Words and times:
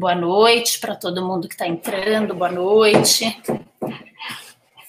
Boa 0.00 0.14
noite 0.14 0.80
para 0.80 0.96
todo 0.96 1.22
mundo 1.22 1.46
que 1.46 1.52
está 1.52 1.68
entrando, 1.68 2.34
boa 2.34 2.50
noite. 2.50 3.38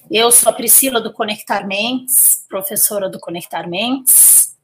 Eu 0.10 0.32
sou 0.32 0.50
a 0.50 0.54
Priscila 0.54 1.02
do 1.02 1.12
Conectar 1.12 1.68
Mentes, 1.68 2.46
professora 2.48 3.10
do 3.10 3.20
Conectar 3.20 3.68
Mentes, 3.68 4.58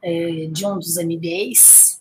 é, 0.00 0.46
de 0.48 0.64
um 0.64 0.78
dos 0.78 0.96
MBAs. 0.96 2.00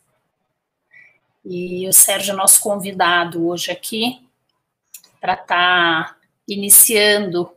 E 1.44 1.88
o 1.90 1.92
Sérgio 1.92 2.34
é 2.34 2.36
nosso 2.36 2.62
convidado 2.62 3.48
hoje 3.48 3.72
aqui 3.72 4.22
para 5.20 5.34
estar 5.34 5.48
tá 5.48 6.18
iniciando 6.48 7.52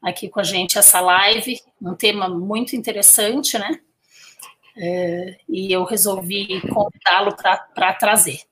aqui 0.00 0.30
com 0.30 0.40
a 0.40 0.44
gente 0.44 0.78
essa 0.78 0.98
live, 0.98 1.60
um 1.82 1.94
tema 1.94 2.26
muito 2.26 2.74
interessante, 2.74 3.58
né? 3.58 3.78
É, 4.78 5.36
e 5.46 5.70
eu 5.70 5.84
resolvi 5.84 6.58
convidá-lo 6.72 7.36
para 7.36 7.92
trazer. 7.92 8.47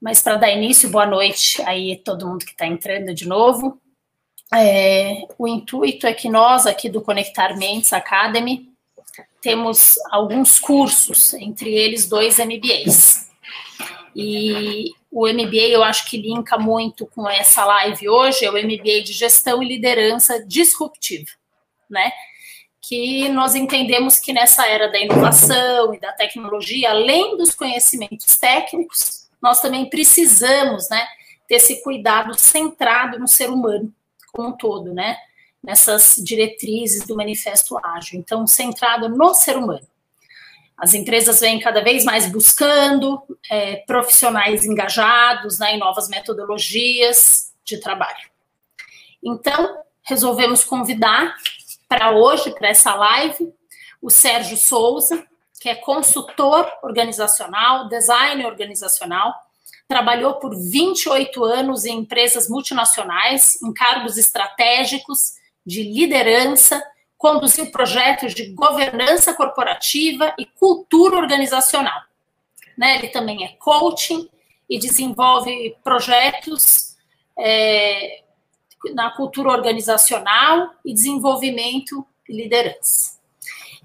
Mas 0.00 0.22
para 0.22 0.36
dar 0.36 0.50
início, 0.50 0.88
boa 0.88 1.04
noite 1.04 1.60
aí 1.62 1.96
todo 1.96 2.26
mundo 2.26 2.46
que 2.46 2.52
está 2.52 2.66
entrando 2.66 3.12
de 3.12 3.28
novo. 3.28 3.78
É, 4.52 5.26
o 5.38 5.46
intuito 5.46 6.06
é 6.06 6.14
que 6.14 6.28
nós 6.28 6.66
aqui 6.66 6.88
do 6.88 7.02
Conectar 7.02 7.56
Mentes 7.56 7.92
Academy 7.92 8.70
temos 9.42 9.94
alguns 10.10 10.58
cursos, 10.58 11.34
entre 11.34 11.72
eles 11.72 12.08
dois 12.08 12.38
MBAs. 12.38 13.28
E 14.16 14.90
o 15.10 15.28
MBA 15.28 15.68
eu 15.68 15.84
acho 15.84 16.08
que 16.08 16.16
linka 16.16 16.58
muito 16.58 17.06
com 17.06 17.28
essa 17.28 17.64
live 17.64 18.08
hoje, 18.08 18.44
é 18.44 18.50
o 18.50 18.54
MBA 18.54 19.02
de 19.02 19.12
Gestão 19.12 19.62
e 19.62 19.68
Liderança 19.68 20.44
Disruptiva, 20.44 21.30
né? 21.88 22.10
Que 22.80 23.28
nós 23.28 23.54
entendemos 23.54 24.18
que 24.18 24.32
nessa 24.32 24.66
era 24.66 24.88
da 24.90 24.98
inovação 24.98 25.94
e 25.94 26.00
da 26.00 26.12
tecnologia, 26.12 26.90
além 26.90 27.36
dos 27.36 27.54
conhecimentos 27.54 28.36
técnicos, 28.38 29.19
nós 29.42 29.60
também 29.60 29.88
precisamos, 29.88 30.88
né, 30.88 31.06
ter 31.48 31.56
esse 31.56 31.82
cuidado 31.82 32.38
centrado 32.38 33.18
no 33.18 33.26
ser 33.26 33.50
humano 33.50 33.92
como 34.32 34.48
um 34.48 34.52
todo, 34.56 34.94
né, 34.94 35.16
nessas 35.62 36.14
diretrizes 36.16 37.06
do 37.06 37.16
Manifesto 37.16 37.78
Ágil. 37.84 38.18
Então, 38.18 38.46
centrado 38.46 39.08
no 39.08 39.34
ser 39.34 39.56
humano. 39.56 39.86
As 40.76 40.94
empresas 40.94 41.40
vêm 41.40 41.60
cada 41.60 41.82
vez 41.82 42.04
mais 42.04 42.30
buscando 42.30 43.22
é, 43.50 43.76
profissionais 43.86 44.64
engajados 44.64 45.58
né, 45.58 45.74
em 45.74 45.78
novas 45.78 46.08
metodologias 46.08 47.52
de 47.64 47.78
trabalho. 47.78 48.30
Então, 49.22 49.82
resolvemos 50.02 50.64
convidar 50.64 51.36
para 51.86 52.12
hoje, 52.12 52.50
para 52.54 52.68
essa 52.68 52.94
live, 52.94 53.52
o 54.00 54.08
Sérgio 54.08 54.56
Souza, 54.56 55.26
que 55.60 55.68
é 55.68 55.74
consultor 55.74 56.66
organizacional, 56.82 57.86
designer 57.86 58.46
organizacional, 58.46 59.34
trabalhou 59.86 60.36
por 60.36 60.56
28 60.56 61.44
anos 61.44 61.84
em 61.84 61.98
empresas 61.98 62.48
multinacionais, 62.48 63.60
em 63.62 63.70
cargos 63.74 64.16
estratégicos 64.16 65.34
de 65.66 65.82
liderança, 65.82 66.82
conduziu 67.18 67.70
projetos 67.70 68.32
de 68.32 68.54
governança 68.54 69.34
corporativa 69.34 70.34
e 70.38 70.46
cultura 70.46 71.18
organizacional. 71.18 72.00
Né? 72.78 72.96
Ele 72.96 73.08
também 73.08 73.44
é 73.44 73.48
coaching 73.58 74.30
e 74.68 74.78
desenvolve 74.78 75.76
projetos 75.84 76.96
é, 77.38 78.22
na 78.94 79.10
cultura 79.10 79.50
organizacional 79.50 80.70
e 80.82 80.94
desenvolvimento 80.94 82.06
e 82.26 82.34
liderança. 82.34 83.19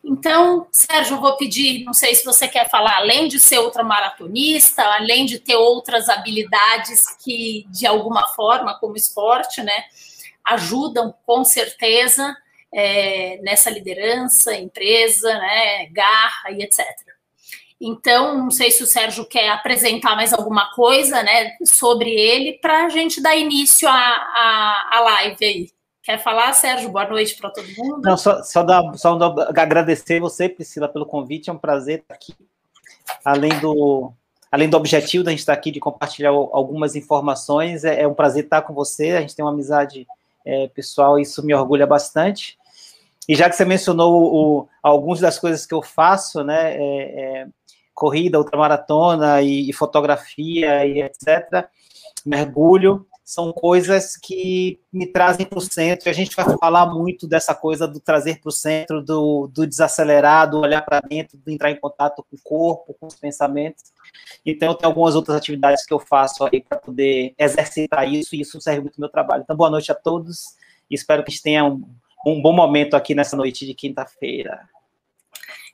Então, 0.08 0.68
Sérgio, 0.72 1.20
vou 1.20 1.36
pedir, 1.36 1.84
não 1.84 1.94
sei 1.94 2.14
se 2.14 2.24
você 2.24 2.48
quer 2.48 2.70
falar, 2.70 2.98
além 2.98 3.28
de 3.28 3.40
ser 3.40 3.58
ultramaratonista, 3.58 4.84
além 4.84 5.26
de 5.26 5.40
ter 5.40 5.56
outras 5.56 6.10
habilidades 6.10 7.02
que, 7.24 7.66
de 7.72 7.88
alguma 7.88 8.28
forma, 8.28 8.78
como 8.78 8.96
esporte, 8.96 9.64
né, 9.64 9.84
ajudam 10.44 11.12
com 11.26 11.44
certeza 11.44 12.38
é, 12.72 13.40
nessa 13.42 13.72
liderança, 13.72 14.56
empresa, 14.56 15.34
né, 15.40 15.88
garra 15.88 16.52
e 16.52 16.62
etc. 16.62 16.86
Então, 17.82 18.38
não 18.38 18.52
sei 18.52 18.70
se 18.70 18.84
o 18.84 18.88
Sérgio 18.88 19.26
quer 19.26 19.50
apresentar 19.50 20.16
mais 20.16 20.32
alguma 20.34 20.72
coisa, 20.76 21.24
né, 21.24 21.58
sobre 21.66 22.12
ele, 22.12 22.60
para 22.60 22.86
a 22.86 22.90
gente 22.90 23.20
dar 23.20 23.36
início 23.36 23.90
à, 23.90 24.88
à 24.92 25.00
live 25.00 25.46
aí. 25.46 25.75
Quer 26.06 26.22
falar, 26.22 26.54
Sérgio? 26.54 26.90
Boa 26.90 27.10
noite 27.10 27.36
para 27.36 27.50
todo 27.50 27.68
mundo. 27.76 28.02
Não, 28.04 28.16
só, 28.16 28.44
só, 28.44 28.62
dar, 28.62 28.84
só 28.96 29.18
agradecer 29.58 30.20
você, 30.20 30.48
Priscila, 30.48 30.88
pelo 30.88 31.04
convite. 31.04 31.50
É 31.50 31.54
um 31.54 31.58
prazer 31.58 32.02
estar 32.02 32.14
aqui. 32.14 32.36
Além 33.26 33.60
do, 33.60 34.14
além 34.52 34.70
do 34.70 34.78
objetivo 34.78 35.24
da 35.24 35.32
gente 35.32 35.40
estar 35.40 35.54
aqui 35.54 35.72
de 35.72 35.80
compartilhar 35.80 36.30
algumas 36.30 36.96
informações, 36.96 37.84
é, 37.84 38.04
é 38.04 38.08
um 38.08 38.14
prazer 38.14 38.44
estar 38.44 38.62
com 38.62 38.72
você. 38.72 39.14
A 39.14 39.22
gente 39.22 39.36
tem 39.36 39.44
uma 39.44 39.52
amizade 39.52 40.06
é, 40.46 40.68
pessoal 40.68 41.18
isso 41.18 41.44
me 41.44 41.56
orgulha 41.56 41.88
bastante. 41.88 42.56
E 43.28 43.36
já 43.36 43.50
que 43.50 43.56
você 43.56 43.66
mencionou 43.66 44.32
o, 44.32 44.70
algumas 44.84 45.20
das 45.20 45.40
coisas 45.40 45.66
que 45.66 45.74
eu 45.74 45.82
faço, 45.82 46.44
né, 46.44 46.76
é, 46.76 47.42
é, 47.42 47.48
corrida, 47.96 48.38
ultramaratona 48.38 49.42
e, 49.42 49.68
e 49.68 49.74
fotografia 49.74 50.86
e 50.86 51.02
etc., 51.02 51.68
mergulho, 52.24 53.08
são 53.26 53.52
coisas 53.52 54.16
que 54.16 54.80
me 54.94 55.08
trazem 55.08 55.48
para 55.48 55.58
o 55.58 55.62
centro. 55.62 56.08
E 56.08 56.12
a 56.12 56.14
gente 56.14 56.36
vai 56.36 56.46
falar 56.60 56.86
muito 56.94 57.28
dessa 57.28 57.56
coisa 57.56 57.88
do 57.88 58.00
trazer 58.00 58.40
para 58.40 58.50
o 58.50 58.52
centro, 58.52 59.02
do, 59.02 59.48
do 59.48 59.66
desacelerar, 59.66 60.48
do 60.48 60.60
olhar 60.60 60.84
para 60.84 61.00
dentro, 61.00 61.36
do 61.36 61.50
entrar 61.50 61.72
em 61.72 61.80
contato 61.80 62.24
com 62.30 62.36
o 62.36 62.40
corpo, 62.44 62.96
com 63.00 63.08
os 63.08 63.16
pensamentos. 63.16 63.86
Então, 64.46 64.76
tem 64.76 64.86
algumas 64.86 65.16
outras 65.16 65.36
atividades 65.36 65.84
que 65.84 65.92
eu 65.92 66.00
faço 66.00 66.44
aí 66.44 66.62
para 66.62 66.78
poder 66.78 67.34
exercitar 67.36 68.08
isso, 68.08 68.36
e 68.36 68.42
isso 68.42 68.62
serve 68.62 68.82
muito 68.82 68.98
ao 68.98 69.02
meu 69.02 69.10
trabalho. 69.10 69.42
Então, 69.42 69.56
boa 69.56 69.72
noite 69.72 69.92
a 69.92 69.96
todos, 69.96 70.56
espero 70.88 71.24
que 71.24 71.32
a 71.32 71.34
gente 71.34 71.44
tenha 71.44 71.66
um, 71.66 71.84
um 72.28 72.40
bom 72.40 72.54
momento 72.54 72.94
aqui 72.94 73.16
nessa 73.16 73.36
noite 73.36 73.66
de 73.66 73.74
quinta-feira. 73.74 74.70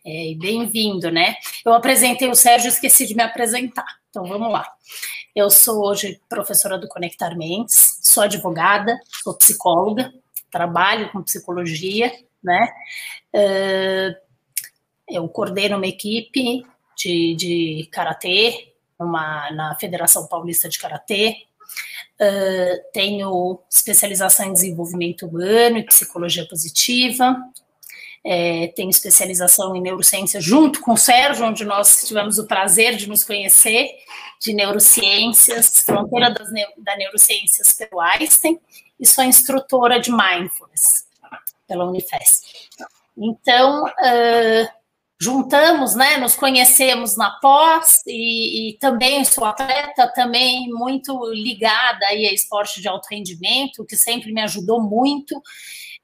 É, 0.06 0.34
bem-vindo, 0.40 1.12
né? 1.12 1.36
Eu 1.66 1.74
apresentei 1.74 2.30
o 2.30 2.36
Sérgio, 2.36 2.70
esqueci 2.70 3.06
de 3.06 3.14
me 3.14 3.24
apresentar. 3.24 4.01
Então, 4.12 4.26
vamos 4.26 4.52
lá. 4.52 4.70
Eu 5.34 5.50
sou 5.50 5.86
hoje 5.86 6.20
professora 6.28 6.78
do 6.78 6.86
Conectar 6.90 7.34
Mentes, 7.34 7.98
sou 8.02 8.24
advogada, 8.24 9.00
sou 9.24 9.34
psicóloga, 9.34 10.14
trabalho 10.52 11.10
com 11.14 11.24
psicologia, 11.24 12.12
né? 12.44 12.68
Uh, 13.34 14.14
eu 15.08 15.26
coordeno 15.30 15.78
uma 15.78 15.88
equipe 15.88 16.68
de, 16.98 17.36
de 17.36 17.90
karatê 17.90 18.74
na 19.00 19.78
Federação 19.80 20.28
Paulista 20.28 20.68
de 20.68 20.78
Karatê. 20.78 21.46
Uh, 22.20 22.92
tenho 22.92 23.62
especialização 23.70 24.48
em 24.48 24.54
desenvolvimento 24.54 25.26
humano 25.26 25.78
e 25.78 25.86
psicologia 25.86 26.46
positiva, 26.46 27.34
é, 28.24 28.68
tenho 28.76 28.90
especialização 28.90 29.76
em 29.76 29.82
neurociência 29.82 30.40
junto 30.40 30.80
com 30.82 30.94
o 30.94 30.98
Sérgio, 30.98 31.46
onde 31.46 31.66
nós 31.66 32.04
tivemos 32.06 32.38
o 32.38 32.46
prazer 32.46 32.96
de 32.96 33.08
nos 33.08 33.24
conhecer, 33.24 33.90
de 34.40 34.54
neurociências, 34.54 35.84
fronteira 35.84 36.32
das, 36.32 36.50
da 36.78 36.96
neurociências 36.98 37.74
pelo 37.74 38.00
Einstein, 38.00 38.60
e 39.00 39.06
sou 39.06 39.24
instrutora 39.24 40.00
de 40.00 40.12
mindfulness 40.12 41.06
pela 41.68 41.86
Unifesp. 41.86 42.48
Então, 43.18 43.86
uh, 43.86 44.82
juntamos, 45.20 45.96
né, 45.96 46.18
nos 46.18 46.36
conhecemos 46.36 47.16
na 47.16 47.32
pós, 47.40 48.02
e, 48.08 48.70
e, 48.70 48.78
também 48.78 49.24
sou 49.24 49.46
atleta, 49.46 50.12
também 50.14 50.70
muito 50.70 51.24
ligada 51.32 52.06
aí 52.08 52.28
a 52.28 52.34
esporte 52.34 52.82
de 52.82 52.88
alto 52.88 53.08
rendimento, 53.10 53.86
que 53.86 53.96
sempre 53.96 54.32
me 54.32 54.42
ajudou 54.42 54.82
muito, 54.82 55.42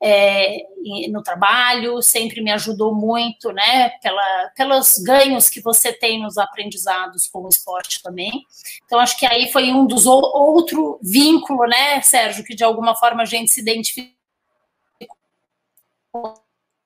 é, 0.01 0.63
no 1.09 1.23
trabalho, 1.23 2.01
sempre 2.01 2.41
me 2.41 2.51
ajudou 2.51 2.93
muito, 2.93 3.51
né, 3.51 3.89
pela, 4.01 4.51
pelos 4.55 4.97
ganhos 4.99 5.49
que 5.49 5.61
você 5.61 5.91
tem 5.91 6.21
nos 6.21 6.37
aprendizados 6.37 7.27
com 7.27 7.43
o 7.43 7.49
esporte 7.49 8.01
também. 8.01 8.45
Então, 8.85 8.99
acho 8.99 9.17
que 9.17 9.25
aí 9.25 9.51
foi 9.51 9.71
um 9.71 9.85
dos 9.85 10.05
outro 10.05 10.99
vínculo, 11.01 11.67
né, 11.67 12.01
Sérgio, 12.01 12.43
que 12.43 12.55
de 12.55 12.63
alguma 12.63 12.95
forma 12.95 13.23
a 13.23 13.25
gente 13.25 13.51
se 13.51 13.59
identifica 13.59 14.11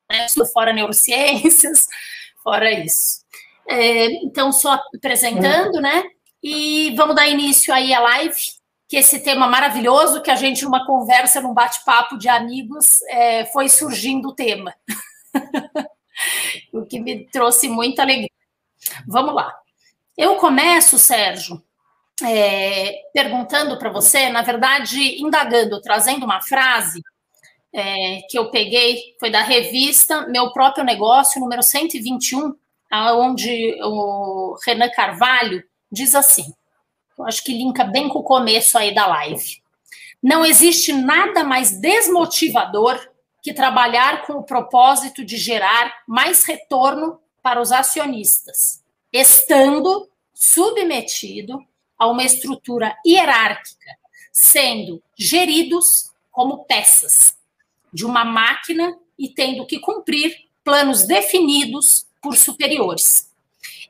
né, 0.10 0.28
fora 0.54 0.74
neurociências, 0.74 1.88
fora 2.42 2.72
isso. 2.72 3.22
É, 3.68 4.06
então, 4.24 4.52
só 4.52 4.80
apresentando, 4.96 5.81
né, 5.81 6.04
e 6.42 6.96
vamos 6.96 7.16
dar 7.16 7.28
início 7.28 7.74
aí 7.74 7.94
à 7.94 8.00
live 8.00 8.61
que 8.92 8.98
esse 8.98 9.22
tema 9.22 9.48
maravilhoso, 9.48 10.22
que 10.22 10.30
a 10.30 10.36
gente, 10.36 10.66
numa 10.66 10.86
conversa, 10.86 11.40
num 11.40 11.54
bate-papo 11.54 12.18
de 12.18 12.28
amigos, 12.28 13.02
é, 13.04 13.46
foi 13.46 13.70
surgindo 13.70 14.28
o 14.28 14.36
tema. 14.36 14.76
o 16.74 16.86
que 16.86 17.00
me 17.00 17.26
trouxe 17.28 17.70
muita 17.70 18.02
alegria. 18.02 18.28
Vamos 19.08 19.34
lá. 19.34 19.50
Eu 20.18 20.36
começo, 20.36 21.00
Sérgio, 21.00 21.64
é, 22.22 23.04
perguntando 23.14 23.80
para 23.80 23.90
você, 23.90 24.28
na 24.28 24.42
verdade, 24.42 25.22
indagando, 25.22 25.80
trazendo 25.80 26.26
uma 26.26 26.42
frase 26.42 27.02
é, 27.74 28.20
que 28.30 28.38
eu 28.38 28.52
peguei, 28.52 29.16
foi 29.22 29.32
da 29.32 29.42
revista 29.42 30.28
Meu 30.28 30.52
Próprio 30.52 30.84
Negócio, 30.84 31.40
número 31.40 31.64
121, 31.64 32.54
onde 32.92 33.74
o 33.84 34.58
Renan 34.66 34.90
Carvalho 34.90 35.64
diz 35.90 36.14
assim: 36.14 36.54
acho 37.25 37.44
que 37.44 37.53
linka 37.53 37.83
bem 37.83 38.09
com 38.09 38.19
o 38.19 38.23
começo 38.23 38.77
aí 38.77 38.94
da 38.94 39.07
live. 39.07 39.62
Não 40.21 40.45
existe 40.45 40.94
nada 40.94 41.44
mais 41.44 41.79
desmotivador 41.79 43.00
que 43.41 43.53
trabalhar 43.53 44.25
com 44.25 44.33
o 44.33 44.44
propósito 44.44 45.25
de 45.25 45.35
gerar 45.38 46.03
mais 46.07 46.45
retorno 46.45 47.19
para 47.41 47.59
os 47.59 47.71
acionistas, 47.71 48.83
estando 49.12 50.07
submetido 50.33 51.59
a 51.97 52.07
uma 52.07 52.23
estrutura 52.23 52.95
hierárquica, 53.06 53.97
sendo 54.31 55.01
geridos 55.18 56.12
como 56.31 56.65
peças 56.65 57.35
de 57.91 58.06
uma 58.06 58.23
máquina 58.23 58.97
e 59.18 59.29
tendo 59.29 59.65
que 59.65 59.79
cumprir 59.79 60.35
planos 60.63 61.06
definidos 61.06 62.07
por 62.21 62.38
superiores. 62.38 63.31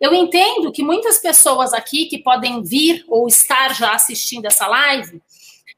Eu 0.02 0.16
entendo 0.16 0.72
que 0.72 0.82
muitas 0.82 1.20
pessoas 1.20 1.74
aqui 1.74 2.08
que 2.08 2.18
podem 2.18 2.64
vir 2.64 3.06
ou 3.08 3.28
estar 3.28 3.76
já 3.76 3.94
assistindo 3.94 4.48
essa 4.48 4.66
live 4.66 5.22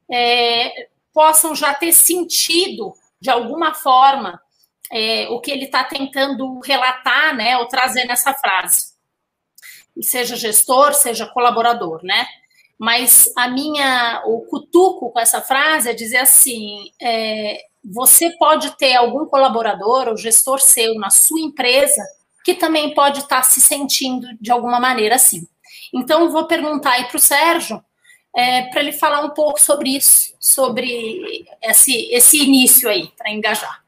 é, 0.09 0.87
possam 1.13 1.53
já 1.53 1.73
ter 1.73 1.91
sentido 1.91 2.93
de 3.19 3.29
alguma 3.29 3.73
forma 3.73 4.41
é, 4.89 5.27
o 5.27 5.41
que 5.41 5.51
ele 5.51 5.65
está 5.65 5.83
tentando 5.83 6.61
relatar, 6.61 7.35
né, 7.35 7.57
ou 7.57 7.67
trazer 7.67 8.05
nessa 8.05 8.33
frase. 8.33 8.93
Seja 10.01 10.37
gestor, 10.37 10.93
seja 10.93 11.27
colaborador, 11.27 11.99
né? 12.01 12.25
Mas 12.79 13.25
a 13.37 13.49
minha, 13.49 14.23
o 14.25 14.41
cutuco 14.45 15.11
com 15.11 15.19
essa 15.19 15.41
frase 15.41 15.89
é 15.89 15.93
dizer 15.93 16.17
assim: 16.17 16.91
é, 16.99 17.59
você 17.83 18.31
pode 18.37 18.75
ter 18.77 18.95
algum 18.95 19.25
colaborador 19.25 20.07
ou 20.07 20.17
gestor 20.17 20.59
seu 20.59 20.95
na 20.95 21.09
sua 21.09 21.39
empresa 21.39 22.01
que 22.43 22.53
também 22.53 22.93
pode 22.93 23.19
estar 23.19 23.43
se 23.43 23.61
sentindo 23.61 24.27
de 24.39 24.51
alguma 24.51 24.79
maneira 24.79 25.15
assim. 25.15 25.47
Então, 25.93 26.31
vou 26.31 26.45
perguntar 26.45 26.93
aí 26.93 27.05
para 27.05 27.17
o 27.17 27.19
Sérgio, 27.19 27.83
é, 28.35 28.63
para 28.63 28.81
ele 28.81 28.91
falar 28.91 29.23
um 29.23 29.29
pouco 29.29 29.61
sobre 29.61 29.95
isso, 29.95 30.33
sobre 30.39 31.45
esse, 31.61 32.11
esse 32.11 32.43
início 32.43 32.89
aí, 32.89 33.11
para 33.17 33.31
engajar. 33.31 33.83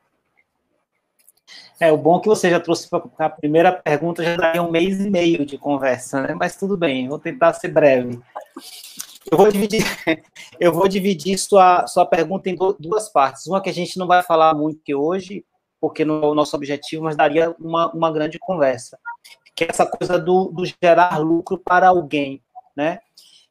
É, 1.80 1.92
o 1.92 1.98
bom 1.98 2.18
é 2.18 2.22
que 2.22 2.28
você 2.28 2.50
já 2.50 2.60
trouxe 2.60 2.88
para 2.88 3.26
a 3.26 3.30
primeira 3.30 3.72
pergunta, 3.72 4.24
já 4.24 4.38
daria 4.38 4.64
um 4.64 4.72
mês 4.72 5.00
e 5.00 5.10
meio 5.10 5.46
de 5.46 5.58
conversa, 5.58 6.22
né? 6.22 6.34
Mas 6.34 6.56
tudo 6.56 6.78
bem, 6.78 7.10
vou 7.10 7.20
tentar 7.20 7.54
ser 7.54 7.68
breve. 7.68 8.22
Eu 9.30 9.38
vou 9.38 9.52
dividir, 9.52 9.84
eu 10.60 10.72
vou 10.72 10.88
dividir 10.88 11.38
sua, 11.38 11.86
sua 11.88 12.06
pergunta 12.06 12.50
em 12.50 12.56
duas 12.80 13.10
partes. 13.10 13.46
Uma 13.48 13.62
que 13.62 13.70
a 13.70 13.74
gente 13.74 13.98
não 13.98 14.08
vai 14.08 14.24
falar 14.24 14.54
muito 14.54 14.94
hoje, 14.94 15.44
porque 15.80 16.06
não 16.06 16.22
é 16.24 16.28
o 16.28 16.36
nosso 16.36 16.56
objetivo, 16.56 17.04
mas 17.04 17.16
daria 17.16 17.56
uma, 17.60 17.92
uma 17.92 18.12
grande 18.12 18.40
conversa, 18.40 18.98
que 19.56 19.64
é 19.64 19.68
essa 19.70 19.86
coisa 19.86 20.18
do, 20.18 20.46
do 20.46 20.64
gerar 20.66 21.18
lucro 21.18 21.58
para 21.58 21.90
alguém, 21.90 22.42
né? 22.76 23.00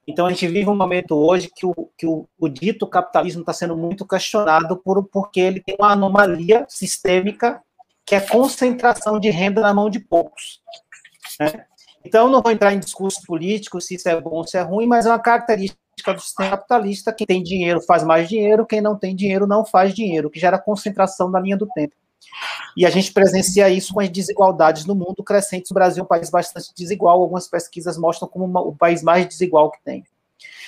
Então, 0.07 0.27
a 0.27 0.31
gente 0.31 0.47
vive 0.47 0.69
um 0.69 0.77
momento 0.77 1.17
hoje 1.17 1.51
que 1.55 1.65
o, 1.65 1.75
que 1.97 2.07
o, 2.07 2.29
o 2.39 2.49
dito 2.49 2.87
capitalismo 2.87 3.41
está 3.41 3.53
sendo 3.53 3.77
muito 3.77 4.07
questionado 4.07 4.77
por, 4.77 5.03
porque 5.05 5.41
ele 5.41 5.63
tem 5.63 5.77
uma 5.79 5.93
anomalia 5.93 6.67
sistêmica, 6.69 7.63
que 8.05 8.15
é 8.15 8.21
concentração 8.21 9.19
de 9.19 9.31
renda 9.31 9.63
na 9.63 9.73
mão 9.73 9.89
de 9.89 9.99
poucos. 9.99 10.61
Né? 11.41 11.65
Então, 12.05 12.29
não 12.29 12.43
vou 12.43 12.53
entrar 12.53 12.75
em 12.75 12.79
discurso 12.79 13.23
político, 13.27 13.81
se 13.81 13.95
isso 13.95 14.09
é 14.09 14.21
bom 14.21 14.33
ou 14.33 14.47
se 14.47 14.59
é 14.59 14.61
ruim, 14.61 14.87
mas 14.87 15.07
é 15.07 15.09
uma 15.09 15.19
característica 15.19 15.79
do 16.15 16.21
sistema 16.21 16.51
capitalista, 16.51 17.13
quem 17.13 17.27
tem 17.27 17.43
dinheiro 17.43 17.81
faz 17.81 18.05
mais 18.05 18.29
dinheiro, 18.29 18.67
quem 18.67 18.83
não 18.83 18.99
tem 18.99 19.17
dinheiro 19.17 19.47
não 19.47 19.65
faz 19.65 19.95
dinheiro, 19.95 20.29
que 20.29 20.39
gera 20.39 20.59
concentração 20.59 21.31
na 21.31 21.41
linha 21.41 21.57
do 21.57 21.67
tempo. 21.75 21.95
E 22.77 22.85
a 22.85 22.91
gente 22.91 23.13
presencia 23.13 23.69
isso 23.69 23.95
com 23.95 24.01
as 24.01 24.09
desigualdades 24.09 24.85
no 24.85 24.95
mundo 24.95 25.23
crescentes. 25.23 25.71
O 25.71 25.75
Brasil 25.75 26.03
é 26.03 26.05
um 26.05 26.09
país 26.09 26.31
bastante 26.31 26.73
desigual. 26.77 27.21
Algumas 27.21 27.47
pesquisas 27.49 27.97
mostram 27.97 28.29
como 28.29 28.45
uma, 28.45 28.61
o 28.61 28.75
país 28.75 29.03
mais 29.03 29.27
desigual 29.27 29.71
que 29.71 29.83
tem. 29.85 30.05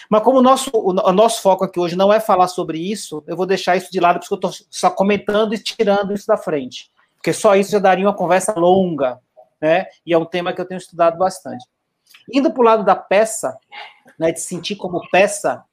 Mas 0.08 0.22
como 0.22 0.38
o 0.38 0.42
nosso, 0.42 0.70
o, 0.72 0.92
nosso 1.12 1.42
foco 1.42 1.64
aqui 1.64 1.80
hoje 1.80 1.96
não 1.96 2.12
é 2.12 2.20
falar 2.20 2.48
sobre 2.48 2.78
isso, 2.78 3.24
eu 3.26 3.36
vou 3.36 3.46
deixar 3.46 3.76
isso 3.76 3.90
de 3.90 3.98
lado, 3.98 4.20
porque 4.20 4.32
eu 4.32 4.36
estou 4.36 4.52
só 4.70 4.88
comentando 4.88 5.54
e 5.54 5.58
tirando 5.58 6.14
isso 6.14 6.26
da 6.26 6.36
frente. 6.36 6.90
Porque 7.16 7.32
só 7.32 7.56
isso 7.56 7.72
já 7.72 7.78
daria 7.78 8.06
uma 8.06 8.14
conversa 8.14 8.54
longa, 8.54 9.20
né? 9.60 9.86
E 10.04 10.12
é 10.12 10.18
um 10.18 10.24
tema 10.24 10.52
que 10.52 10.60
eu 10.60 10.66
tenho 10.66 10.78
estudado 10.78 11.18
bastante. 11.18 11.64
Indo 12.32 12.52
para 12.52 12.60
o 12.60 12.64
lado 12.64 12.84
da 12.84 12.94
peça, 12.94 13.58
né, 14.18 14.30
de 14.30 14.40
sentir 14.40 14.76
como 14.76 15.00
peça, 15.10 15.64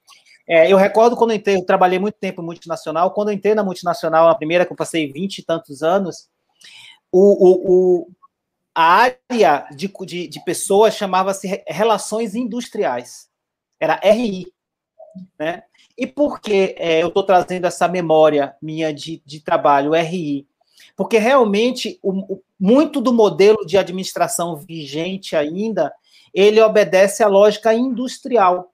é, 0.48 0.72
eu 0.72 0.78
recordo 0.78 1.16
quando 1.16 1.32
eu 1.32 1.38
entrei, 1.38 1.56
eu 1.56 1.66
trabalhei 1.66 2.00
muito 2.00 2.16
tempo 2.16 2.42
em 2.42 2.46
multinacional, 2.46 3.12
quando 3.12 3.30
eu 3.30 3.34
entrei 3.34 3.56
na 3.56 3.64
multinacional, 3.64 4.28
a 4.28 4.36
primeira 4.36 4.66
que 4.66 4.72
eu 4.72 4.78
passei 4.78 5.12
20 5.12 5.40
e 5.40 5.44
tantos 5.44 5.82
anos, 5.82 6.28
o, 7.12 7.20
o, 7.20 8.02
o 8.02 8.08
a 8.76 8.84
área 8.84 9.68
de, 9.76 9.92
de, 10.06 10.28
de 10.28 10.44
pessoas 10.44 10.96
chamava-se 10.96 11.64
Relações 11.68 12.34
Industriais, 12.34 13.30
era 13.80 14.00
RI. 14.04 14.52
Né? 15.38 15.64
E 15.98 16.08
por 16.08 16.42
que 16.42 16.76
é, 16.78 17.04
eu 17.04 17.10
estou 17.10 17.24
trazendo 17.24 17.68
essa 17.68 17.88
memória 17.88 18.56
minha 18.62 18.92
de, 18.92 19.22
de 19.24 19.40
trabalho, 19.40 19.94
RI? 19.94 20.48
Porque 20.96 21.20
realmente 21.20 22.00
o, 22.02 22.34
o, 22.34 22.44
muito 22.60 23.00
do 23.00 23.14
modelo 23.14 23.64
de 23.66 23.78
administração 23.78 24.56
vigente 24.56 25.36
ainda, 25.36 25.94
ele 26.34 26.60
obedece 26.62 27.24
à 27.24 27.28
lógica 27.28 27.74
industrial. 27.74 28.73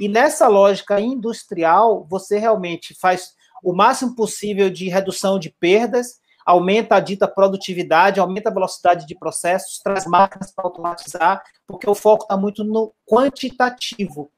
E 0.00 0.08
nessa 0.08 0.46
lógica 0.48 1.00
industrial, 1.00 2.06
você 2.08 2.38
realmente 2.38 2.94
faz 2.94 3.32
o 3.62 3.72
máximo 3.72 4.14
possível 4.14 4.70
de 4.70 4.88
redução 4.88 5.38
de 5.38 5.50
perdas, 5.50 6.20
aumenta 6.46 6.96
a 6.96 7.00
dita 7.00 7.28
produtividade, 7.28 8.20
aumenta 8.20 8.48
a 8.48 8.52
velocidade 8.52 9.06
de 9.06 9.14
processos, 9.14 9.80
traz 9.80 10.06
máquinas 10.06 10.50
para 10.50 10.64
automatizar, 10.64 11.42
porque 11.66 11.88
o 11.88 11.94
foco 11.94 12.22
está 12.22 12.36
muito 12.36 12.64
no 12.64 12.94
quantitativo, 13.06 14.30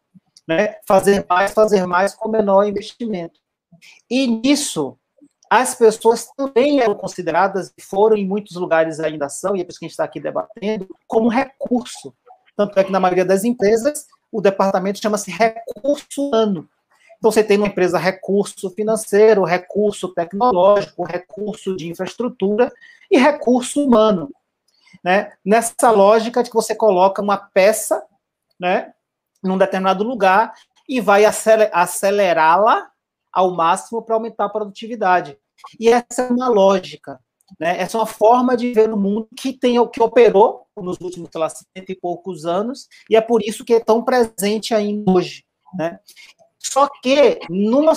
né? 0.48 0.76
Fazer 0.88 1.24
mais, 1.28 1.52
fazer 1.52 1.86
mais 1.86 2.14
com 2.14 2.28
menor 2.28 2.64
investimento. 2.64 3.38
E 4.10 4.26
nisso, 4.26 4.98
as 5.48 5.74
pessoas 5.74 6.28
também 6.36 6.80
eram 6.80 6.94
consideradas, 6.94 7.72
e 7.76 7.82
foram 7.82 8.16
em 8.16 8.26
muitos 8.26 8.56
lugares 8.56 8.98
ainda 8.98 9.28
são, 9.28 9.54
e 9.54 9.60
é 9.60 9.64
por 9.64 9.70
isso 9.70 9.78
que 9.78 9.84
a 9.84 9.88
gente 9.88 9.92
está 9.92 10.04
aqui 10.04 10.18
debatendo, 10.18 10.88
como 11.06 11.28
recurso. 11.28 12.14
Tanto 12.56 12.78
é 12.78 12.84
que 12.84 12.92
na 12.92 13.00
maioria 13.00 13.24
das 13.24 13.44
empresas, 13.44 14.06
o 14.30 14.40
departamento 14.40 15.00
chama-se 15.00 15.30
recurso 15.30 16.28
humano. 16.28 16.68
Então, 17.18 17.30
você 17.30 17.44
tem 17.44 17.58
uma 17.58 17.66
empresa 17.66 17.98
recurso 17.98 18.70
financeiro, 18.70 19.44
recurso 19.44 20.08
tecnológico, 20.14 21.04
recurso 21.04 21.76
de 21.76 21.88
infraestrutura 21.88 22.72
e 23.10 23.18
recurso 23.18 23.84
humano. 23.84 24.30
Né? 25.04 25.32
Nessa 25.44 25.90
lógica 25.90 26.42
de 26.42 26.48
que 26.48 26.56
você 26.56 26.74
coloca 26.74 27.20
uma 27.20 27.36
peça 27.36 28.02
né, 28.58 28.92
num 29.42 29.58
determinado 29.58 30.02
lugar 30.02 30.54
e 30.88 31.00
vai 31.00 31.24
acelerá-la 31.24 32.90
ao 33.32 33.50
máximo 33.50 34.02
para 34.02 34.14
aumentar 34.14 34.46
a 34.46 34.50
produtividade. 34.50 35.38
E 35.78 35.88
essa 35.88 36.22
é 36.22 36.28
uma 36.28 36.48
lógica. 36.48 37.20
Né? 37.58 37.80
Essa 37.80 37.96
é 37.96 38.00
uma 38.00 38.06
forma 38.06 38.56
de 38.56 38.72
ver 38.72 38.92
o 38.92 38.96
mundo 38.96 39.28
que 39.36 39.52
tem 39.52 39.76
que 39.90 40.02
operou 40.02 40.66
nos 40.76 40.98
últimos, 41.00 41.30
lá, 41.34 41.48
cento 41.48 41.90
e 41.90 41.94
poucos 41.94 42.46
anos, 42.46 42.88
e 43.08 43.16
é 43.16 43.20
por 43.20 43.42
isso 43.42 43.64
que 43.64 43.74
é 43.74 43.80
tão 43.80 44.02
presente 44.02 44.74
ainda 44.74 45.10
hoje. 45.10 45.44
Né? 45.74 45.98
Só 46.58 46.88
que, 47.02 47.40
numa, 47.48 47.92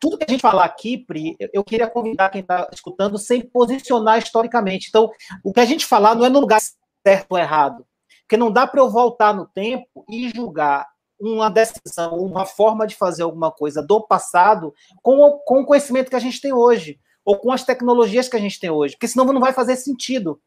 tudo 0.00 0.18
que 0.18 0.24
a 0.28 0.30
gente 0.30 0.40
falar 0.40 0.64
aqui, 0.64 0.98
Pri, 0.98 1.36
eu 1.52 1.64
queria 1.64 1.88
convidar 1.88 2.30
quem 2.30 2.40
está 2.40 2.68
escutando 2.72 3.18
sem 3.18 3.42
posicionar 3.42 4.18
historicamente. 4.18 4.88
Então, 4.88 5.10
o 5.44 5.52
que 5.52 5.60
a 5.60 5.64
gente 5.64 5.86
falar 5.86 6.14
não 6.14 6.24
é 6.24 6.28
no 6.28 6.40
lugar 6.40 6.60
certo 7.06 7.32
ou 7.32 7.38
errado, 7.38 7.86
porque 8.22 8.36
não 8.36 8.50
dá 8.50 8.66
para 8.66 8.80
eu 8.80 8.90
voltar 8.90 9.32
no 9.32 9.46
tempo 9.46 10.04
e 10.10 10.28
julgar 10.34 10.86
uma 11.18 11.48
decisão, 11.48 12.18
uma 12.18 12.44
forma 12.44 12.86
de 12.86 12.94
fazer 12.94 13.22
alguma 13.22 13.50
coisa 13.50 13.82
do 13.82 14.00
passado 14.00 14.74
com 15.02 15.18
o, 15.18 15.38
com 15.38 15.60
o 15.60 15.64
conhecimento 15.64 16.10
que 16.10 16.16
a 16.16 16.20
gente 16.20 16.40
tem 16.40 16.52
hoje 16.52 16.98
ou 17.26 17.36
com 17.36 17.50
as 17.50 17.64
tecnologias 17.64 18.28
que 18.28 18.36
a 18.36 18.40
gente 18.40 18.60
tem 18.60 18.70
hoje, 18.70 18.94
porque 18.94 19.08
senão 19.08 19.24
não 19.24 19.40
vai 19.40 19.52
fazer 19.52 19.74
sentido. 19.74 20.40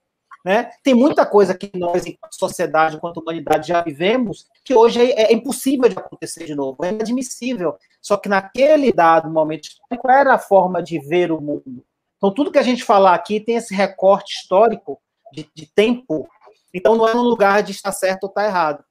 Né? 0.45 0.71
Tem 0.81 0.93
muita 0.93 1.25
coisa 1.25 1.53
que 1.53 1.69
nós, 1.77 2.05
enquanto 2.05 2.33
sociedade, 2.33 2.95
enquanto 2.95 3.17
humanidade, 3.17 3.67
já 3.67 3.81
vivemos, 3.81 4.47
que 4.63 4.73
hoje 4.73 5.11
é, 5.11 5.23
é 5.23 5.33
impossível 5.33 5.89
de 5.89 5.97
acontecer 5.97 6.45
de 6.45 6.55
novo, 6.55 6.85
é 6.85 6.89
inadmissível. 6.89 7.75
Só 8.01 8.15
que 8.15 8.29
naquele 8.29 8.93
dado 8.93 9.29
momento 9.29 9.65
histórico 9.65 10.09
era 10.09 10.35
a 10.35 10.39
forma 10.39 10.81
de 10.81 10.97
ver 10.97 11.33
o 11.33 11.41
mundo. 11.41 11.83
Então, 12.15 12.33
tudo 12.33 12.51
que 12.51 12.57
a 12.57 12.63
gente 12.63 12.85
falar 12.85 13.13
aqui 13.13 13.41
tem 13.41 13.57
esse 13.57 13.75
recorte 13.75 14.35
histórico 14.35 15.01
de, 15.33 15.49
de 15.53 15.65
tempo, 15.65 16.27
então 16.73 16.95
não 16.95 17.07
é 17.07 17.15
um 17.15 17.21
lugar 17.21 17.61
de 17.61 17.71
estar 17.71 17.91
certo 17.91 18.23
ou 18.23 18.29
estar 18.29 18.45
errado. 18.45 18.83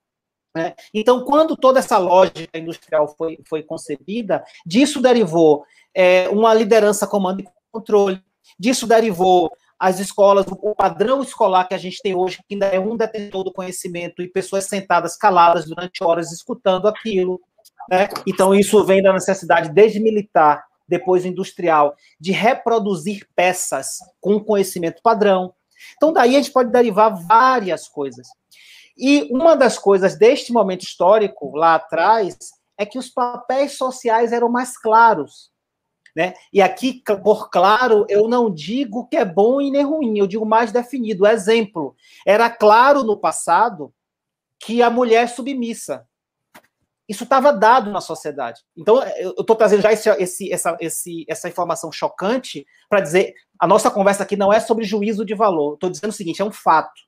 Né? 0.54 0.75
Então, 0.92 1.25
quando 1.25 1.57
toda 1.57 1.78
essa 1.78 1.97
lógica 1.97 2.59
industrial 2.59 3.09
foi, 3.16 3.38
foi 3.49 3.62
concebida, 3.62 4.45
disso 4.66 5.00
derivou 5.00 5.64
é, 5.95 6.28
uma 6.28 6.52
liderança 6.52 7.07
comando 7.07 7.40
e 7.40 7.49
controle. 7.71 8.23
Disso 8.59 8.87
derivou 8.87 9.51
as 9.79 10.01
escolas, 10.01 10.47
o 10.49 10.75
padrão 10.75 11.23
escolar 11.23 11.69
que 11.69 11.75
a 11.75 11.79
gente 11.79 12.03
tem 12.03 12.15
hoje, 12.15 12.39
que 12.49 12.55
ainda 12.55 12.67
é 12.67 12.81
um 12.81 12.97
detentor 12.97 13.45
do 13.45 13.53
conhecimento 13.53 14.21
e 14.21 14.29
pessoas 14.29 14.65
sentadas 14.65 15.17
caladas 15.17 15.67
durante 15.67 16.03
horas 16.03 16.33
escutando 16.33 16.89
aquilo. 16.89 17.41
Né? 17.89 18.09
Então, 18.27 18.55
isso 18.55 18.85
vem 18.85 19.03
da 19.03 19.13
necessidade, 19.13 19.73
desde 19.73 20.01
militar, 20.01 20.65
depois 20.89 21.25
industrial, 21.25 21.95
de 22.19 22.33
reproduzir 22.33 23.29
peças 23.37 23.99
com 24.21 24.41
conhecimento 24.41 25.01
padrão. 25.01 25.55
Então, 25.97 26.13
daí 26.13 26.35
a 26.35 26.39
gente 26.39 26.53
pode 26.53 26.73
derivar 26.73 27.15
várias 27.27 27.89
coisas. 27.89 28.27
E 28.97 29.29
uma 29.31 29.55
das 29.55 29.79
coisas 29.79 30.19
deste 30.19 30.53
momento 30.53 30.83
histórico, 30.83 31.57
lá 31.57 31.77
atrás, 31.77 32.37
é 32.77 32.85
que 32.85 32.99
os 32.99 33.09
papéis 33.09 33.79
sociais 33.79 34.33
eram 34.33 34.49
mais 34.49 34.77
claros. 34.77 35.53
Né? 36.19 36.35
E 36.53 36.61
aqui, 36.61 37.01
por 37.23 37.49
claro, 37.49 38.05
eu 38.09 38.27
não 38.27 38.53
digo 38.53 39.07
que 39.07 39.17
é 39.17 39.25
bom 39.25 39.61
e 39.61 39.71
nem 39.71 39.85
ruim, 39.85 40.19
eu 40.19 40.27
digo 40.27 40.45
mais 40.45 40.73
definido. 40.73 41.25
Exemplo, 41.25 41.95
era 42.27 42.51
claro 42.51 43.05
no 43.05 43.17
passado 43.17 43.95
que 44.59 44.83
a 44.83 44.91
mulher 44.91 45.23
é 45.23 45.27
submissa. 45.29 46.05
Isso 47.09 47.23
estava 47.23 47.53
dado 47.53 47.93
na 47.93 48.01
sociedade. 48.01 48.63
Então, 48.77 49.01
eu 49.17 49.31
estou 49.31 49.55
trazendo 49.55 49.81
já 49.81 49.93
esse, 49.93 50.11
esse, 50.11 50.53
essa, 50.53 50.77
esse, 50.81 51.25
essa 51.29 51.49
informação 51.49 51.93
chocante 51.93 52.67
para 52.91 53.01
dizer: 53.01 53.33
a 53.57 53.69
nossa 53.69 53.89
conversa 53.89 54.25
aqui 54.25 54.35
não 54.35 54.53
é 54.53 54.59
sobre 54.59 54.85
juízo 54.85 55.25
de 55.25 55.37
valor. 55.37 55.75
Estou 55.75 55.89
dizendo 55.89 56.11
o 56.11 56.13
seguinte: 56.13 56.43
é 56.43 56.45
um 56.45 56.51
fato. 56.51 57.01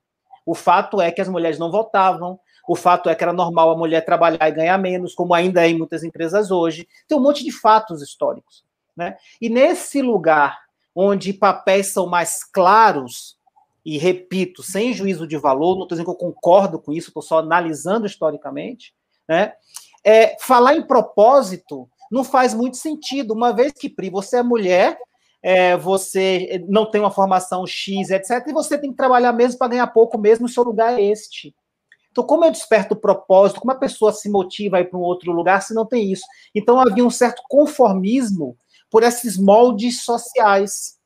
O 0.47 0.55
fato 0.55 1.01
é 1.01 1.11
que 1.11 1.21
as 1.21 1.29
mulheres 1.29 1.59
não 1.59 1.73
votavam, 1.73 2.39
o 2.69 2.77
fato 2.77 3.11
é 3.11 3.17
que 3.17 3.25
era 3.25 3.33
normal 3.33 3.73
a 3.73 3.77
mulher 3.77 4.05
trabalhar 4.05 4.49
e 4.49 4.53
ganhar 4.53 4.79
menos, 4.79 5.17
como 5.17 5.35
ainda 5.35 5.67
é 5.67 5.71
em 5.71 5.79
muitas 5.79 6.05
empresas 6.05 6.53
hoje. 6.53 6.87
Tem 7.09 7.19
um 7.19 7.21
monte 7.21 7.43
de 7.43 7.51
fatos 7.51 8.01
históricos. 8.01 8.70
Né? 9.01 9.17
E 9.41 9.49
nesse 9.49 10.03
lugar 10.03 10.61
onde 10.95 11.33
papéis 11.33 11.91
são 11.91 12.07
mais 12.07 12.45
claros, 12.45 13.39
e 13.83 13.97
repito, 13.97 14.63
sem 14.63 14.93
juízo 14.93 15.27
de 15.27 15.39
valor, 15.39 15.75
não 15.75 15.85
estou 15.85 15.97
dizendo 15.97 16.05
que 16.05 16.11
eu 16.11 16.33
concordo 16.33 16.79
com 16.79 16.93
isso, 16.93 17.09
estou 17.09 17.23
só 17.23 17.39
analisando 17.39 18.05
historicamente, 18.05 18.93
né? 19.27 19.55
É, 20.05 20.37
falar 20.39 20.77
em 20.77 20.87
propósito 20.87 21.89
não 22.13 22.23
faz 22.23 22.53
muito 22.53 22.77
sentido, 22.77 23.33
uma 23.33 23.53
vez 23.53 23.73
que, 23.73 23.89
Pri, 23.89 24.11
você 24.11 24.37
é 24.39 24.43
mulher, 24.43 24.99
é, 25.43 25.79
você 25.79 26.63
não 26.69 26.91
tem 26.91 27.01
uma 27.01 27.11
formação 27.11 27.67
X, 27.67 28.11
etc., 28.11 28.47
e 28.49 28.53
você 28.53 28.77
tem 28.77 28.91
que 28.91 28.99
trabalhar 28.99 29.33
mesmo 29.33 29.59
para 29.59 29.69
ganhar 29.69 29.87
pouco 29.87 30.19
mesmo, 30.19 30.45
o 30.45 30.49
seu 30.49 30.63
lugar 30.63 30.99
é 30.99 31.03
este. 31.03 31.55
Então, 32.11 32.25
como 32.25 32.45
eu 32.45 32.51
desperto 32.51 32.93
o 32.93 33.01
propósito, 33.01 33.61
como 33.61 33.73
a 33.73 33.79
pessoa 33.79 34.13
se 34.13 34.29
motiva 34.29 34.77
a 34.77 34.81
ir 34.81 34.91
para 34.91 34.99
um 34.99 35.03
outro 35.03 35.33
lugar 35.33 35.63
se 35.63 35.73
não 35.73 35.87
tem 35.87 36.13
isso? 36.13 36.25
Então, 36.55 36.79
havia 36.79 37.05
um 37.05 37.11
certo 37.11 37.43
conformismo 37.49 38.59
por 38.91 39.03
esses 39.03 39.39
moldes 39.39 40.03
sociais. 40.03 40.97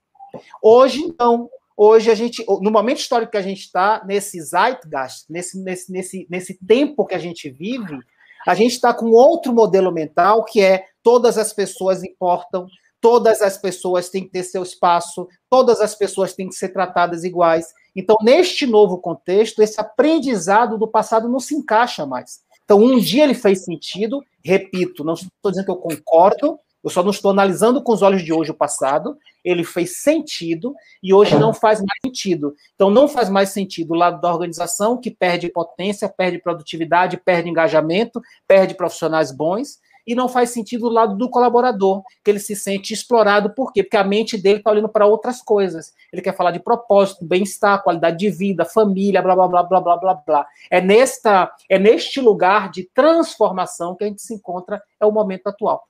Hoje, 0.62 1.14
não. 1.18 1.48
Hoje, 1.76 2.10
a 2.10 2.14
gente, 2.14 2.44
no 2.60 2.70
momento 2.70 2.98
histórico 2.98 3.32
que 3.32 3.38
a 3.38 3.42
gente 3.42 3.60
está, 3.60 4.02
nesse 4.06 4.40
zeitgeist, 4.40 5.24
nesse, 5.28 5.62
nesse, 5.62 5.92
nesse, 5.92 6.26
nesse 6.30 6.58
tempo 6.64 7.04
que 7.04 7.14
a 7.14 7.18
gente 7.18 7.50
vive, 7.50 7.98
a 8.46 8.54
gente 8.54 8.72
está 8.72 8.94
com 8.94 9.10
outro 9.10 9.52
modelo 9.52 9.90
mental 9.90 10.44
que 10.44 10.60
é 10.60 10.84
todas 11.02 11.36
as 11.36 11.52
pessoas 11.52 12.04
importam, 12.04 12.66
todas 13.00 13.42
as 13.42 13.58
pessoas 13.58 14.08
têm 14.08 14.24
que 14.24 14.30
ter 14.30 14.44
seu 14.44 14.62
espaço, 14.62 15.28
todas 15.50 15.80
as 15.80 15.94
pessoas 15.94 16.32
têm 16.32 16.48
que 16.48 16.54
ser 16.54 16.68
tratadas 16.68 17.24
iguais. 17.24 17.66
Então, 17.94 18.16
neste 18.22 18.66
novo 18.66 18.98
contexto, 18.98 19.60
esse 19.60 19.80
aprendizado 19.80 20.78
do 20.78 20.88
passado 20.88 21.28
não 21.28 21.40
se 21.40 21.54
encaixa 21.54 22.06
mais. 22.06 22.40
Então, 22.64 22.78
um 22.78 22.98
dia 22.98 23.24
ele 23.24 23.34
fez 23.34 23.64
sentido, 23.64 24.22
repito, 24.42 25.04
não 25.04 25.14
estou 25.14 25.50
dizendo 25.50 25.66
que 25.66 25.70
eu 25.70 25.76
concordo, 25.76 26.58
eu 26.84 26.90
só 26.90 27.02
não 27.02 27.10
estou 27.10 27.30
analisando 27.30 27.82
com 27.82 27.92
os 27.92 28.02
olhos 28.02 28.22
de 28.22 28.30
hoje 28.30 28.50
o 28.50 28.54
passado, 28.54 29.16
ele 29.42 29.64
fez 29.64 30.02
sentido 30.02 30.74
e 31.02 31.14
hoje 31.14 31.36
não 31.38 31.54
faz 31.54 31.78
mais 31.80 31.98
sentido. 32.04 32.54
Então, 32.74 32.90
não 32.90 33.08
faz 33.08 33.30
mais 33.30 33.48
sentido 33.48 33.92
o 33.92 33.96
lado 33.96 34.20
da 34.20 34.30
organização, 34.30 35.00
que 35.00 35.10
perde 35.10 35.48
potência, 35.48 36.08
perde 36.08 36.38
produtividade, 36.38 37.16
perde 37.16 37.48
engajamento, 37.48 38.20
perde 38.46 38.74
profissionais 38.74 39.32
bons, 39.32 39.78
e 40.06 40.14
não 40.14 40.28
faz 40.28 40.50
sentido 40.50 40.86
o 40.86 40.90
lado 40.90 41.16
do 41.16 41.30
colaborador, 41.30 42.02
que 42.22 42.30
ele 42.30 42.38
se 42.38 42.54
sente 42.54 42.92
explorado, 42.92 43.54
por 43.54 43.72
quê? 43.72 43.82
Porque 43.82 43.96
a 43.96 44.04
mente 44.04 44.36
dele 44.36 44.58
está 44.58 44.70
olhando 44.70 44.88
para 44.88 45.06
outras 45.06 45.40
coisas. 45.40 45.94
Ele 46.12 46.20
quer 46.20 46.36
falar 46.36 46.50
de 46.50 46.60
propósito, 46.60 47.24
bem-estar, 47.24 47.82
qualidade 47.82 48.18
de 48.18 48.30
vida, 48.30 48.64
família, 48.66 49.22
blá, 49.22 49.34
blá, 49.34 49.48
blá, 49.48 49.62
blá, 49.62 49.80
blá, 49.80 49.96
blá, 49.96 50.14
blá. 50.14 50.46
É, 50.70 50.80
nesta, 50.80 51.50
é 51.70 51.78
neste 51.78 52.20
lugar 52.20 52.70
de 52.70 52.88
transformação 52.94 53.94
que 53.94 54.04
a 54.04 54.06
gente 54.06 54.20
se 54.20 54.34
encontra, 54.34 54.82
é 55.00 55.06
o 55.06 55.12
momento 55.12 55.46
atual. 55.46 55.86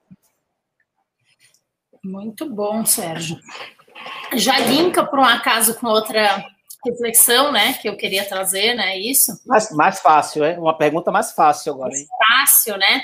Muito 2.05 2.49
bom, 2.49 2.85
Sérgio. 2.85 3.39
Já 4.35 4.59
linka, 4.59 5.05
por 5.05 5.19
um 5.19 5.25
acaso, 5.25 5.75
com 5.77 5.87
outra 5.87 6.45
reflexão, 6.85 7.51
né, 7.51 7.73
que 7.81 7.89
eu 7.89 7.97
queria 7.97 8.27
trazer, 8.27 8.75
né, 8.75 8.99
isso. 8.99 9.33
Mais, 9.47 9.71
mais 9.71 10.01
fácil, 10.01 10.45
é? 10.45 10.59
Uma 10.59 10.77
pergunta 10.77 11.11
mais 11.11 11.33
fácil 11.33 11.73
agora, 11.73 11.97
hein? 11.97 12.07
Mais 12.29 12.51
fácil, 12.51 12.77
né? 12.77 13.03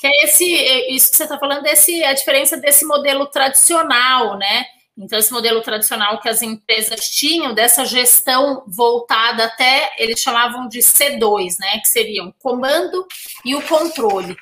que 0.00 0.06
é 0.08 0.24
esse, 0.24 0.44
isso 0.92 1.10
que 1.10 1.16
você 1.16 1.22
está 1.22 1.38
falando, 1.38 1.62
desse, 1.62 2.02
a 2.02 2.12
diferença 2.12 2.56
desse 2.56 2.84
modelo 2.84 3.26
tradicional, 3.26 4.36
né? 4.36 4.66
Então, 4.98 5.18
esse 5.18 5.32
modelo 5.32 5.60
tradicional 5.60 6.20
que 6.20 6.28
as 6.28 6.42
empresas 6.42 7.00
tinham, 7.08 7.54
dessa 7.54 7.84
gestão 7.84 8.64
voltada 8.66 9.44
até, 9.44 9.92
eles 9.98 10.20
chamavam 10.20 10.68
de 10.68 10.80
C2, 10.80 11.56
né? 11.58 11.78
Que 11.80 11.88
seriam 11.88 12.28
o 12.28 12.32
comando 12.34 13.06
e 13.44 13.54
o 13.54 13.62
controle 13.62 14.36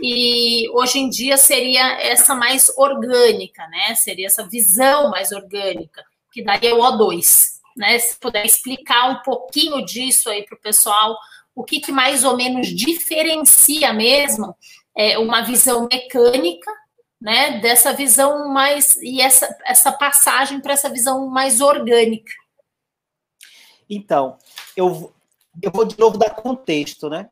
e 0.00 0.68
hoje 0.70 0.98
em 0.98 1.08
dia 1.08 1.36
seria 1.36 2.00
essa 2.00 2.34
mais 2.34 2.68
orgânica, 2.76 3.66
né? 3.68 3.94
Seria 3.94 4.26
essa 4.26 4.46
visão 4.46 5.10
mais 5.10 5.30
orgânica, 5.30 6.04
que 6.32 6.42
daria 6.42 6.74
o 6.74 6.80
O2, 6.80 7.44
né? 7.76 7.98
Se 7.98 8.18
puder 8.18 8.44
explicar 8.44 9.10
um 9.10 9.22
pouquinho 9.22 9.84
disso 9.84 10.28
aí 10.28 10.44
para 10.44 10.56
o 10.56 10.60
pessoal, 10.60 11.16
o 11.54 11.62
que, 11.62 11.80
que, 11.80 11.92
mais 11.92 12.24
ou 12.24 12.36
menos 12.36 12.66
diferencia 12.68 13.92
mesmo 13.92 14.56
é, 14.96 15.16
uma 15.18 15.42
visão 15.42 15.86
mecânica, 15.90 16.70
né? 17.20 17.60
Dessa 17.60 17.92
visão 17.92 18.48
mais 18.48 18.96
e 18.96 19.20
essa, 19.20 19.56
essa 19.64 19.92
passagem 19.92 20.60
para 20.60 20.72
essa 20.72 20.88
visão 20.88 21.28
mais 21.28 21.60
orgânica. 21.60 22.32
Então, 23.88 24.38
eu, 24.76 25.12
eu 25.62 25.70
vou 25.70 25.84
de 25.84 25.96
novo 25.98 26.18
dar 26.18 26.30
contexto, 26.30 27.08
né? 27.08 27.28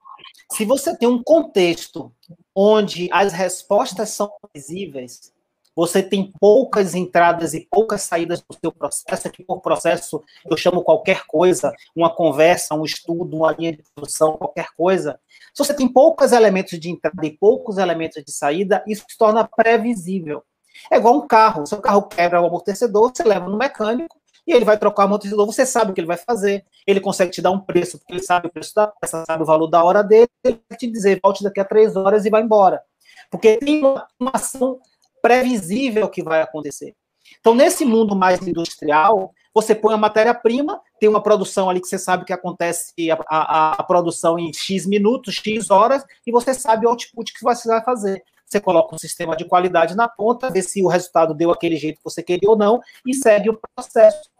Se 0.51 0.65
você 0.65 0.97
tem 0.97 1.09
um 1.09 1.23
contexto 1.23 2.13
onde 2.55 3.09
as 3.13 3.33
respostas 3.33 4.11
são 4.11 4.31
visíveis, 4.55 5.33
você 5.75 6.03
tem 6.03 6.31
poucas 6.39 6.95
entradas 6.95 7.55
e 7.55 7.61
poucas 7.61 8.03
saídas 8.03 8.43
do 8.43 8.55
seu 8.61 8.71
processo, 8.71 9.31
que 9.31 9.43
por 9.43 9.61
processo 9.61 10.23
eu 10.45 10.57
chamo 10.57 10.83
qualquer 10.83 11.25
coisa, 11.27 11.73
uma 11.97 12.15
conversa, 12.15 12.75
um 12.75 12.85
estudo, 12.85 13.37
uma 13.37 13.53
linha 13.53 13.73
de 13.73 13.83
produção, 13.95 14.37
qualquer 14.37 14.69
coisa. 14.77 15.19
Se 15.55 15.65
você 15.65 15.73
tem 15.73 15.89
poucos 15.89 16.33
elementos 16.33 16.79
de 16.79 16.91
entrada 16.91 17.27
e 17.27 17.37
poucos 17.37 17.79
elementos 17.79 18.23
de 18.23 18.33
saída, 18.33 18.85
isso 18.87 19.05
se 19.09 19.17
torna 19.17 19.49
previsível. 19.49 20.43
É 20.91 20.97
igual 20.97 21.17
um 21.17 21.27
carro. 21.27 21.67
Se 21.67 21.75
o 21.75 21.81
carro 21.81 22.03
quebra 22.03 22.41
o 22.41 22.47
amortecedor, 22.47 23.11
você 23.15 23.25
leva 23.25 23.49
no 23.49 23.57
mecânico, 23.57 24.21
e 24.47 24.53
ele 24.53 24.65
vai 24.65 24.79
trocar 24.79 25.03
o 25.03 25.07
amortecedor, 25.07 25.47
você 25.47 25.65
sabe 25.65 25.91
o 25.91 25.95
que 25.95 26.01
ele 26.01 26.07
vai 26.07 26.17
fazer, 26.17 26.65
ele 26.87 27.01
consegue 27.01 27.31
te 27.31 27.41
dar 27.41 27.51
um 27.51 27.61
preço, 27.61 27.99
porque 27.99 28.13
ele 28.13 28.23
sabe 28.23 28.49
o 28.49 28.53
preço 28.53 28.75
da 28.75 28.87
peça, 28.87 29.25
sabe 29.27 29.43
o 29.43 29.47
valor 29.47 29.69
da 29.69 29.83
hora 29.85 30.03
dele, 30.03 30.29
ele 30.45 30.61
vai 30.69 30.79
te 30.79 30.87
dizer, 30.87 31.21
volte 31.23 31.45
daqui 31.45 31.61
a 31.61 31.65
três 31.65 31.97
horas 31.97 32.25
e 32.25 32.31
vai 32.31 32.43
embora. 32.43 32.83
Porque 33.31 33.57
tem 33.59 33.79
uma, 33.79 34.07
uma 34.19 34.33
ação 34.35 34.79
previsível 35.23 36.09
que 36.09 36.23
vai 36.23 36.43
acontecer. 36.43 36.95
Então, 37.41 37.55
nesse 37.55 37.85
mundo 37.85 38.15
mais 38.15 38.47
industrial, 38.47 39.33
você 39.55 39.75
põe 39.75 39.95
a 39.95 39.99
matéria-prima, 39.99 40.81
tem 40.99 41.09
uma 41.09 41.23
produção 41.23 41.69
ali 41.69 41.81
que 41.81 41.87
você 41.87 41.99
sabe 41.99 42.25
que 42.25 42.33
acontece 42.33 42.93
a, 43.11 43.19
a, 43.29 43.73
a, 43.73 43.83
produção 43.83 44.39
em 44.39 44.53
X 44.53 44.87
minutos, 44.87 45.35
X 45.35 45.71
horas, 45.71 46.05
e 46.27 46.33
você 46.33 46.55
sabe 46.55 46.87
o 46.87 46.89
output 46.89 47.33
que 47.33 47.43
você 47.43 47.69
vai 47.69 47.83
fazer. 47.83 48.23
Você 48.47 48.61
coloca 48.61 48.95
um 48.95 48.99
sistema 48.99 49.35
de 49.35 49.45
qualidade 49.47 49.95
na 49.95 50.09
ponta, 50.09 50.51
vê 50.51 50.63
se 50.63 50.83
o 50.83 50.89
resultado 50.89 51.33
deu 51.35 51.51
aquele 51.51 51.77
jeito 51.77 51.97
que 51.97 52.05
você 52.05 52.23
queria 52.23 52.51
ou 52.51 52.57
não, 52.57 52.81
e 53.07 53.15
segue 53.15 53.51
o 53.51 53.59
processo. 53.75 54.31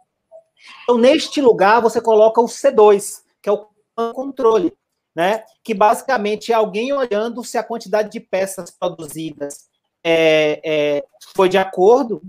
Então, 0.85 0.99
neste 0.99 1.41
lugar, 1.41 1.81
você 1.81 2.01
coloca 2.01 2.41
o 2.41 2.47
C2, 2.47 3.23
que 3.41 3.49
é 3.49 3.53
o 3.53 3.67
controle, 4.13 4.73
né? 5.15 5.45
que 5.63 5.75
basicamente 5.75 6.53
é 6.53 6.55
alguém 6.55 6.93
olhando 6.93 7.45
se 7.45 7.59
a 7.59 7.63
quantidade 7.63 8.11
de 8.11 8.21
peças 8.21 8.71
produzidas 8.71 9.71
é, 10.05 10.61
é, 10.65 11.05
foi 11.37 11.49
de 11.49 11.59
acordo 11.59 12.21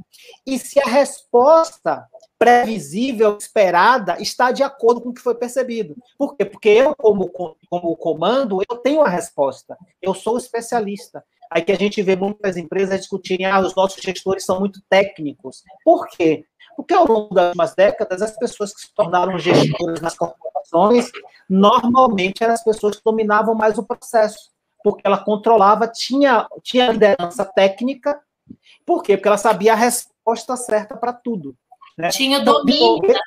e 0.46 0.60
se 0.60 0.80
a 0.80 0.86
resposta 0.86 2.08
previsível, 2.38 3.38
esperada, 3.38 4.22
está 4.22 4.52
de 4.52 4.64
acordo 4.64 5.00
com 5.00 5.10
o 5.10 5.14
que 5.14 5.22
foi 5.22 5.34
percebido. 5.34 5.96
Por 6.18 6.36
quê? 6.36 6.44
Porque 6.44 6.68
eu, 6.68 6.94
como, 6.94 7.30
como 7.30 7.96
comando, 7.96 8.62
eu 8.70 8.78
tenho 8.78 9.02
a 9.02 9.08
resposta. 9.08 9.78
Eu 10.02 10.14
sou 10.14 10.38
especialista. 10.38 11.24
Aí 11.50 11.62
que 11.62 11.72
a 11.72 11.78
gente 11.78 12.02
vê 12.02 12.18
muitas 12.18 12.58
empresas 12.58 13.00
discutirem, 13.00 13.46
ah, 13.46 13.62
os 13.62 13.74
nossos 13.76 14.02
gestores 14.02 14.44
são 14.44 14.60
muito 14.60 14.82
técnicos. 14.90 15.64
Por 15.86 16.08
quê? 16.08 16.46
Porque 16.76 16.94
ao 16.94 17.06
longo 17.08 17.34
das 17.34 17.48
últimas 17.48 17.76
décadas, 17.76 18.22
as 18.22 18.38
pessoas 18.38 18.74
que 18.74 18.82
se 18.82 18.94
tornaram 18.94 19.38
gestores 19.38 20.02
nas 20.02 20.16
corporações, 20.16 21.12
normalmente 21.50 22.44
eram 22.44 22.54
as 22.54 22.64
pessoas 22.64 22.98
que 22.98 23.04
dominavam 23.04 23.54
mais 23.54 23.78
o 23.78 23.84
processo, 23.84 24.52
porque 24.84 25.02
ela 25.06 25.18
controlava, 25.18 25.88
tinha, 25.88 26.48
tinha 26.62 26.92
liderança 26.92 27.46
técnica. 27.46 28.20
Por 28.86 29.04
quê? 29.04 29.16
Porque 29.16 29.28
ela 29.28 29.38
sabia 29.38 29.74
a 29.74 29.78
resposta 29.78 30.56
certa 30.56 30.98
para 30.98 31.14
tudo. 31.14 31.56
Né? 31.98 32.10
Tinha 32.10 32.40
então, 32.40 32.54
domínio. 32.54 33.02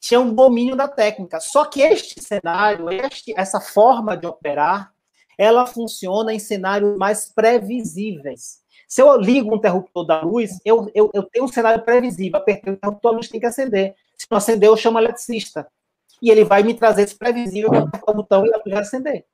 tinha 0.00 0.20
um 0.20 0.32
domínio 0.32 0.76
da 0.76 0.88
técnica. 0.88 1.40
Só 1.40 1.64
que 1.64 1.82
este 1.82 2.22
cenário, 2.22 2.90
este, 2.90 3.34
essa 3.36 3.60
forma 3.60 4.16
de 4.16 4.26
operar, 4.26 4.92
ela 5.36 5.66
funciona 5.66 6.32
em 6.32 6.38
cenários 6.38 6.96
mais 6.96 7.32
previsíveis. 7.32 8.60
Se 8.88 9.02
eu 9.02 9.14
ligo 9.18 9.52
o 9.52 9.56
interruptor 9.56 10.06
da 10.06 10.22
luz, 10.22 10.58
eu, 10.64 10.90
eu, 10.94 11.10
eu 11.12 11.22
tenho 11.24 11.44
um 11.44 11.48
cenário 11.48 11.84
previsível. 11.84 12.38
Apertei 12.38 12.72
o 12.72 12.76
interruptor, 12.76 13.12
a 13.12 13.16
luz 13.16 13.28
tem 13.28 13.38
que 13.38 13.44
acender. 13.44 13.94
Se 14.16 14.26
não 14.30 14.38
acender, 14.38 14.66
eu 14.66 14.76
chamo 14.78 14.96
o 14.96 15.00
eletricista. 15.00 15.68
e 16.22 16.30
ele 16.30 16.42
vai 16.42 16.62
me 16.62 16.72
trazer 16.72 17.02
esse 17.02 17.14
previsível 17.14 17.68
para 17.68 17.80
apertar 17.80 18.12
o 18.12 18.14
botão 18.14 18.46
e 18.46 18.52
a 18.52 18.56
luz 18.64 18.74
acender. 18.74 19.26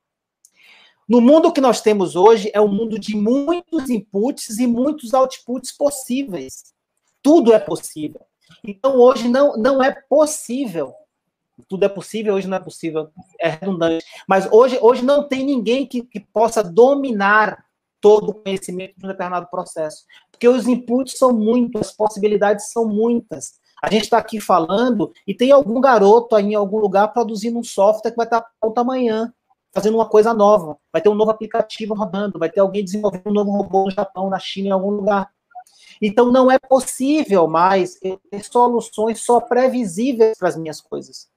No 1.07 1.21
mundo 1.21 1.53
que 1.53 1.61
nós 1.61 1.79
temos 1.79 2.17
hoje, 2.17 2.51
é 2.53 2.59
um 2.59 2.67
mundo 2.67 2.99
de 2.99 3.15
muitos 3.15 3.89
inputs 3.89 4.59
e 4.59 4.67
muitos 4.67 5.13
outputs 5.13 5.71
possíveis. 5.71 6.73
Tudo 7.23 7.53
é 7.53 7.59
possível. 7.59 8.21
Então, 8.61 8.97
hoje 8.97 9.29
não, 9.29 9.55
não 9.55 9.81
é 9.81 9.91
possível. 10.09 10.93
Tudo 11.69 11.85
é 11.85 11.89
possível, 11.89 12.33
hoje 12.33 12.47
não 12.47 12.57
é 12.57 12.59
possível, 12.59 13.09
é 13.39 13.49
redundante. 13.49 14.05
Mas 14.27 14.51
hoje, 14.51 14.77
hoje 14.81 15.01
não 15.03 15.27
tem 15.27 15.45
ninguém 15.45 15.85
que, 15.85 16.03
que 16.03 16.19
possa 16.19 16.61
dominar 16.61 17.64
todo 18.05 18.29
o 18.29 18.33
conhecimento 18.35 18.93
de 18.99 19.03
um 19.03 19.09
determinado 19.09 19.47
processo. 19.49 20.05
Porque 20.29 20.47
os 20.47 20.67
inputs 20.67 21.17
são 21.17 21.33
muitos, 21.33 21.81
as 21.81 21.91
possibilidades 21.91 22.71
são 22.71 22.87
muitas. 22.87 23.53
A 23.81 23.89
gente 23.89 24.03
está 24.03 24.19
aqui 24.19 24.39
falando 24.39 25.11
e 25.25 25.33
tem 25.33 25.51
algum 25.51 25.81
garoto 25.81 26.35
aí 26.35 26.45
em 26.45 26.53
algum 26.53 26.77
lugar 26.77 27.07
produzindo 27.07 27.57
um 27.57 27.63
software 27.63 28.11
que 28.11 28.17
vai 28.17 28.27
estar 28.27 28.45
pronto 28.61 28.77
amanhã, 28.77 29.33
fazendo 29.73 29.95
uma 29.95 30.07
coisa 30.07 30.35
nova. 30.35 30.77
Vai 30.93 31.01
ter 31.01 31.09
um 31.09 31.15
novo 31.15 31.31
aplicativo 31.31 31.95
rodando, 31.95 32.37
vai 32.37 32.47
ter 32.47 32.59
alguém 32.59 32.83
desenvolvendo 32.83 33.25
um 33.25 33.33
novo 33.33 33.49
robô 33.49 33.85
no 33.85 33.91
Japão, 33.91 34.29
na 34.29 34.37
China, 34.37 34.67
em 34.67 34.71
algum 34.71 34.91
lugar. 34.91 35.31
Então 35.99 36.31
não 36.31 36.51
é 36.51 36.59
possível 36.59 37.47
mais 37.47 37.95
ter 37.95 38.19
soluções 38.43 39.19
só 39.21 39.41
previsíveis 39.41 40.37
para 40.37 40.49
as 40.49 40.55
minhas 40.55 40.79
coisas. 40.79 41.27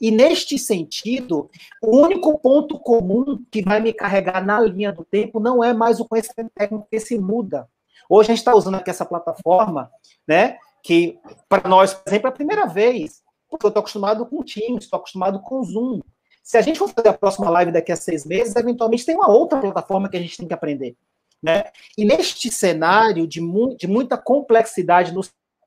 E 0.00 0.10
neste 0.10 0.58
sentido, 0.58 1.50
o 1.82 1.96
único 1.96 2.38
ponto 2.38 2.78
comum 2.78 3.42
que 3.50 3.62
vai 3.62 3.80
me 3.80 3.92
carregar 3.92 4.44
na 4.44 4.60
linha 4.60 4.92
do 4.92 5.04
tempo 5.04 5.40
não 5.40 5.62
é 5.62 5.72
mais 5.72 6.00
o 6.00 6.04
conhecimento 6.04 6.50
técnico 6.54 6.86
que 6.90 7.00
se 7.00 7.18
muda. 7.18 7.68
Hoje 8.08 8.30
a 8.30 8.34
gente 8.34 8.38
está 8.38 8.54
usando 8.54 8.76
aqui 8.76 8.90
essa 8.90 9.04
plataforma, 9.04 9.90
né? 10.26 10.58
Que 10.82 11.18
para 11.48 11.68
nós, 11.68 11.94
por 11.94 12.08
exemplo, 12.08 12.28
é 12.28 12.30
a 12.30 12.34
primeira 12.34 12.66
vez, 12.66 13.22
porque 13.48 13.66
eu 13.66 13.68
estou 13.68 13.80
acostumado 13.80 14.26
com 14.26 14.40
o 14.40 14.44
Teams, 14.44 14.84
estou 14.84 14.98
acostumado 14.98 15.40
com 15.40 15.60
o 15.60 15.64
Zoom. 15.64 16.00
Se 16.42 16.58
a 16.58 16.60
gente 16.60 16.78
for 16.78 16.88
fazer 16.88 17.08
a 17.08 17.14
próxima 17.14 17.48
live 17.48 17.72
daqui 17.72 17.90
a 17.90 17.96
seis 17.96 18.26
meses, 18.26 18.54
eventualmente 18.54 19.06
tem 19.06 19.14
uma 19.14 19.30
outra 19.30 19.60
plataforma 19.60 20.08
que 20.08 20.16
a 20.16 20.20
gente 20.20 20.36
tem 20.36 20.46
que 20.46 20.52
aprender. 20.52 20.94
Né? 21.42 21.64
E 21.96 22.04
neste 22.04 22.50
cenário 22.50 23.26
de, 23.26 23.40
mu 23.40 23.76
de 23.76 23.86
muita 23.86 24.16
complexidade 24.16 25.12
no 25.12 25.22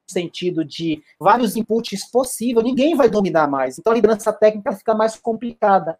sentido 0.07 0.63
de 0.63 1.03
vários 1.19 1.55
inputs 1.55 2.09
possíveis, 2.09 2.65
ninguém 2.65 2.95
vai 2.95 3.09
dominar 3.09 3.47
mais. 3.47 3.77
Então 3.77 3.91
a 3.91 3.95
liderança 3.95 4.31
técnica 4.31 4.71
fica 4.71 4.93
mais 4.95 5.15
complicada. 5.15 5.97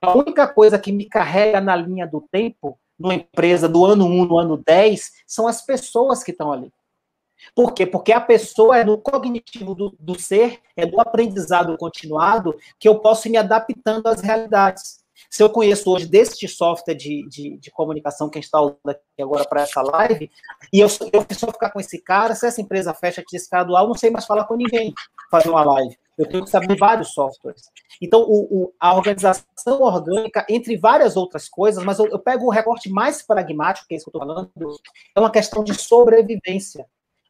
A 0.00 0.16
única 0.16 0.46
coisa 0.48 0.78
que 0.78 0.92
me 0.92 1.04
carrega 1.04 1.60
na 1.60 1.76
linha 1.76 2.06
do 2.06 2.20
tempo, 2.32 2.78
numa 2.98 3.14
empresa 3.14 3.68
do 3.68 3.84
ano 3.84 4.06
1, 4.06 4.24
no 4.24 4.38
ano 4.38 4.56
10, 4.56 5.12
são 5.26 5.46
as 5.46 5.62
pessoas 5.62 6.22
que 6.22 6.30
estão 6.30 6.52
ali. 6.52 6.72
Por 7.54 7.72
quê? 7.72 7.86
Porque 7.86 8.12
a 8.12 8.20
pessoa 8.20 8.78
é 8.78 8.84
no 8.84 8.98
cognitivo 8.98 9.74
do, 9.74 9.96
do 9.98 10.18
ser, 10.18 10.60
é 10.76 10.86
do 10.86 11.00
aprendizado 11.00 11.76
continuado, 11.76 12.54
que 12.78 12.88
eu 12.88 12.98
posso 12.98 13.28
ir 13.28 13.30
me 13.30 13.38
adaptando 13.38 14.06
às 14.06 14.20
realidades. 14.20 15.00
Se 15.30 15.44
eu 15.44 15.48
conheço 15.48 15.88
hoje 15.88 16.06
deste 16.06 16.48
software 16.48 16.94
de, 16.94 17.24
de, 17.28 17.56
de 17.56 17.70
comunicação 17.70 18.28
que 18.28 18.36
a 18.36 18.40
gente 18.40 18.46
está 18.46 18.60
usando 18.60 18.88
aqui 18.88 19.22
agora 19.22 19.44
para 19.44 19.62
essa 19.62 19.80
live, 19.80 20.28
e 20.72 20.80
eu, 20.80 20.88
eu 21.12 21.24
preciso 21.24 21.52
ficar 21.52 21.70
com 21.70 21.78
esse 21.78 22.02
cara, 22.02 22.34
se 22.34 22.48
essa 22.48 22.60
empresa 22.60 22.92
fecha 22.92 23.20
aqui 23.20 23.36
esse 23.36 23.48
dual, 23.64 23.86
não 23.86 23.94
sei 23.94 24.10
mais 24.10 24.26
falar 24.26 24.44
com 24.44 24.56
ninguém 24.56 24.92
fazer 25.30 25.48
uma 25.48 25.62
live. 25.62 25.96
Eu 26.18 26.28
tenho 26.28 26.44
que 26.44 26.50
saber 26.50 26.76
vários 26.76 27.12
softwares. 27.12 27.62
Então, 28.02 28.22
o, 28.22 28.64
o, 28.64 28.72
a 28.78 28.94
organização 28.94 29.80
orgânica, 29.80 30.44
entre 30.48 30.76
várias 30.76 31.16
outras 31.16 31.48
coisas, 31.48 31.82
mas 31.84 32.00
eu, 32.00 32.06
eu 32.08 32.18
pego 32.18 32.46
o 32.46 32.50
recorte 32.50 32.90
mais 32.90 33.22
pragmático, 33.22 33.86
que 33.86 33.94
é 33.94 33.96
isso 33.98 34.10
que 34.10 34.16
eu 34.16 34.20
estou 34.20 34.34
falando, 34.34 34.80
é 35.14 35.20
uma 35.20 35.30
questão 35.30 35.62
de 35.62 35.74
sobrevivência. 35.74 36.84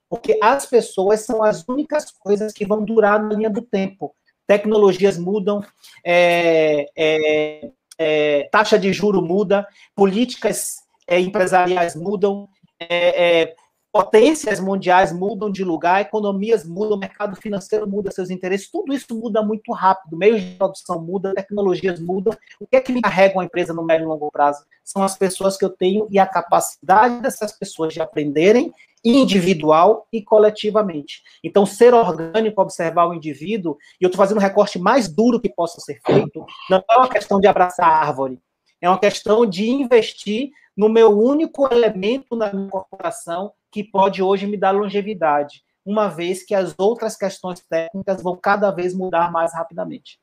Porque 0.09 0.39
as 0.43 0.65
pessoas 0.65 1.21
são 1.21 1.43
as 1.43 1.69
únicas 1.69 2.11
coisas 2.11 2.53
que 2.53 2.67
vão 2.67 2.83
durar 2.83 3.23
na 3.23 3.35
linha 3.35 3.51
do 3.51 3.63
tempo. 3.63 4.13
Tecnologias 4.47 5.17
mudam, 5.17 5.63
é, 6.05 6.91
é, 6.97 7.71
é, 8.01 8.49
taxa 8.51 8.79
de 8.79 8.91
juro 8.95 9.21
muda, 9.21 9.69
políticas 9.95 10.77
é, 11.07 11.21
empresariais 11.21 11.95
mudam, 11.95 12.49
é, 12.81 13.43
é, 13.43 13.55
potências 13.93 14.59
mundiais 14.59 15.13
mudam 15.13 15.51
de 15.51 15.63
lugar, 15.63 16.01
economias 16.01 16.65
mudam, 16.67 16.97
mercado 16.97 17.37
financeiro 17.37 17.87
muda 17.87 18.11
seus 18.11 18.31
interesses, 18.31 18.71
tudo 18.71 18.95
isso 18.95 19.15
muda 19.15 19.43
muito 19.43 19.71
rápido, 19.73 20.17
meios 20.17 20.41
de 20.41 20.53
produção 20.53 20.99
mudam, 21.03 21.35
tecnologias 21.35 22.01
mudam. 22.01 22.33
O 22.59 22.67
que 22.67 22.77
é 22.77 22.81
que 22.81 22.91
me 22.91 23.03
carrega 23.03 23.35
uma 23.35 23.45
empresa 23.45 23.75
no 23.75 23.85
médio 23.85 24.05
e 24.05 24.09
longo 24.09 24.31
prazo? 24.33 24.65
São 24.83 25.03
as 25.03 25.19
pessoas 25.19 25.59
que 25.59 25.65
eu 25.65 25.71
tenho 25.71 26.09
e 26.11 26.19
a 26.19 26.27
capacidade 26.27 27.21
dessas 27.21 27.53
pessoas 27.53 27.93
de 27.93 28.01
aprenderem 28.01 28.73
individual 29.05 30.07
e 30.13 30.23
coletivamente. 30.23 31.23
Então, 31.43 31.65
ser 31.65 31.95
orgânico, 31.95 32.61
observar 32.61 33.07
o 33.07 33.15
indivíduo, 33.15 33.77
e 34.01 34.05
eu 34.05 34.09
estou 34.09 34.19
fazendo 34.19 34.39
um 34.39 34.43
recorte 34.43 34.79
mais 34.79 35.09
duro 35.09 35.41
que 35.41 35.49
possa 35.49 35.81
ser 35.81 35.99
feito, 36.05 36.45
não 36.69 36.83
é 36.91 36.97
uma 36.97 37.09
questão 37.09 37.41
de 37.41 37.47
abraçar 37.47 37.89
a 37.89 37.97
árvore, 37.97 38.39
é 38.81 38.89
uma 38.89 38.99
questão 38.99 39.47
de 39.47 39.69
investir 39.69 40.51
no 40.77 40.89
meu 40.89 41.19
único 41.19 41.73
elemento 41.73 42.37
na 42.37 42.53
minha 42.53 42.69
corporação 42.69 43.53
que 43.71 43.85
pode 43.85 44.23
hoje 44.23 44.47
me 44.47 44.57
dar 44.57 44.71
longevidade, 44.73 45.63
uma 45.85 46.09
vez 46.09 46.43
que 46.43 46.55
as 46.55 46.75
outras 46.79 47.17
questões 47.17 47.61
técnicas 47.61 48.23
vão 48.23 48.37
cada 48.37 48.71
vez 48.71 48.95
mudar 48.95 49.31
mais 49.33 49.53
rapidamente 49.55 50.19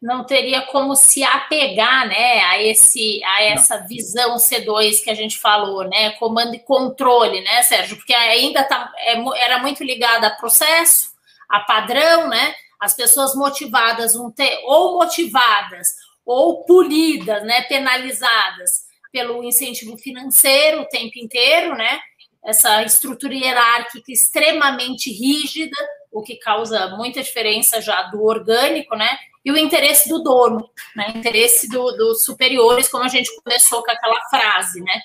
não 0.00 0.24
teria 0.24 0.62
como 0.62 0.94
se 0.94 1.24
apegar, 1.24 2.06
né, 2.06 2.40
a 2.44 2.62
esse 2.62 3.22
a 3.24 3.42
essa 3.42 3.78
não. 3.78 3.88
visão 3.88 4.36
C2 4.36 5.02
que 5.02 5.10
a 5.10 5.14
gente 5.14 5.38
falou, 5.38 5.84
né, 5.88 6.10
comando 6.12 6.54
e 6.54 6.60
controle, 6.60 7.40
né, 7.40 7.62
Sérgio, 7.64 7.96
porque 7.96 8.14
ainda 8.14 8.62
tá, 8.62 8.92
é, 8.98 9.16
era 9.42 9.58
muito 9.58 9.82
ligada 9.82 10.28
a 10.28 10.36
processo, 10.36 11.10
a 11.48 11.60
padrão, 11.60 12.28
né, 12.28 12.54
as 12.80 12.94
pessoas 12.94 13.34
motivadas 13.34 14.14
um 14.14 14.30
te, 14.30 14.60
ou 14.64 14.98
motivadas 14.98 15.88
ou 16.24 16.64
punidas, 16.64 17.42
né, 17.42 17.62
penalizadas 17.62 18.86
pelo 19.10 19.42
incentivo 19.42 19.96
financeiro 19.98 20.82
o 20.82 20.88
tempo 20.88 21.18
inteiro, 21.18 21.74
né, 21.74 21.98
essa 22.44 22.84
estrutura 22.84 23.34
hierárquica 23.34 24.12
extremamente 24.12 25.10
rígida, 25.10 25.76
o 26.10 26.22
que 26.22 26.36
causa 26.36 26.88
muita 26.96 27.22
diferença 27.22 27.80
já 27.80 28.02
do 28.02 28.24
orgânico, 28.24 28.96
né? 28.96 29.18
E 29.44 29.52
o 29.52 29.56
interesse 29.56 30.08
do 30.08 30.22
dono, 30.22 30.68
né? 30.94 31.12
Interesse 31.14 31.68
do, 31.68 31.92
dos 31.92 32.24
superiores, 32.24 32.88
como 32.88 33.04
a 33.04 33.08
gente 33.08 33.34
começou 33.42 33.82
com 33.82 33.90
aquela 33.90 34.20
frase, 34.28 34.80
né? 34.80 35.00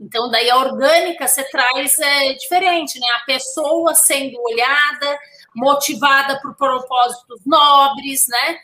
Então, 0.00 0.30
daí 0.30 0.50
a 0.50 0.56
orgânica 0.56 1.26
você 1.26 1.44
traz 1.44 1.98
é, 1.98 2.32
diferente, 2.34 2.98
né? 2.98 3.06
A 3.16 3.24
pessoa 3.24 3.94
sendo 3.94 4.40
olhada, 4.42 5.18
motivada 5.54 6.40
por 6.40 6.54
propósitos 6.56 7.40
nobres, 7.44 8.26
né? 8.28 8.58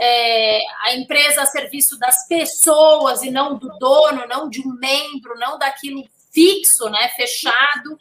É, 0.00 0.60
a 0.82 0.94
empresa 0.94 1.42
a 1.42 1.46
serviço 1.46 1.98
das 1.98 2.26
pessoas 2.26 3.22
e 3.22 3.30
não 3.30 3.56
do 3.56 3.68
dono, 3.78 4.26
não 4.26 4.48
de 4.48 4.60
um 4.60 4.74
membro, 4.74 5.38
não 5.38 5.56
daquilo 5.58 6.04
fixo, 6.32 6.88
né? 6.90 7.08
Fechado. 7.16 7.98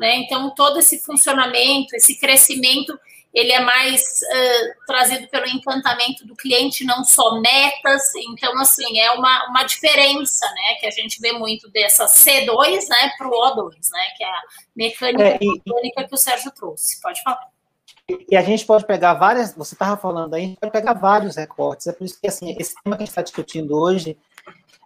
Né? 0.00 0.16
Então, 0.16 0.48
todo 0.54 0.78
esse 0.78 0.98
funcionamento, 1.00 1.94
esse 1.94 2.18
crescimento, 2.18 2.98
ele 3.34 3.52
é 3.52 3.60
mais 3.60 4.00
uh, 4.00 4.86
trazido 4.86 5.28
pelo 5.28 5.46
encantamento 5.46 6.26
do 6.26 6.34
cliente, 6.34 6.86
não 6.86 7.04
só 7.04 7.38
metas. 7.38 8.02
Então, 8.30 8.58
assim, 8.58 8.98
é 8.98 9.10
uma, 9.12 9.50
uma 9.50 9.62
diferença, 9.64 10.46
né? 10.46 10.76
Que 10.80 10.86
a 10.86 10.90
gente 10.90 11.20
vê 11.20 11.32
muito 11.32 11.70
dessa 11.70 12.06
C2, 12.06 12.88
né, 12.88 13.10
para 13.18 13.28
o 13.28 13.30
O2, 13.30 13.74
né? 13.92 14.06
Que 14.16 14.24
é 14.24 14.26
a 14.26 14.42
mecânica 14.74 15.22
é, 15.22 15.38
e, 15.38 15.50
mecânica 15.50 16.08
que 16.08 16.14
o 16.14 16.18
Sérgio 16.18 16.50
trouxe. 16.50 16.98
Pode 17.02 17.22
falar. 17.22 17.50
E 18.08 18.34
a 18.34 18.42
gente 18.42 18.64
pode 18.64 18.86
pegar 18.86 19.12
várias, 19.12 19.54
você 19.54 19.74
estava 19.74 20.00
falando 20.00 20.32
aí, 20.32 20.44
a 20.44 20.46
gente 20.46 20.58
pode 20.58 20.72
pegar 20.72 20.94
vários 20.94 21.36
recortes. 21.36 21.88
É 21.88 21.92
por 21.92 22.04
isso 22.04 22.18
que, 22.18 22.26
assim, 22.26 22.56
esse 22.58 22.74
tema 22.82 22.96
que 22.96 23.02
a 23.02 23.04
gente 23.04 23.10
está 23.10 23.22
discutindo 23.22 23.78
hoje, 23.78 24.16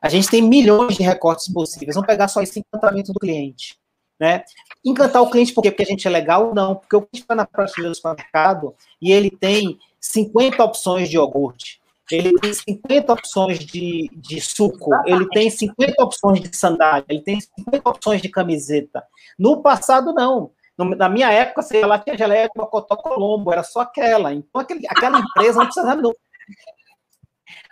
a 0.02 0.08
gente 0.08 0.28
tem 0.28 0.42
milhões 0.42 0.96
de 0.96 1.04
recortes 1.04 1.50
possíveis. 1.52 1.94
Vamos 1.94 2.08
pegar 2.08 2.26
só 2.26 2.42
esse 2.42 2.58
encantamento 2.58 3.12
do 3.12 3.20
cliente. 3.20 3.78
Né? 4.20 4.44
Encantar 4.84 5.22
o 5.22 5.30
cliente 5.30 5.52
por 5.52 5.62
quê? 5.62 5.70
Porque 5.70 5.82
a 5.82 5.86
gente 5.86 6.06
é 6.06 6.10
legal? 6.10 6.54
Não, 6.54 6.74
porque 6.74 6.96
o 6.96 7.00
cliente 7.00 7.22
está 7.22 7.34
na 7.34 7.46
prateleira 7.46 7.90
do 7.90 7.94
supermercado 7.94 8.74
e 9.00 9.12
ele 9.12 9.30
tem 9.30 9.78
50 10.00 10.62
opções 10.62 11.08
de 11.08 11.16
iogurte, 11.16 11.80
ele 12.10 12.34
tem 12.38 12.52
50 12.52 13.12
opções 13.12 13.58
de, 13.58 14.10
de 14.12 14.40
suco, 14.40 14.90
ele 15.06 15.26
tem 15.30 15.48
50 15.48 16.04
opções 16.04 16.40
de 16.40 16.54
sandália, 16.54 17.04
ele 17.08 17.22
tem 17.22 17.40
50 17.40 17.88
opções 17.88 18.20
de 18.20 18.28
camiseta. 18.28 19.02
No 19.38 19.62
passado, 19.62 20.12
não. 20.12 20.50
Na 20.76 21.08
minha 21.08 21.30
época, 21.30 21.62
sei 21.62 21.86
lá, 21.86 21.98
tinha 21.98 22.18
geleia 22.18 22.48
de 22.48 22.52
Mocotó 22.56 22.96
Colombo, 22.96 23.52
era 23.52 23.62
só 23.62 23.80
aquela. 23.80 24.34
Então, 24.34 24.60
aquele, 24.60 24.84
aquela 24.88 25.20
empresa 25.20 25.58
não 25.58 25.66
precisava, 25.66 26.02
não. 26.02 26.12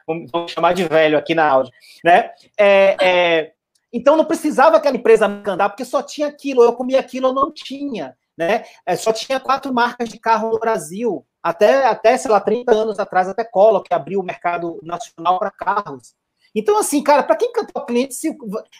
Vamos, 0.06 0.30
vamos 0.30 0.52
chamar 0.52 0.72
de 0.72 0.84
velho 0.84 1.18
aqui 1.18 1.34
na 1.34 1.48
áudio. 1.48 1.72
Né? 2.04 2.30
É, 2.56 2.96
é, 3.00 3.52
então 3.92 4.16
não 4.16 4.24
precisava 4.24 4.76
aquela 4.76 4.96
empresa 4.96 5.28
me 5.28 5.42
andar, 5.46 5.68
porque 5.68 5.84
só 5.84 6.02
tinha 6.02 6.28
aquilo, 6.28 6.62
eu 6.62 6.72
comia 6.72 7.00
aquilo, 7.00 7.28
eu 7.28 7.34
não 7.34 7.52
tinha. 7.52 8.16
Né? 8.36 8.64
É, 8.86 8.96
só 8.96 9.12
tinha 9.12 9.38
quatro 9.38 9.72
marcas 9.72 10.08
de 10.08 10.18
carro 10.18 10.50
no 10.50 10.58
Brasil. 10.58 11.26
Até, 11.42 11.86
até, 11.86 12.16
sei 12.16 12.30
lá, 12.30 12.40
30 12.40 12.72
anos 12.72 12.98
atrás, 12.98 13.28
até 13.28 13.44
Collor, 13.44 13.82
que 13.82 13.92
abriu 13.92 14.20
o 14.20 14.24
mercado 14.24 14.80
nacional 14.82 15.38
para 15.38 15.50
carros. 15.50 16.14
Então, 16.54 16.78
assim, 16.78 17.02
cara, 17.02 17.22
para 17.22 17.36
quem 17.36 17.48
encantar 17.48 17.82
o 17.82 17.86
cliente, 17.86 18.14
se 18.14 18.36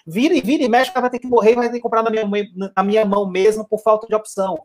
vira 0.07 0.35
e 0.35 0.41
vira 0.41 0.63
e 0.63 0.69
mexe, 0.69 0.91
o 0.91 0.95
cara 0.95 1.03
vai 1.03 1.11
ter 1.11 1.19
que 1.19 1.27
morrer, 1.27 1.55
vai 1.55 1.69
ter 1.69 1.77
que 1.77 1.81
comprar 1.81 2.03
na 2.03 2.11
minha, 2.11 2.27
na 2.77 2.83
minha 2.83 3.05
mão 3.05 3.29
mesmo 3.29 3.67
por 3.67 3.81
falta 3.81 4.07
de 4.07 4.15
opção. 4.15 4.57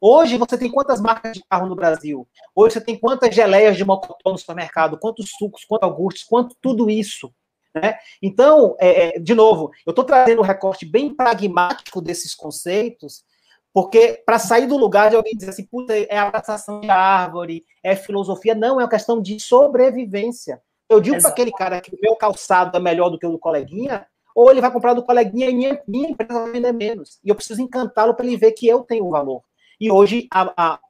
Hoje 0.00 0.36
você 0.36 0.58
tem 0.58 0.70
quantas 0.70 1.00
marcas 1.00 1.34
de 1.34 1.44
carro 1.48 1.66
no 1.66 1.76
Brasil? 1.76 2.28
Hoje 2.54 2.74
você 2.74 2.80
tem 2.80 2.98
quantas 2.98 3.34
geleias 3.34 3.76
de 3.76 3.84
mocotó 3.84 4.32
no 4.32 4.38
supermercado? 4.38 4.98
Quantos 4.98 5.30
sucos, 5.38 5.64
quantos 5.64 5.88
iogurtes, 5.88 6.24
quanto 6.24 6.56
tudo 6.60 6.90
isso? 6.90 7.32
Né? 7.74 7.94
Então, 8.20 8.76
é, 8.78 9.16
é 9.16 9.18
de 9.18 9.34
novo, 9.34 9.70
eu 9.86 9.90
estou 9.90 10.04
trazendo 10.04 10.40
um 10.40 10.44
recorte 10.44 10.84
bem 10.84 11.14
pragmático 11.14 12.00
desses 12.00 12.34
conceitos, 12.34 13.24
porque 13.72 14.22
para 14.26 14.38
sair 14.38 14.66
do 14.66 14.76
lugar 14.76 15.10
de 15.10 15.16
alguém 15.16 15.32
dizer 15.34 15.50
assim, 15.50 15.64
puta, 15.64 15.96
é 15.96 16.18
abraçação 16.18 16.80
de 16.80 16.90
árvore, 16.90 17.64
é 17.82 17.96
filosofia, 17.96 18.54
não, 18.54 18.80
é 18.80 18.84
uma 18.84 18.90
questão 18.90 19.20
de 19.20 19.40
sobrevivência. 19.40 20.60
Eu 20.88 21.00
digo 21.00 21.18
para 21.20 21.30
aquele 21.30 21.52
cara 21.52 21.80
que 21.80 21.94
o 21.94 21.98
meu 22.02 22.14
calçado 22.14 22.76
é 22.76 22.80
melhor 22.80 23.08
do 23.08 23.18
que 23.18 23.26
o 23.26 23.30
do 23.30 23.38
coleguinha, 23.38 24.06
ou 24.34 24.50
ele 24.50 24.60
vai 24.60 24.70
comprar 24.70 24.92
do 24.94 25.02
coleguinha 25.02 25.48
e 25.48 25.54
minha, 25.54 25.82
minha 25.86 26.10
empresa 26.10 26.42
vai 26.42 26.52
vender 26.52 26.72
menos. 26.72 27.18
E 27.24 27.30
eu 27.30 27.34
preciso 27.34 27.62
encantá-lo 27.62 28.14
para 28.14 28.26
ele 28.26 28.36
ver 28.36 28.52
que 28.52 28.66
eu 28.66 28.80
tenho 28.80 29.08
valor. 29.08 29.42
E 29.80 29.90
hoje 29.90 30.28
a, 30.30 30.52
a, 30.56 30.80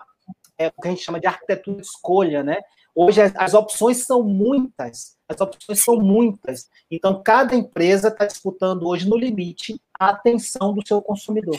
é 0.58 0.68
o 0.68 0.82
que 0.82 0.88
a 0.88 0.90
gente 0.90 1.04
chama 1.04 1.20
de 1.20 1.26
arquitetura 1.26 1.76
de 1.76 1.86
escolha, 1.86 2.42
né? 2.42 2.60
Hoje 2.94 3.22
as, 3.22 3.55
opções 3.55 4.05
são 4.05 4.22
muitas, 4.22 5.16
as 5.26 5.40
opções 5.40 5.83
são 5.83 5.96
muitas. 5.96 6.68
Então 6.90 7.22
cada 7.22 7.55
empresa 7.55 8.09
está 8.09 8.26
disputando 8.26 8.87
hoje 8.87 9.09
no 9.09 9.16
limite 9.16 9.81
a 9.98 10.11
atenção 10.11 10.74
do 10.74 10.87
seu 10.87 11.00
consumidor. 11.00 11.59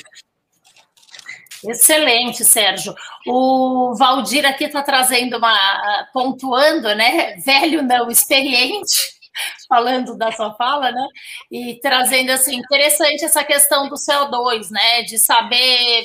Excelente, 1.66 2.44
Sérgio. 2.44 2.94
O 3.26 3.96
Valdir 3.96 4.46
aqui 4.46 4.66
está 4.66 4.84
trazendo 4.84 5.38
uma. 5.38 6.08
pontuando, 6.14 6.94
né? 6.94 7.38
Velho 7.38 7.82
não, 7.82 8.12
experiente, 8.12 8.98
falando 9.70 10.18
da 10.18 10.32
sua 10.32 10.54
fala, 10.56 10.92
né? 10.92 11.08
E 11.50 11.80
trazendo 11.80 12.32
assim, 12.32 12.58
interessante 12.58 13.24
essa 13.24 13.44
questão 13.44 13.88
do 13.88 13.96
CO2, 13.96 14.70
né? 14.72 15.04
De 15.04 15.18
saber 15.18 16.04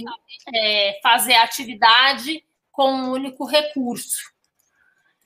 é, 0.54 0.98
fazer 1.02 1.34
atividade 1.34 2.42
com 2.70 2.92
um 2.92 3.10
único 3.10 3.44
recurso. 3.44 4.37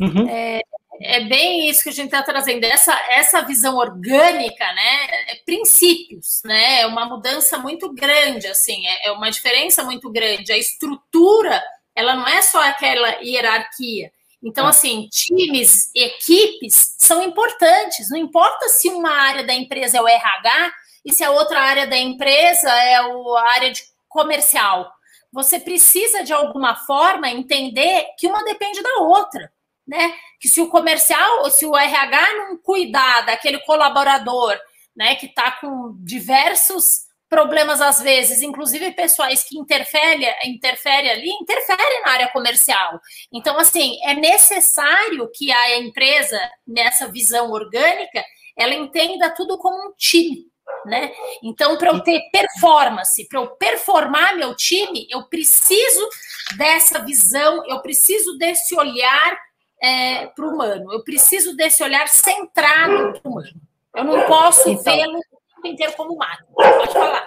Uhum. 0.03 0.29
É, 0.29 0.61
é 1.01 1.21
bem 1.21 1.69
isso 1.69 1.83
que 1.83 1.89
a 1.89 1.93
gente 1.93 2.07
está 2.07 2.23
trazendo, 2.23 2.65
essa, 2.65 2.93
essa 3.09 3.41
visão 3.43 3.77
orgânica, 3.77 4.65
né? 4.73 5.07
É 5.29 5.35
princípios, 5.45 6.41
né? 6.45 6.81
É 6.81 6.87
uma 6.87 7.07
mudança 7.07 7.59
muito 7.59 7.93
grande, 7.93 8.47
assim, 8.49 8.87
é, 8.87 9.09
é 9.09 9.13
uma 9.13 9.31
diferença 9.31 9.85
muito 9.85 10.11
grande. 10.11 10.53
A 10.53 10.59
estrutura, 10.59 11.63
ela 11.95 12.15
não 12.17 12.27
é 12.27 12.43
só 12.43 12.61
aquela 12.63 13.09
hierarquia. 13.23 14.11
Então, 14.43 14.67
assim, 14.67 15.09
times, 15.09 15.89
equipes 15.95 16.97
são 16.99 17.23
importantes. 17.23 18.11
Não 18.11 18.19
importa 18.19 18.69
se 18.69 18.89
uma 18.89 19.11
área 19.11 19.45
da 19.45 19.55
empresa 19.55 19.99
é 19.99 20.03
o 20.03 20.09
RH 20.09 20.73
e 21.05 21.13
se 21.13 21.23
a 21.23 21.31
outra 21.31 21.61
área 21.61 21.87
da 21.87 21.97
empresa 21.97 22.69
é 22.69 22.97
a 22.97 23.41
área 23.55 23.71
de 23.71 23.83
comercial. 24.09 24.93
Você 25.33 25.61
precisa, 25.61 26.25
de 26.25 26.33
alguma 26.33 26.75
forma, 26.75 27.31
entender 27.31 28.05
que 28.19 28.27
uma 28.27 28.45
depende 28.45 28.83
da 28.83 28.97
outra 28.99 29.51
né? 29.93 30.15
Que 30.41 30.49
se 30.49 30.59
o 30.59 30.69
comercial 30.69 31.51
se 31.51 31.67
o 31.67 31.77
RH 31.77 32.33
não 32.39 32.57
cuidar 32.57 33.27
daquele 33.27 33.59
colaborador, 33.59 34.59
né, 34.97 35.15
que 35.17 35.27
está 35.27 35.53
com 35.53 35.95
diversos 35.99 37.03
problemas 37.29 37.81
às 37.81 38.01
vezes, 38.01 38.41
inclusive 38.41 38.91
pessoais 38.93 39.45
que 39.45 39.59
interferem, 39.59 40.35
interfere 40.47 41.11
ali, 41.11 41.29
interfere 41.41 42.01
na 42.05 42.13
área 42.13 42.29
comercial. 42.29 42.99
Então, 43.31 43.59
assim, 43.59 43.99
é 44.05 44.15
necessário 44.15 45.31
que 45.35 45.53
a 45.53 45.79
empresa, 45.79 46.41
nessa 46.67 47.09
visão 47.09 47.51
orgânica, 47.51 48.25
ela 48.57 48.75
entenda 48.75 49.31
tudo 49.31 49.59
como 49.59 49.77
um 49.89 49.93
time. 49.97 50.47
Né? 50.87 51.13
Então, 51.43 51.77
para 51.77 51.91
eu 51.91 52.01
ter 52.01 52.21
performance, 52.31 53.29
para 53.29 53.41
eu 53.41 53.49
performar 53.57 54.37
meu 54.37 54.55
time, 54.55 55.07
eu 55.11 55.29
preciso 55.29 56.09
dessa 56.57 56.99
visão, 56.99 57.63
eu 57.67 57.81
preciso 57.81 58.37
desse 58.39 58.75
olhar 58.75 59.39
é, 59.83 60.27
para 60.27 60.47
o 60.47 60.51
humano. 60.51 60.93
Eu 60.93 61.03
preciso 61.03 61.57
desse 61.57 61.83
olhar 61.83 62.07
centrado 62.09 63.21
para 63.21 63.29
o 63.29 63.33
humano. 63.33 63.61
Eu 63.95 64.05
não 64.05 64.27
posso 64.27 64.71
então, 64.71 64.85
vê-lo 64.85 65.21
o 65.63 65.67
inteiro 65.67 65.93
como 65.97 66.17
máquina. 66.17 66.49
Pode 66.55 66.93
falar. 66.93 67.27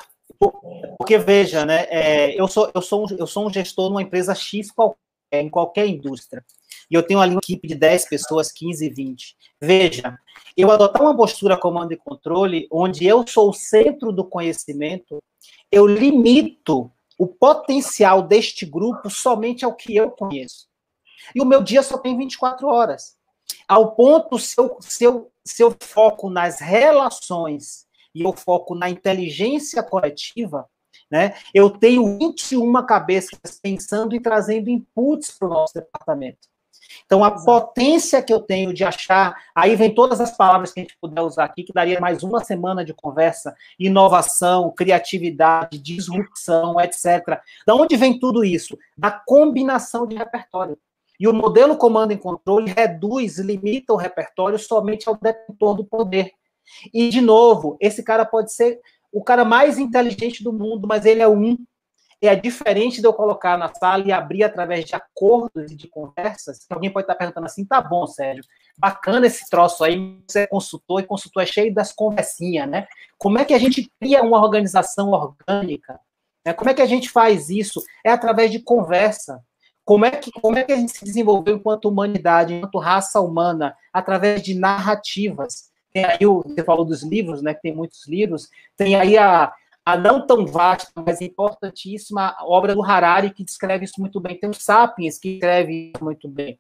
Porque 0.98 1.18
veja, 1.18 1.66
né? 1.66 1.86
É, 1.90 2.40
eu, 2.40 2.48
sou, 2.48 2.72
eu, 2.74 2.82
sou 2.82 3.06
um, 3.06 3.18
eu 3.18 3.28
sou 3.28 3.46
um 3.46 3.54
gestor 3.54 3.90
numa 3.90 4.02
empresa 4.02 4.34
X 4.34 4.72
qualquer, 4.72 4.98
em 5.34 5.50
qualquer 5.50 5.88
indústria. 5.88 6.44
E 6.90 6.94
eu 6.94 7.04
tenho 7.04 7.20
ali 7.20 7.34
uma 7.34 7.40
equipe 7.40 7.68
de 7.68 7.76
10 7.76 8.10
pessoas, 8.10 8.52
15, 8.52 8.90
20. 8.90 9.36
Veja, 9.60 10.18
eu 10.56 10.72
adotar 10.72 11.02
uma 11.02 11.16
postura 11.16 11.58
comando 11.58 11.94
e 11.94 11.98
controle, 11.98 12.68
onde 12.72 13.06
eu 13.06 13.26
sou 13.28 13.50
o 13.50 13.54
centro 13.54 14.12
do 14.12 14.24
conhecimento, 14.24 15.22
eu 15.72 15.88
limito 15.88 16.92
o 17.18 17.28
potencial 17.28 18.22
deste 18.22 18.66
grupo 18.66 19.10
somente 19.10 19.66
ao 19.66 19.74
que 19.74 19.96
eu 19.96 20.12
conheço. 20.12 20.68
E 21.34 21.42
o 21.42 21.46
meu 21.46 21.62
dia 21.62 21.84
só 21.84 21.98
tem 21.98 22.18
24 22.18 22.68
horas. 22.68 23.16
Ao 23.68 23.96
ponto, 23.96 24.38
se 24.38 24.60
eu, 24.60 24.78
se 24.80 25.04
eu, 25.04 25.32
se 25.44 25.64
eu 25.64 25.76
foco 25.82 26.30
nas 26.30 26.60
relações 26.60 27.86
e 28.14 28.22
eu 28.22 28.34
foco 28.34 28.76
na 28.76 28.90
inteligência 28.90 29.82
coletiva, 29.84 30.68
né, 31.12 31.36
eu 31.54 31.70
tenho 31.70 32.18
21 32.18 32.86
cabeças 32.86 33.40
pensando 33.62 34.16
e 34.16 34.20
trazendo 34.20 34.70
inputs 34.70 35.32
para 35.32 35.48
o 35.48 35.52
nosso 35.52 35.74
departamento. 35.74 36.48
Então, 37.06 37.24
a 37.24 37.32
potência 37.32 38.22
que 38.22 38.34
eu 38.34 38.40
tenho 38.40 38.74
de 38.74 38.84
achar, 38.84 39.36
aí 39.54 39.76
vem 39.76 39.94
todas 39.94 40.22
as 40.22 40.36
palavras 40.36 40.72
que 40.72 40.80
a 40.80 40.84
gente 40.84 40.98
puder 41.00 41.22
usar 41.22 41.46
aqui, 41.46 41.64
que 41.64 41.74
daria 41.74 42.00
mais 42.00 42.24
uma 42.24 42.44
semana 42.44 42.86
de 42.86 42.94
conversa, 42.94 43.56
inovação, 43.80 44.72
criatividade, 44.72 45.80
disrupção, 45.80 46.80
etc. 46.80 47.40
Da 47.66 47.76
onde 47.76 47.96
vem 47.98 48.20
tudo 48.20 48.44
isso? 48.44 48.78
Da 48.98 49.12
combinação 49.12 50.08
de 50.08 50.16
repertório. 50.16 50.78
E 51.20 51.28
o 51.28 51.34
modelo 51.34 51.78
comando 51.78 52.12
e 52.12 52.18
controle 52.18 52.72
reduz, 52.72 53.38
limita 53.38 53.94
o 53.94 53.98
repertório 53.98 54.60
somente 54.60 55.08
ao 55.08 55.16
detentor 55.16 55.76
do 55.76 55.86
poder. 55.86 56.32
E, 56.94 57.10
de 57.10 57.22
novo, 57.22 57.78
esse 57.80 58.04
cara 58.04 58.26
pode 58.26 58.52
ser 58.54 58.80
o 59.12 59.24
cara 59.24 59.46
mais 59.46 59.78
inteligente 59.78 60.44
do 60.44 60.52
mundo, 60.52 60.88
mas 60.88 61.06
ele 61.06 61.22
é 61.22 61.28
um. 61.28 61.58
É 62.22 62.36
diferente 62.36 63.02
de 63.02 63.08
eu 63.08 63.14
colocar 63.14 63.56
na 63.58 63.72
sala 63.74 64.04
e 64.06 64.12
abrir 64.12 64.44
através 64.44 64.84
de 64.84 64.96
acordos 64.96 65.72
e 65.72 65.76
de 65.76 65.88
conversas. 65.88 66.66
Alguém 66.70 66.92
pode 66.92 67.04
estar 67.04 67.16
perguntando 67.16 67.46
assim: 67.46 67.64
tá 67.64 67.80
bom, 67.80 68.08
Sérgio, 68.08 68.44
bacana 68.78 69.28
esse 69.28 69.48
troço 69.48 69.84
aí, 69.84 70.18
você 70.28 70.42
é 70.42 70.48
consultor 70.48 71.02
e 71.02 71.06
consultor 71.06 71.44
é 71.44 71.46
cheio 71.46 71.74
das 71.74 71.92
conversinhas, 71.92 72.68
né? 72.68 72.88
Como 73.18 73.38
é 73.38 73.46
que 73.46 73.54
a 73.54 73.60
gente 73.60 73.92
cria 74.00 74.24
uma 74.24 74.42
organização 74.42 75.12
orgânica? 75.12 76.00
Né? 76.46 76.54
Como 76.54 76.70
é 76.70 76.74
que 76.74 76.82
a 76.82 76.86
gente 76.86 77.10
faz 77.10 77.50
isso? 77.50 77.82
É 78.04 78.12
através 78.12 78.52
de 78.52 78.60
conversa. 78.60 79.42
Como 79.86 80.04
é, 80.04 80.12
que, 80.12 80.32
como 80.32 80.58
é 80.58 80.64
que 80.64 80.74
a 80.74 80.76
gente 80.76 80.92
se 80.92 81.06
desenvolveu 81.06 81.58
enquanto 81.58 81.86
humanidade, 81.86 82.56
enquanto 82.56 82.80
raça 82.80 83.22
humana, 83.22 83.78
através 83.94 84.42
de 84.42 84.56
narrativas? 84.56 85.70
Tem 85.94 86.04
aí, 86.04 86.26
o, 86.26 86.42
você 86.42 86.64
falou 86.64 86.84
dos 86.84 87.04
livros, 87.04 87.44
né? 87.44 87.54
Que 87.54 87.62
tem 87.62 87.76
muitos 87.76 88.08
livros. 88.08 88.50
Tem 88.76 88.96
aí 88.96 89.16
a, 89.16 89.54
a 89.86 89.96
não 89.96 90.26
tão 90.26 90.46
vasta, 90.48 90.92
mas 91.06 91.22
importantíssima 91.22 92.36
obra 92.42 92.74
do 92.74 92.84
Harari, 92.84 93.32
que 93.32 93.44
descreve 93.44 93.86
isso 93.86 94.02
muito 94.02 94.20
bem. 94.20 94.40
Tem 94.40 94.50
o 94.50 94.54
Sapiens, 94.54 95.20
que 95.20 95.36
escreve 95.36 95.92
isso 95.94 96.04
muito 96.04 96.28
bem. 96.28 96.60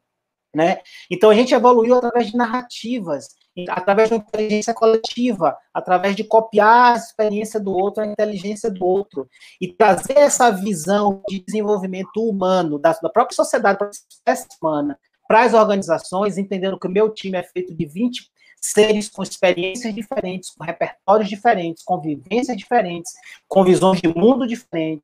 Né? 0.56 0.80
Então, 1.12 1.32
a 1.32 1.36
gente 1.36 1.54
evoluiu 1.54 1.96
através 1.96 2.32
de 2.32 2.38
narrativas 2.38 3.30
através 3.70 4.10
da 4.10 4.18
inteligência 4.18 4.74
coletiva, 4.74 5.58
através 5.74 6.16
de 6.16 6.24
copiar 6.24 6.94
a 6.94 6.98
experiência 6.98 7.60
do 7.60 7.72
outro, 7.72 8.04
a 8.04 8.08
inteligência 8.08 8.70
do 8.70 8.86
outro, 8.86 9.28
e 9.62 9.72
trazer 9.72 10.18
essa 10.18 10.52
visão 10.52 11.22
de 11.28 11.40
desenvolvimento 11.40 12.18
humano 12.18 12.78
da, 12.78 12.92
da 13.02 13.10
própria 13.10 13.36
sociedade, 13.36 13.80
da 13.80 13.90
espécie 13.90 14.48
humana, 14.62 15.00
para 15.28 15.44
as 15.44 15.54
organizações, 15.54 16.38
entendendo 16.38 16.80
que 16.80 16.88
o 16.88 16.92
meu 16.92 17.10
time 17.10 17.38
é 17.38 17.44
feito 17.44 17.74
de 17.74 17.86
20 17.86 18.30
seres 18.62 19.10
com 19.10 19.24
experiências 19.24 19.94
diferentes, 19.94 20.52
com 20.52 20.64
repertórios 20.64 21.30
diferentes, 21.30 21.84
com 21.84 22.00
vivências 22.00 22.58
diferentes, 22.58 23.14
com 23.48 23.64
visões 23.64 24.02
de 24.02 24.08
mundo 24.08 24.48
diferentes, 24.48 25.04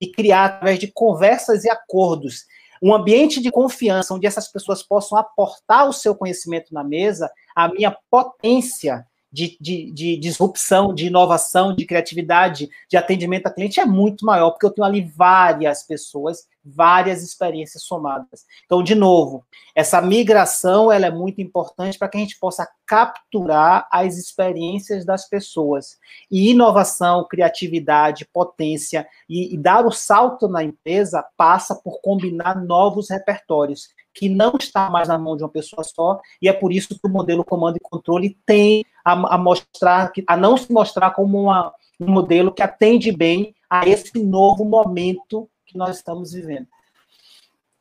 e 0.00 0.10
criar 0.10 0.46
através 0.46 0.78
de 0.78 0.88
conversas 0.88 1.64
e 1.64 1.70
acordos 1.70 2.44
um 2.82 2.92
ambiente 2.92 3.40
de 3.40 3.50
confiança 3.50 4.12
onde 4.12 4.26
essas 4.26 4.48
pessoas 4.48 4.82
possam 4.82 5.16
aportar 5.16 5.88
o 5.88 5.92
seu 5.92 6.16
conhecimento 6.16 6.74
na 6.74 6.82
mesa, 6.82 7.30
a 7.54 7.68
minha 7.68 7.96
potência 8.10 9.06
de, 9.32 9.56
de, 9.60 9.90
de, 9.92 10.16
disrupção, 10.16 10.92
de 10.92 11.06
inovação, 11.06 11.74
de 11.74 11.86
criatividade, 11.86 12.68
de 12.90 12.96
atendimento 12.96 13.46
a 13.46 13.50
cliente 13.50 13.80
é 13.80 13.86
muito 13.86 14.26
maior, 14.26 14.50
porque 14.50 14.66
eu 14.66 14.70
tenho 14.70 14.86
ali 14.86 15.00
várias 15.00 15.84
pessoas, 15.84 16.46
várias 16.64 17.22
experiências 17.22 17.82
somadas. 17.84 18.44
Então, 18.64 18.82
de 18.82 18.94
novo, 18.94 19.44
essa 19.74 20.00
migração 20.00 20.92
ela 20.92 21.06
é 21.06 21.10
muito 21.10 21.40
importante 21.40 21.98
para 21.98 22.08
que 22.08 22.16
a 22.16 22.20
gente 22.20 22.38
possa 22.38 22.68
capturar 22.86 23.88
as 23.90 24.16
experiências 24.16 25.04
das 25.04 25.28
pessoas. 25.28 25.98
E 26.30 26.50
inovação, 26.50 27.26
criatividade, 27.28 28.28
potência 28.32 29.06
e, 29.28 29.54
e 29.54 29.58
dar 29.58 29.86
o 29.86 29.90
salto 29.90 30.48
na 30.48 30.62
empresa 30.62 31.24
passa 31.36 31.74
por 31.74 32.00
combinar 32.00 32.54
novos 32.62 33.10
repertórios 33.10 33.88
que 34.14 34.28
não 34.28 34.54
está 34.60 34.90
mais 34.90 35.08
na 35.08 35.18
mão 35.18 35.36
de 35.36 35.42
uma 35.42 35.48
pessoa 35.48 35.82
só, 35.82 36.20
e 36.40 36.48
é 36.48 36.52
por 36.52 36.72
isso 36.72 36.88
que 36.88 37.06
o 37.06 37.10
modelo 37.10 37.44
comando 37.44 37.76
e 37.76 37.80
controle 37.80 38.36
tem 38.44 38.84
a, 39.04 39.34
a 39.34 39.38
mostrar, 39.38 40.12
a 40.26 40.36
não 40.36 40.56
se 40.56 40.70
mostrar 40.70 41.12
como 41.12 41.40
uma, 41.40 41.72
um 41.98 42.10
modelo 42.10 42.52
que 42.52 42.62
atende 42.62 43.10
bem 43.10 43.54
a 43.70 43.88
esse 43.88 44.22
novo 44.22 44.64
momento 44.64 45.48
que 45.72 45.78
nós 45.78 45.96
estamos 45.96 46.32
vivendo. 46.32 46.68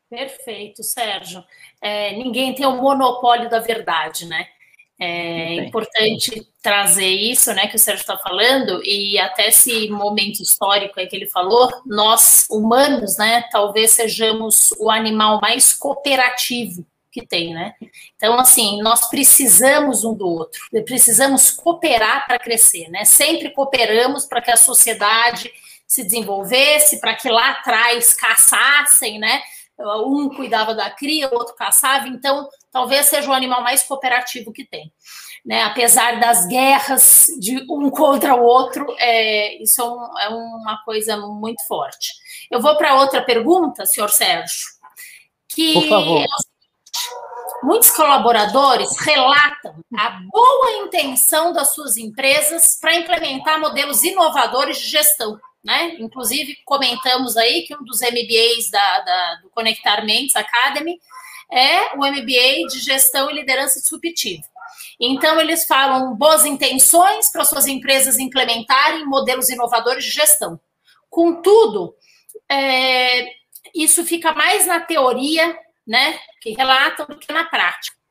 Perfeito, 0.09 0.83
Sérgio. 0.83 1.43
É, 1.81 2.13
ninguém 2.15 2.55
tem 2.55 2.65
o 2.65 2.81
monopólio 2.81 3.49
da 3.49 3.59
verdade, 3.59 4.25
né? 4.25 4.47
É 5.03 5.55
importante 5.55 6.47
trazer 6.61 7.09
isso, 7.09 7.51
né, 7.55 7.65
que 7.65 7.75
o 7.75 7.79
Sérgio 7.79 8.01
está 8.01 8.19
falando, 8.19 8.83
e 8.85 9.17
até 9.17 9.47
esse 9.47 9.89
momento 9.89 10.43
histórico 10.43 10.99
aí 10.99 11.07
que 11.07 11.15
ele 11.15 11.25
falou, 11.25 11.71
nós, 11.87 12.45
humanos, 12.51 13.17
né, 13.17 13.41
talvez 13.51 13.93
sejamos 13.93 14.69
o 14.77 14.91
animal 14.91 15.41
mais 15.41 15.73
cooperativo 15.73 16.85
que 17.11 17.25
tem, 17.25 17.51
né? 17.51 17.73
Então, 18.15 18.39
assim, 18.39 18.81
nós 18.81 19.09
precisamos 19.09 20.05
um 20.05 20.13
do 20.13 20.27
outro, 20.27 20.61
precisamos 20.85 21.49
cooperar 21.49 22.25
para 22.27 22.39
crescer, 22.39 22.87
né? 22.89 23.03
Sempre 23.03 23.49
cooperamos 23.49 24.25
para 24.25 24.41
que 24.41 24.51
a 24.51 24.55
sociedade 24.55 25.51
se 25.91 26.05
desenvolvesse, 26.05 27.01
para 27.01 27.13
que 27.13 27.27
lá 27.27 27.49
atrás 27.49 28.13
caçassem, 28.13 29.19
né? 29.19 29.41
um 29.77 30.29
cuidava 30.29 30.73
da 30.73 30.89
cria, 30.89 31.27
o 31.27 31.33
outro 31.33 31.53
caçava, 31.53 32.07
então 32.07 32.47
talvez 32.71 33.07
seja 33.07 33.29
o 33.29 33.33
animal 33.33 33.61
mais 33.61 33.83
cooperativo 33.83 34.53
que 34.53 34.63
tem. 34.63 34.89
Né? 35.45 35.63
Apesar 35.63 36.17
das 36.17 36.47
guerras 36.47 37.25
de 37.37 37.65
um 37.69 37.89
contra 37.89 38.35
o 38.35 38.41
outro, 38.41 38.85
é, 38.99 39.61
isso 39.61 39.81
é, 39.81 39.85
um, 39.85 40.19
é 40.19 40.29
uma 40.29 40.81
coisa 40.85 41.17
muito 41.17 41.61
forte. 41.67 42.13
Eu 42.49 42.61
vou 42.61 42.77
para 42.77 42.95
outra 42.95 43.21
pergunta, 43.21 43.85
senhor 43.85 44.11
Sérgio. 44.11 44.69
Que 45.49 45.73
Por 45.73 45.89
favor. 45.89 46.25
muitos 47.63 47.89
colaboradores 47.89 48.97
relatam 48.99 49.75
a 49.97 50.09
boa 50.31 50.85
intenção 50.85 51.51
das 51.51 51.73
suas 51.73 51.97
empresas 51.97 52.79
para 52.79 52.95
implementar 52.95 53.59
modelos 53.59 54.03
inovadores 54.03 54.77
de 54.77 54.87
gestão 54.87 55.37
né? 55.63 55.95
Inclusive, 55.99 56.57
comentamos 56.65 57.37
aí 57.37 57.63
que 57.63 57.75
um 57.75 57.83
dos 57.83 58.01
MBAs 58.01 58.69
da, 58.71 58.99
da, 59.01 59.35
do 59.43 59.49
Conectar 59.49 60.03
Mentes 60.03 60.35
Academy 60.35 60.99
é 61.51 61.95
o 61.95 61.97
MBA 61.97 62.67
de 62.69 62.79
Gestão 62.79 63.29
e 63.29 63.35
Liderança 63.35 63.79
Disruptiva. 63.79 64.43
Então, 64.99 65.39
eles 65.39 65.65
falam 65.65 66.15
boas 66.15 66.45
intenções 66.45 67.29
para 67.31 67.43
suas 67.43 67.67
empresas 67.67 68.17
implementarem 68.17 69.05
modelos 69.05 69.49
inovadores 69.49 70.03
de 70.03 70.11
gestão. 70.11 70.59
Contudo, 71.09 71.95
é, 72.49 73.33
isso 73.75 74.03
fica 74.05 74.31
mais 74.33 74.65
na 74.65 74.79
teoria, 74.79 75.57
né, 75.85 76.19
que 76.41 76.51
relatam, 76.51 77.05
do 77.05 77.17
que 77.17 77.33
na 77.33 77.43
prática 77.45 78.01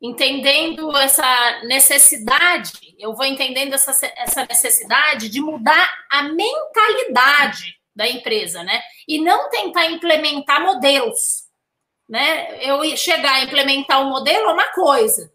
entendendo 0.00 0.96
essa 0.96 1.60
necessidade, 1.64 2.87
eu 2.98 3.14
vou 3.14 3.24
entendendo 3.24 3.74
essa, 3.74 3.92
essa 4.16 4.44
necessidade 4.46 5.28
de 5.28 5.40
mudar 5.40 5.88
a 6.10 6.24
mentalidade 6.24 7.78
da 7.94 8.06
empresa, 8.08 8.62
né? 8.62 8.80
E 9.06 9.20
não 9.20 9.48
tentar 9.50 9.86
implementar 9.86 10.62
modelos, 10.62 11.44
né? 12.08 12.58
Eu 12.62 12.84
chegar 12.96 13.34
a 13.34 13.42
implementar 13.42 14.00
um 14.00 14.10
modelo 14.10 14.50
é 14.50 14.52
uma 14.52 14.72
coisa, 14.72 15.32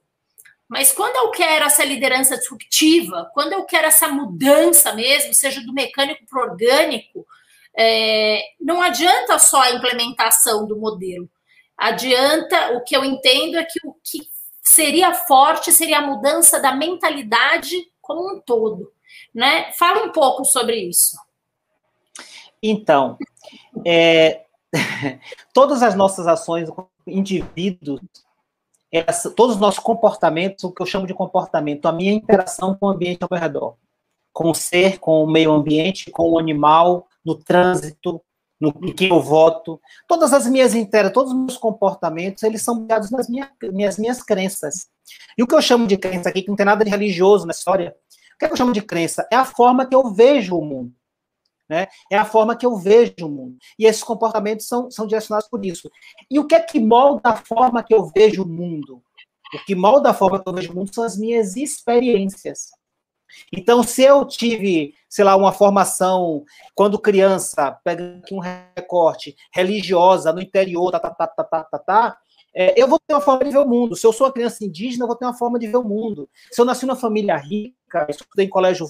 mas 0.68 0.92
quando 0.92 1.16
eu 1.16 1.32
quero 1.32 1.66
essa 1.66 1.86
liderança 1.86 2.38
disruptiva, 2.38 3.30
quando 3.34 3.54
eu 3.54 3.64
quero 3.64 3.88
essa 3.88 4.08
mudança 4.08 4.94
mesmo, 4.94 5.34
seja 5.34 5.62
do 5.62 5.74
mecânico 5.74 6.26
para 6.26 6.40
o 6.40 6.50
orgânico, 6.50 7.26
é, 7.78 8.42
não 8.60 8.82
adianta 8.82 9.38
só 9.38 9.62
a 9.62 9.72
implementação 9.72 10.66
do 10.66 10.78
modelo. 10.78 11.30
Adianta, 11.78 12.72
o 12.72 12.84
que 12.84 12.96
eu 12.96 13.04
entendo 13.04 13.58
é 13.58 13.64
que 13.64 13.80
o 13.86 13.94
que 14.04 14.33
seria 14.64 15.14
forte, 15.14 15.72
seria 15.72 16.00
a 16.00 16.08
mudança 16.08 16.60
da 16.60 16.74
mentalidade 16.74 17.76
como 18.02 18.36
um 18.36 18.42
todo. 18.42 18.92
Né? 19.34 19.72
Fala 19.74 20.06
um 20.06 20.12
pouco 20.12 20.46
sobre 20.46 20.78
isso. 20.78 21.18
Então, 22.62 23.18
é, 23.86 24.46
todas 25.54 25.84
as 25.84 25.96
nossas 25.96 26.26
ações, 26.28 26.70
indivíduos, 27.06 28.00
essa, 28.90 29.30
todos 29.30 29.56
os 29.56 29.62
nossos 29.62 29.80
comportamentos, 29.80 30.64
o 30.64 30.72
que 30.72 30.82
eu 30.82 30.86
chamo 30.86 31.06
de 31.06 31.14
comportamento, 31.14 31.88
a 31.88 31.92
minha 31.92 32.14
interação 32.14 32.76
com 32.76 32.86
o 32.86 32.90
ambiente 32.90 33.22
ao 33.22 33.30
meu 33.30 33.40
redor, 33.40 33.76
com 34.32 34.50
o 34.50 34.56
ser, 34.56 35.00
com 35.00 35.24
o 35.24 35.30
meio 35.30 35.52
ambiente, 35.52 36.12
com 36.12 36.32
o 36.32 36.40
animal, 36.40 37.08
no 37.26 37.36
trânsito, 37.36 38.22
no 38.72 38.94
que 38.94 39.10
eu 39.10 39.20
voto. 39.20 39.80
Todas 40.08 40.32
as 40.32 40.48
minhas 40.48 40.74
interações, 40.74 41.14
todos 41.14 41.32
os 41.34 41.38
meus 41.38 41.58
comportamentos, 41.58 42.44
eles 42.44 42.62
são 42.62 42.80
baseados 42.80 43.12
nas 43.12 43.28
minhas, 43.28 43.98
minhas, 43.98 44.24
crenças. 44.24 44.88
E 45.38 45.44
o 45.44 45.48
que 45.48 45.56
eu 45.56 45.62
chamo 45.62 45.86
de 45.86 45.98
crença 45.98 46.30
aqui, 46.30 46.42
que 46.42 46.50
não 46.50 46.56
tem 46.56 46.66
nada 46.66 46.86
de 46.86 46.90
religioso 46.90 47.46
na 47.46 47.52
história, 47.52 47.96
o 48.42 48.46
é 48.46 48.48
que 48.48 48.54
eu 48.54 48.58
chamo 48.58 48.74
de 48.74 48.82
crença? 48.82 49.28
É 49.32 49.36
a 49.36 49.46
forma 49.46 49.86
que 49.86 49.96
eu 49.96 50.14
vejo 50.14 50.58
o 50.58 50.66
mundo. 50.66 50.94
Né? 51.70 51.88
É 52.12 52.18
a 52.18 52.26
forma 52.26 52.56
que 52.56 52.66
eu 52.66 52.76
vejo 52.76 53.14
o 53.22 53.30
mundo. 53.30 53.58
E 53.80 53.86
esses 53.86 54.04
comportamentos 54.04 54.68
são, 54.68 54.92
são 54.92 55.08
direcionados 55.08 55.50
por 55.50 55.66
isso. 55.66 55.90
E 56.30 56.40
o 56.40 56.46
que 56.46 56.56
é 56.56 56.60
que 56.60 56.80
molda 56.80 57.30
a 57.30 57.36
forma 57.38 57.84
que 57.84 57.94
eu 57.94 58.12
vejo 58.16 58.44
o 58.44 58.48
mundo? 58.48 59.02
O 59.54 59.66
que 59.66 59.76
molda 59.76 60.10
a 60.10 60.14
forma 60.14 60.42
que 60.42 60.50
eu 60.50 60.54
vejo 60.54 60.72
o 60.72 60.76
mundo 60.76 60.94
são 60.94 61.04
as 61.04 61.18
minhas 61.18 61.56
experiências. 61.56 62.72
Então, 63.52 63.84
se 63.84 64.04
eu 64.04 64.26
tive, 64.26 64.94
sei 65.10 65.24
lá, 65.24 65.36
uma 65.36 65.52
formação 65.52 66.44
quando 66.76 67.00
criança, 67.00 67.72
pega 67.84 68.18
aqui 68.24 68.34
um 68.34 68.40
recorte, 68.40 69.36
religiosa 69.52 70.34
no 70.34 70.42
interior, 70.42 70.92
tá, 70.92 71.00
tá, 71.00 71.10
tá, 71.10 71.28
tá, 71.28 71.44
tá, 71.44 71.64
tá, 71.64 71.80
tá 71.80 72.18
é, 72.56 72.80
eu 72.80 72.88
vou 72.88 73.00
ter 73.00 73.16
uma 73.16 73.22
forma 73.22 73.44
de 73.44 73.50
ver 73.50 73.58
o 73.58 73.68
mundo. 73.68 73.96
Se 73.96 74.06
eu 74.06 74.14
sou 74.14 74.28
uma 74.28 74.34
criança 74.34 74.64
indígena, 74.64 75.04
eu 75.04 75.08
vou 75.08 75.16
ter 75.16 75.26
uma 75.26 75.34
forma 75.34 75.58
de 75.58 75.68
ver 75.68 75.78
o 75.78 75.84
mundo. 75.84 76.30
Se 76.52 76.62
eu 76.62 76.66
nasci 76.66 76.86
numa 76.86 76.96
família 76.96 77.36
rica, 77.36 78.06
estudei 78.08 78.46
em 78.46 78.50
colégio 78.50 78.88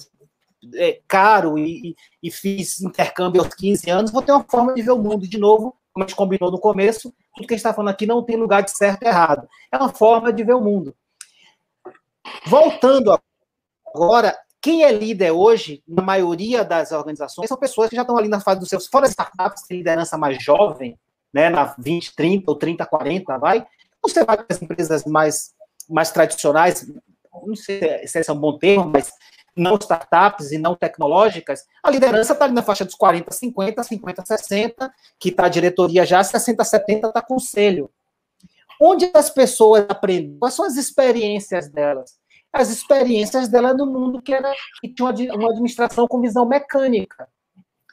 é, 0.74 1.00
caro 1.08 1.58
e, 1.58 1.96
e, 2.22 2.30
fiz 2.30 2.80
intercâmbio 2.80 3.42
aos 3.42 3.54
15 3.54 3.90
anos, 3.90 4.10
vou 4.10 4.22
ter 4.22 4.32
uma 4.32 4.44
forma 4.44 4.74
de 4.74 4.82
ver 4.82 4.90
o 4.90 4.98
mundo. 4.98 5.26
De 5.26 5.38
novo, 5.38 5.76
como 5.92 6.04
a 6.04 6.06
gente 6.06 6.16
combinou 6.16 6.50
no 6.50 6.58
começo, 6.58 7.12
tudo 7.34 7.46
que 7.46 7.54
a 7.54 7.56
gente 7.56 7.64
está 7.64 7.72
falando 7.72 7.90
aqui 7.90 8.06
não 8.06 8.22
tem 8.22 8.36
lugar 8.36 8.62
de 8.62 8.70
certo 8.70 9.02
e 9.02 9.06
errado. 9.06 9.48
É 9.72 9.76
uma 9.76 9.92
forma 9.92 10.32
de 10.32 10.44
ver 10.44 10.54
o 10.54 10.60
mundo. 10.60 10.94
Voltando 12.46 13.18
Agora, 13.94 14.36
quem 14.60 14.82
é 14.82 14.90
líder 14.90 15.30
hoje, 15.30 15.82
na 15.86 16.02
maioria 16.02 16.64
das 16.64 16.90
organizações, 16.90 17.48
são 17.48 17.56
pessoas 17.56 17.88
que 17.88 17.96
já 17.96 18.02
estão 18.02 18.16
ali 18.16 18.28
na 18.28 18.40
fase 18.40 18.58
dos 18.58 18.68
seus, 18.68 18.86
fora 18.86 19.06
startups, 19.06 19.62
tem 19.68 19.78
liderança 19.78 20.18
mais 20.18 20.42
jovem, 20.42 20.98
né, 21.32 21.48
na 21.48 21.74
20, 21.78 22.14
30 22.16 22.50
ou 22.50 22.56
30, 22.56 22.84
40, 22.86 23.38
vai. 23.38 23.64
Você 24.02 24.24
vai 24.24 24.36
para 24.36 24.46
as 24.48 24.60
empresas 24.60 25.04
mais, 25.04 25.52
mais 25.88 26.10
tradicionais, 26.10 26.90
não 27.46 27.54
sei 27.54 28.06
se 28.06 28.18
esse 28.18 28.30
é 28.30 28.32
um 28.32 28.38
bom 28.38 28.58
termo, 28.58 28.90
mas 28.92 29.12
não 29.56 29.76
startups 29.76 30.50
e 30.50 30.58
não 30.58 30.74
tecnológicas, 30.74 31.64
a 31.82 31.90
liderança 31.90 32.32
está 32.32 32.44
ali 32.44 32.54
na 32.54 32.62
faixa 32.62 32.84
dos 32.84 32.94
40, 32.96 33.32
50, 33.32 33.82
50, 33.82 34.26
60, 34.26 34.94
que 35.20 35.28
está 35.28 35.46
a 35.46 35.48
diretoria 35.48 36.04
já, 36.04 36.24
60, 36.24 36.64
70 36.64 37.08
está 37.08 37.22
conselho. 37.22 37.90
Onde 38.80 39.08
as 39.14 39.30
pessoas 39.30 39.86
aprendem? 39.88 40.36
Quais 40.38 40.54
são 40.54 40.64
as 40.64 40.76
experiências 40.76 41.68
delas? 41.68 42.18
As 42.54 42.70
experiências 42.70 43.48
dela 43.48 43.74
no 43.74 43.84
mundo 43.84 44.22
que, 44.22 44.32
era, 44.32 44.54
que 44.80 44.88
tinha 44.88 45.10
uma 45.34 45.50
administração 45.50 46.06
com 46.06 46.20
visão 46.20 46.46
mecânica, 46.46 47.28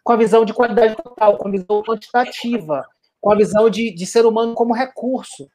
com 0.04 0.14
a 0.14 0.16
visão 0.16 0.46
de 0.46 0.54
qualidade 0.54 0.96
total, 0.96 1.38
com 1.38 1.48
a 1.48 1.52
visão 1.52 1.82
quantitativa, 1.82 2.88
com 3.20 3.32
a 3.32 3.36
visão 3.36 3.70
de, 3.70 3.92
de 3.92 4.06
ser 4.06 4.24
humano 4.24 4.54
como 4.54 4.74
recurso. 4.74 5.50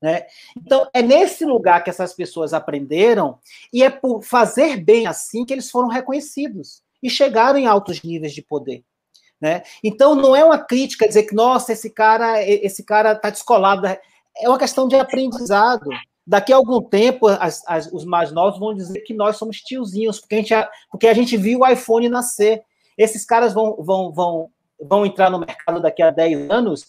Né? 0.00 0.24
Então, 0.56 0.88
é 0.94 1.02
nesse 1.02 1.44
lugar 1.44 1.82
que 1.82 1.90
essas 1.90 2.12
pessoas 2.12 2.54
aprenderam, 2.54 3.38
e 3.72 3.82
é 3.82 3.90
por 3.90 4.22
fazer 4.22 4.76
bem 4.76 5.06
assim 5.06 5.44
que 5.44 5.52
eles 5.52 5.70
foram 5.70 5.88
reconhecidos 5.88 6.82
e 7.02 7.10
chegaram 7.10 7.58
em 7.58 7.66
altos 7.66 8.02
níveis 8.02 8.32
de 8.32 8.42
poder. 8.42 8.84
Né? 9.40 9.62
Então, 9.82 10.14
não 10.14 10.36
é 10.36 10.44
uma 10.44 10.58
crítica 10.58 11.08
dizer 11.08 11.24
que, 11.24 11.34
nossa, 11.34 11.72
esse 11.72 11.90
cara 11.90 12.40
esse 12.42 12.84
cara 12.84 13.12
está 13.12 13.30
descolado. 13.30 13.86
É 13.86 14.48
uma 14.48 14.58
questão 14.58 14.86
de 14.86 14.94
aprendizado. 14.94 15.88
Daqui 16.26 16.52
a 16.52 16.56
algum 16.56 16.80
tempo, 16.80 17.26
as, 17.26 17.62
as, 17.66 17.92
os 17.92 18.04
mais 18.04 18.32
novos 18.32 18.58
vão 18.58 18.74
dizer 18.74 19.00
que 19.00 19.12
nós 19.12 19.36
somos 19.36 19.58
tiozinhos, 19.58 20.20
porque 20.20 20.34
a 20.34 20.38
gente, 20.38 20.68
porque 20.90 21.06
a 21.06 21.14
gente 21.14 21.36
viu 21.36 21.60
o 21.60 21.66
iPhone 21.66 22.08
nascer. 22.08 22.62
Esses 22.96 23.26
caras 23.26 23.52
vão, 23.52 23.76
vão, 23.78 24.12
vão, 24.12 24.50
vão 24.80 25.04
entrar 25.04 25.30
no 25.30 25.38
mercado 25.38 25.80
daqui 25.80 26.02
a 26.02 26.10
10 26.10 26.50
anos 26.50 26.86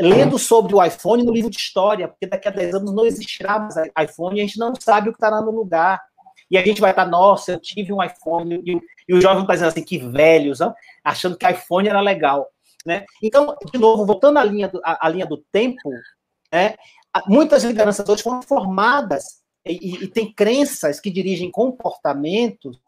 lendo 0.00 0.38
sobre 0.38 0.74
o 0.74 0.84
iPhone 0.84 1.22
no 1.22 1.32
livro 1.32 1.50
de 1.50 1.58
história, 1.58 2.08
porque 2.08 2.26
daqui 2.26 2.48
a 2.48 2.50
10 2.50 2.74
anos 2.74 2.94
não 2.94 3.06
existirá 3.06 3.58
mais 3.58 3.74
iPhone 4.00 4.40
a 4.40 4.42
gente 4.42 4.58
não 4.58 4.72
sabe 4.78 5.08
o 5.08 5.12
que 5.12 5.16
estará 5.16 5.40
no 5.40 5.50
lugar. 5.50 6.00
E 6.50 6.58
a 6.58 6.64
gente 6.64 6.80
vai 6.80 6.90
estar, 6.90 7.06
nossa, 7.06 7.52
eu 7.52 7.60
tive 7.60 7.92
um 7.92 8.02
iPhone, 8.02 8.62
e, 8.66 8.78
e 9.08 9.14
o 9.14 9.20
jovem 9.20 9.42
está 9.42 9.54
dizendo 9.54 9.68
assim, 9.68 9.84
que 9.84 9.98
velhos, 9.98 10.60
ó, 10.60 10.74
achando 11.02 11.36
que 11.36 11.48
iPhone 11.48 11.88
era 11.88 12.00
legal. 12.00 12.46
Né? 12.84 13.06
Então, 13.22 13.56
de 13.72 13.78
novo, 13.78 14.04
voltando 14.04 14.38
à 14.38 14.44
linha 14.44 14.68
do, 14.68 14.80
à, 14.84 15.06
à 15.06 15.08
linha 15.08 15.24
do 15.24 15.38
tempo, 15.38 15.88
né, 16.52 16.74
muitas 17.26 17.64
lideranças 17.64 18.08
hoje 18.08 18.22
foram 18.22 18.42
formadas 18.42 19.42
e, 19.66 20.04
e 20.04 20.08
têm 20.08 20.32
crenças 20.32 21.00
que 21.00 21.10
dirigem 21.10 21.50
comportamentos 21.50 22.78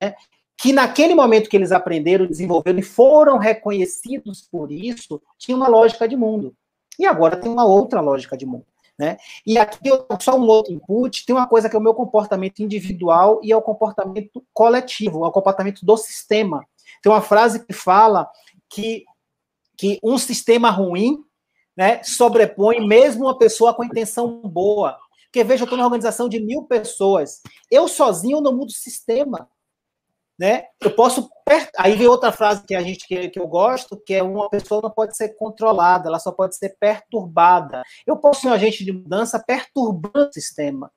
né, 0.00 0.14
que 0.56 0.72
naquele 0.72 1.14
momento 1.14 1.48
que 1.48 1.56
eles 1.56 1.72
aprenderam, 1.72 2.26
desenvolveram 2.26 2.78
e 2.78 2.82
foram 2.82 3.38
reconhecidos 3.38 4.42
por 4.42 4.70
isso, 4.70 5.20
tinha 5.38 5.56
uma 5.56 5.68
lógica 5.68 6.06
de 6.06 6.16
mundo. 6.16 6.54
E 6.98 7.06
agora 7.06 7.36
tem 7.36 7.50
uma 7.50 7.64
outra 7.64 8.02
lógica 8.02 8.36
de 8.36 8.44
mundo. 8.44 8.66
Né? 8.98 9.16
E 9.46 9.56
aqui, 9.56 9.88
só 10.20 10.38
um 10.38 10.46
outro 10.46 10.74
input, 10.74 11.24
tem 11.24 11.34
uma 11.34 11.46
coisa 11.46 11.70
que 11.70 11.74
é 11.74 11.78
o 11.78 11.82
meu 11.82 11.94
comportamento 11.94 12.60
individual 12.60 13.40
e 13.42 13.50
é 13.50 13.56
o 13.56 13.62
comportamento 13.62 14.44
coletivo, 14.52 15.24
é 15.24 15.28
o 15.28 15.32
comportamento 15.32 15.86
do 15.86 15.96
sistema. 15.96 16.62
Tem 17.02 17.10
uma 17.10 17.22
frase 17.22 17.64
que 17.64 17.72
fala 17.72 18.28
que 18.68 19.04
que 19.78 19.98
um 20.02 20.18
sistema 20.18 20.68
ruim 20.68 21.24
né, 21.76 22.02
sobrepõe 22.02 22.86
mesmo 22.86 23.24
uma 23.24 23.38
pessoa 23.38 23.74
com 23.74 23.84
intenção 23.84 24.40
boa. 24.42 24.98
Porque 25.24 25.44
veja, 25.44 25.62
eu 25.62 25.64
estou 25.64 25.76
numa 25.76 25.86
organização 25.86 26.28
de 26.28 26.40
mil 26.40 26.64
pessoas. 26.64 27.40
Eu 27.70 27.86
sozinho 27.86 28.40
não 28.40 28.52
mudo 28.52 28.70
o 28.70 28.72
sistema. 28.72 29.48
Né? 30.38 30.64
Eu 30.80 30.90
posso. 30.94 31.30
Aí 31.76 31.94
vem 31.96 32.06
outra 32.06 32.32
frase 32.32 32.64
que 32.64 32.74
a 32.74 32.80
gente 32.80 33.06
que, 33.06 33.28
que 33.28 33.38
eu 33.38 33.46
gosto, 33.46 33.96
que 33.96 34.14
é 34.14 34.22
uma 34.22 34.48
pessoa 34.48 34.80
não 34.82 34.90
pode 34.90 35.16
ser 35.16 35.36
controlada, 35.36 36.08
ela 36.08 36.18
só 36.18 36.32
pode 36.32 36.56
ser 36.56 36.76
perturbada. 36.80 37.82
Eu 38.06 38.16
posso 38.16 38.40
ser 38.40 38.48
um 38.48 38.52
agente 38.52 38.84
de 38.84 38.90
mudança 38.90 39.38
perturbando 39.38 40.30
o 40.30 40.32
sistema. 40.32 40.90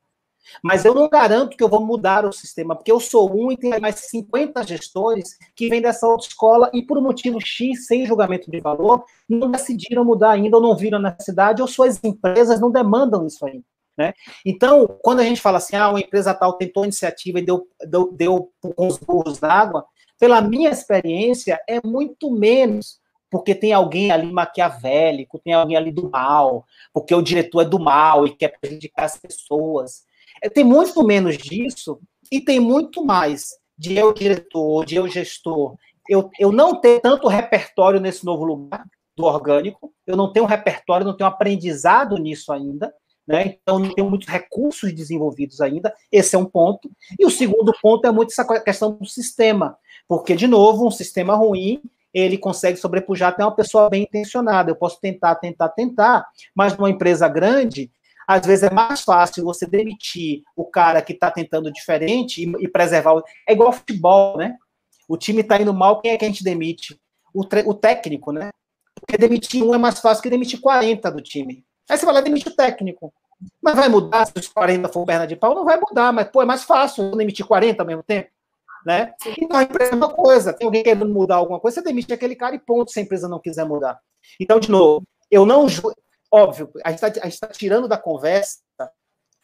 Mas 0.62 0.86
eu 0.86 0.94
não 0.94 1.10
garanto 1.10 1.56
que 1.56 1.64
eu 1.64 1.70
vou 1.70 1.86
mudar 1.86 2.26
o 2.26 2.32
sistema, 2.32 2.76
porque 2.76 2.92
eu 2.92 3.00
sou 3.00 3.32
um 3.34 3.52
e 3.52 3.58
tem 3.58 3.80
mais 3.80 3.96
50 3.96 4.64
gestores 4.64 5.38
que 5.56 5.70
vêm 5.70 5.82
dessa 5.82 6.08
outra 6.08 6.28
escola 6.28 6.70
e, 6.74 6.82
por 6.82 6.98
um 6.98 7.02
motivo 7.02 7.40
X, 7.40 7.88
sem 7.88 8.06
julgamento 8.06 8.50
de 8.50 8.60
valor, 8.60 9.04
não 9.28 9.52
decidiram 9.52 10.06
mudar 10.06 10.32
ainda, 10.32 10.58
ou 10.58 10.64
não 10.64 10.76
viram 10.76 11.00
na 11.00 11.16
cidade, 11.20 11.62
ou 11.62 11.68
suas 11.68 12.04
empresas 12.04 12.60
não 12.60 12.72
demandam 12.72 13.26
isso 13.26 13.46
ainda. 13.46 13.66
Né? 13.98 14.14
Então, 14.46 14.88
quando 15.04 15.20
a 15.20 15.24
gente 15.24 15.40
fala 15.40 15.58
assim, 15.58 15.76
ah, 15.76 15.90
uma 15.90 16.00
empresa 16.00 16.34
tal 16.34 16.54
tentou 16.54 16.84
iniciativa 16.84 17.40
e 17.40 17.46
deu, 17.46 17.68
deu, 17.88 18.12
deu 18.12 18.52
com 18.60 18.88
os 18.88 18.98
burros 18.98 19.40
d'água, 19.40 19.86
pela 20.20 20.42
minha 20.42 20.70
experiência, 20.70 21.60
é 21.68 21.80
muito 21.86 22.32
menos 22.32 23.02
porque 23.30 23.56
tem 23.56 23.74
alguém 23.74 24.12
ali 24.12 24.32
maquiavélico, 24.32 25.40
tem 25.40 25.54
alguém 25.54 25.76
ali 25.76 25.92
do 25.92 26.08
mal, 26.08 26.68
porque 26.94 27.16
o 27.16 27.22
diretor 27.22 27.62
é 27.62 27.66
do 27.66 27.80
mal 27.80 28.28
e 28.28 28.36
quer 28.36 28.60
prejudicar 28.60 29.06
as 29.06 29.18
pessoas. 29.18 30.04
É, 30.44 30.50
tem 30.50 30.64
muito 30.64 31.02
menos 31.04 31.38
disso 31.38 32.00
e 32.30 32.42
tem 32.42 32.60
muito 32.60 33.04
mais 33.06 33.52
de 33.78 33.98
eu 33.98 34.14
diretor, 34.14 34.86
de 34.86 34.96
eu 34.96 35.08
gestor, 35.08 35.76
eu, 36.10 36.30
eu 36.38 36.52
não 36.52 36.80
ter 36.80 37.00
tanto 37.00 37.28
repertório 37.30 38.00
nesse 38.00 38.26
novo 38.26 38.44
lugar 38.44 38.86
do 39.16 39.24
orgânico, 39.24 39.94
eu 40.06 40.18
não 40.18 40.32
tenho 40.34 40.46
repertório, 40.46 41.06
não 41.06 41.16
tenho 41.16 41.30
aprendizado 41.30 42.18
nisso 42.18 42.52
ainda, 42.52 42.94
né? 43.26 43.56
Então 43.62 43.80
não 43.80 43.94
tenho 43.94 44.10
muitos 44.10 44.28
recursos 44.28 44.94
desenvolvidos 44.94 45.62
ainda. 45.62 45.94
Esse 46.12 46.36
é 46.36 46.40
um 46.40 46.46
ponto. 46.46 46.92
E 47.18 47.26
o 47.26 47.30
segundo 47.30 47.74
ponto 47.82 48.06
é 48.06 48.12
muito 48.12 48.32
essa 48.32 48.62
questão 48.62 48.92
do 48.92 49.06
sistema, 49.06 49.78
porque 50.08 50.36
de 50.36 50.46
novo 50.46 50.86
um 50.86 50.92
sistema 50.92 51.36
ruim 51.36 51.82
ele 52.14 52.38
consegue 52.38 52.78
sobrepujar 52.78 53.30
até 53.30 53.44
uma 53.44 53.56
pessoa 53.56 53.90
bem 53.90 54.04
intencionada. 54.04 54.70
Eu 54.70 54.76
posso 54.76 55.00
tentar, 55.00 55.36
tentar, 55.36 55.70
tentar, 55.70 56.28
mas 56.54 56.78
numa 56.78 56.90
empresa 56.90 57.28
grande 57.28 57.90
às 58.28 58.46
vezes 58.46 58.64
é 58.64 58.74
mais 58.74 59.02
fácil 59.02 59.44
você 59.44 59.66
demitir 59.66 60.42
o 60.56 60.66
cara 60.66 61.02
que 61.02 61.14
está 61.14 61.30
tentando 61.30 61.72
diferente 61.72 62.44
e, 62.44 62.64
e, 62.64 62.68
preservar. 62.68 63.16
O... 63.16 63.24
É 63.48 63.54
igual 63.54 63.72
futebol, 63.72 64.38
né? 64.38 64.56
O 65.08 65.18
time 65.18 65.42
está 65.42 65.62
indo 65.62 65.74
mal, 65.74 66.02
quem 66.02 66.12
é 66.12 66.18
que 66.18 66.26
a 66.26 66.28
gente 66.28 66.44
demite? 66.44 67.00
O, 67.34 67.44
tre... 67.46 67.64
o 67.66 67.74
técnico, 67.74 68.32
né? 68.32 68.50
Porque 68.96 69.18
demitir 69.18 69.64
um 69.64 69.74
é 69.74 69.78
mais 69.78 70.00
fácil 70.00 70.24
que 70.24 70.30
demitir 70.30 70.62
40 70.62 71.12
do 71.12 71.22
time. 71.22 71.64
Aí 71.90 71.98
você 71.98 72.06
vai 72.06 72.16
lá 72.16 72.22
e 72.22 72.24
demite 72.24 72.48
o 72.48 72.56
técnico. 72.56 73.14
Mas 73.62 73.76
vai 73.76 73.90
mudar 73.90 74.26
se 74.26 74.34
os 74.38 74.48
40 74.48 74.88
for 74.88 75.06
perna 75.06 75.28
de 75.28 75.36
pau? 75.36 75.54
Não 75.54 75.66
vai 75.66 75.78
mudar, 75.78 76.14
mas 76.14 76.30
pô, 76.30 76.42
é 76.42 76.46
mais 76.46 76.64
fácil 76.64 77.12
demitir 77.12 77.46
40 77.46 77.82
ao 77.82 77.88
mesmo 77.88 78.04
tempo. 78.04 78.30
Né? 78.86 79.14
Então 79.38 79.58
a 79.58 79.64
empresa 79.64 79.92
é 79.92 79.96
uma 79.96 80.10
coisa. 80.10 80.54
Tem 80.54 80.66
alguém 80.66 80.84
querendo 80.84 81.08
mudar 81.08 81.36
alguma 81.36 81.60
coisa, 81.60 81.76
você 81.76 81.84
demite 81.84 82.14
aquele 82.14 82.36
cara 82.36 82.56
e 82.56 82.60
ponto, 82.60 82.92
se 82.92 83.00
a 83.00 83.04
empresa 83.04 83.28
não 83.28 83.40
quiser 83.40 83.66
mudar. 83.66 84.00
Então, 84.40 84.60
de 84.60 84.70
novo, 84.70 85.04
eu 85.30 85.46
não 85.46 85.68
óbvio, 86.34 86.72
a 86.84 86.90
gente 86.90 87.06
está 87.06 87.48
tá 87.48 87.54
tirando 87.54 87.88
da 87.88 87.98
conversa 87.98 88.60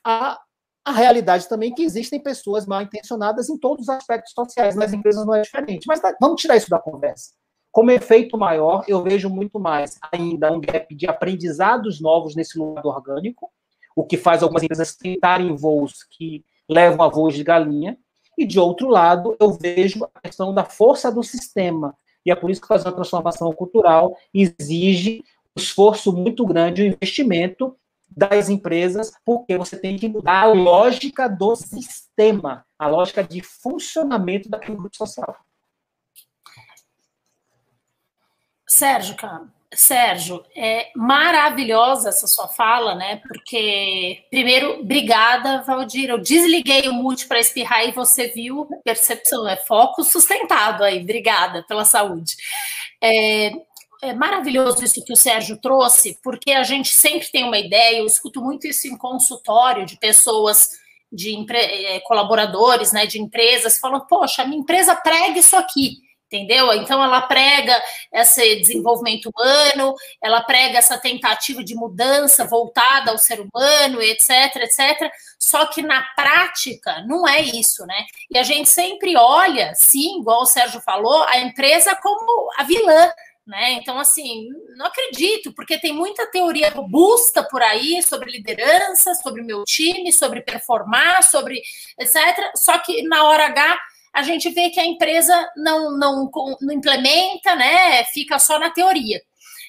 a, 0.04 0.40
a 0.84 0.92
realidade 0.92 1.48
também 1.48 1.74
que 1.74 1.84
existem 1.84 2.20
pessoas 2.20 2.66
mal 2.66 2.82
intencionadas 2.82 3.48
em 3.48 3.58
todos 3.58 3.84
os 3.84 3.90
aspectos 3.90 4.34
sociais, 4.34 4.76
nas 4.76 4.92
empresas 4.92 5.24
não 5.24 5.36
é 5.36 5.42
diferente. 5.42 5.86
Mas 5.88 6.00
tá, 6.00 6.16
vamos 6.20 6.42
tirar 6.42 6.58
isso 6.58 6.70
da 6.70 6.80
conversa. 6.80 7.32
Como 7.72 7.92
efeito 7.92 8.36
maior, 8.36 8.84
eu 8.88 9.04
vejo 9.04 9.30
muito 9.30 9.60
mais 9.60 10.00
ainda 10.12 10.52
um 10.52 10.60
gap 10.60 10.94
de 10.96 11.08
aprendizados 11.08 12.02
novos 12.02 12.36
nesse 12.36 12.58
lugar 12.58 12.84
orgânico, 12.84 13.52
o 13.96 14.04
que 14.04 14.18
faz 14.18 14.42
algumas 14.42 14.64
empresas 14.64 14.96
tentarem 14.96 15.56
voos 15.56 16.04
que 16.10 16.44
levam 16.68 17.06
a 17.06 17.10
voos 17.10 17.36
de 17.36 17.44
galinha, 17.44 17.96
e 18.36 18.48
de 18.48 18.60
outro 18.60 18.88
lado, 18.88 19.36
eu 19.40 19.52
vejo 19.52 20.10
a 20.16 20.22
questão 20.22 20.54
da 20.54 20.64
força 20.64 21.12
do 21.12 21.22
sistema. 21.22 21.96
E 22.26 22.32
é 22.32 22.36
por 22.36 22.50
isso 22.50 22.62
que 22.62 22.68
fazer 22.68 22.88
uma 22.88 22.96
transformação 22.96 23.52
cultural 23.54 24.16
exige 24.34 25.24
esforço 25.60 26.12
muito 26.12 26.46
grande, 26.46 26.82
o 26.82 26.86
investimento 26.86 27.76
das 28.10 28.50
empresas, 28.50 29.12
porque 29.24 29.58
você 29.58 29.78
tem 29.78 29.98
que 29.98 30.10
mudar 30.10 30.42
a 30.42 30.46
lógica 30.46 31.28
do 31.30 31.56
sistema, 31.56 32.66
a 32.78 32.88
lógica 32.88 33.24
de 33.24 33.42
funcionamento 33.42 34.50
daquele 34.50 34.78
grupo 34.78 34.96
social. 34.96 35.38
Sérgio, 38.68 39.16
cara, 39.16 39.48
Sérgio, 39.74 40.44
é 40.56 40.90
maravilhosa 40.96 42.10
essa 42.10 42.26
sua 42.26 42.48
fala, 42.48 42.96
né? 42.96 43.18
Porque, 43.28 44.24
primeiro, 44.32 44.80
obrigada, 44.80 45.62
Valdir. 45.62 46.10
Eu 46.10 46.18
desliguei 46.18 46.90
o 46.90 46.94
mute 46.94 47.28
para 47.28 47.40
espirrar 47.40 47.88
e 47.88 47.92
você 47.92 48.28
viu, 48.28 48.68
percepção, 48.84 49.48
é 49.48 49.56
foco 49.56 50.04
sustentado 50.04 50.84
aí. 50.84 51.02
Obrigada 51.02 51.64
pela 51.68 51.86
saúde. 51.86 52.36
É, 53.02 53.52
é 54.02 54.14
maravilhoso 54.14 54.84
isso 54.84 55.04
que 55.04 55.14
o 55.14 55.18
Sérgio 55.18 55.58
trouxe, 55.58 56.18
porque 56.24 56.52
a 56.52 56.64
gente 56.64 56.94
sempre 56.94 57.30
tem 57.30 57.44
uma 57.44 57.58
ideia, 57.58 57.98
eu 57.98 58.06
escuto 58.06 58.42
muito 58.42 58.66
isso 58.68 58.88
em 58.88 58.98
consultório 58.98 59.86
de 59.86 59.98
pessoas, 59.98 60.70
de 61.12 61.46
é, 61.52 62.00
colaboradores, 62.02 62.92
né, 62.92 63.06
de 63.06 63.20
empresas, 63.20 63.80
falam, 63.80 64.00
poxa, 64.02 64.44
a 64.44 64.46
minha 64.46 64.62
empresa 64.62 64.96
prega 64.96 65.40
isso 65.40 65.56
aqui, 65.56 65.98
entendeu? 66.32 66.72
Então 66.74 67.04
ela 67.04 67.24
prega 67.24 67.82
esse 68.14 68.58
desenvolvimento 68.58 69.32
humano, 69.36 69.96
ela 70.24 70.42
prega 70.42 70.78
essa 70.78 70.98
tentativa 70.98 71.64
de 71.64 71.74
mudança 71.74 72.46
voltada 72.46 73.10
ao 73.10 73.18
ser 73.18 73.42
humano, 73.42 74.02
etc, 74.02 74.56
etc. 74.58 75.12
Só 75.40 75.66
que 75.66 75.82
na 75.82 76.04
prática 76.16 77.04
não 77.08 77.28
é 77.28 77.42
isso, 77.42 77.86
né? 77.88 78.06
E 78.30 78.38
a 78.38 78.44
gente 78.44 78.70
sempre 78.70 79.18
olha, 79.18 79.74
sim, 79.74 80.20
igual 80.20 80.44
o 80.44 80.46
Sérgio 80.46 80.80
falou, 80.82 81.24
a 81.24 81.40
empresa 81.40 81.96
como 81.96 82.52
a 82.56 82.64
vilã 82.64 83.12
né? 83.50 83.74
Então, 83.74 83.98
assim, 83.98 84.48
não 84.78 84.86
acredito, 84.86 85.52
porque 85.54 85.80
tem 85.80 85.92
muita 85.92 86.28
teoria 86.28 86.70
robusta 86.70 87.44
por 87.44 87.62
aí 87.64 88.02
sobre 88.04 88.32
liderança, 88.32 89.16
sobre 89.16 89.42
meu 89.42 89.64
time, 89.64 90.14
sobre 90.14 90.42
performar, 90.42 91.24
sobre 91.24 91.60
etc. 92.00 92.52
Só 92.56 92.78
que 92.78 93.02
na 93.04 93.24
hora 93.24 93.48
H 93.48 93.80
a 94.14 94.22
gente 94.22 94.50
vê 94.52 94.70
que 94.70 94.80
a 94.80 94.86
empresa 94.86 95.50
não, 95.58 95.98
não, 95.98 96.30
não 96.62 96.74
implementa, 96.74 97.56
né? 97.56 98.04
Fica 98.06 98.38
só 98.38 98.60
na 98.60 98.70
teoria. 98.70 99.20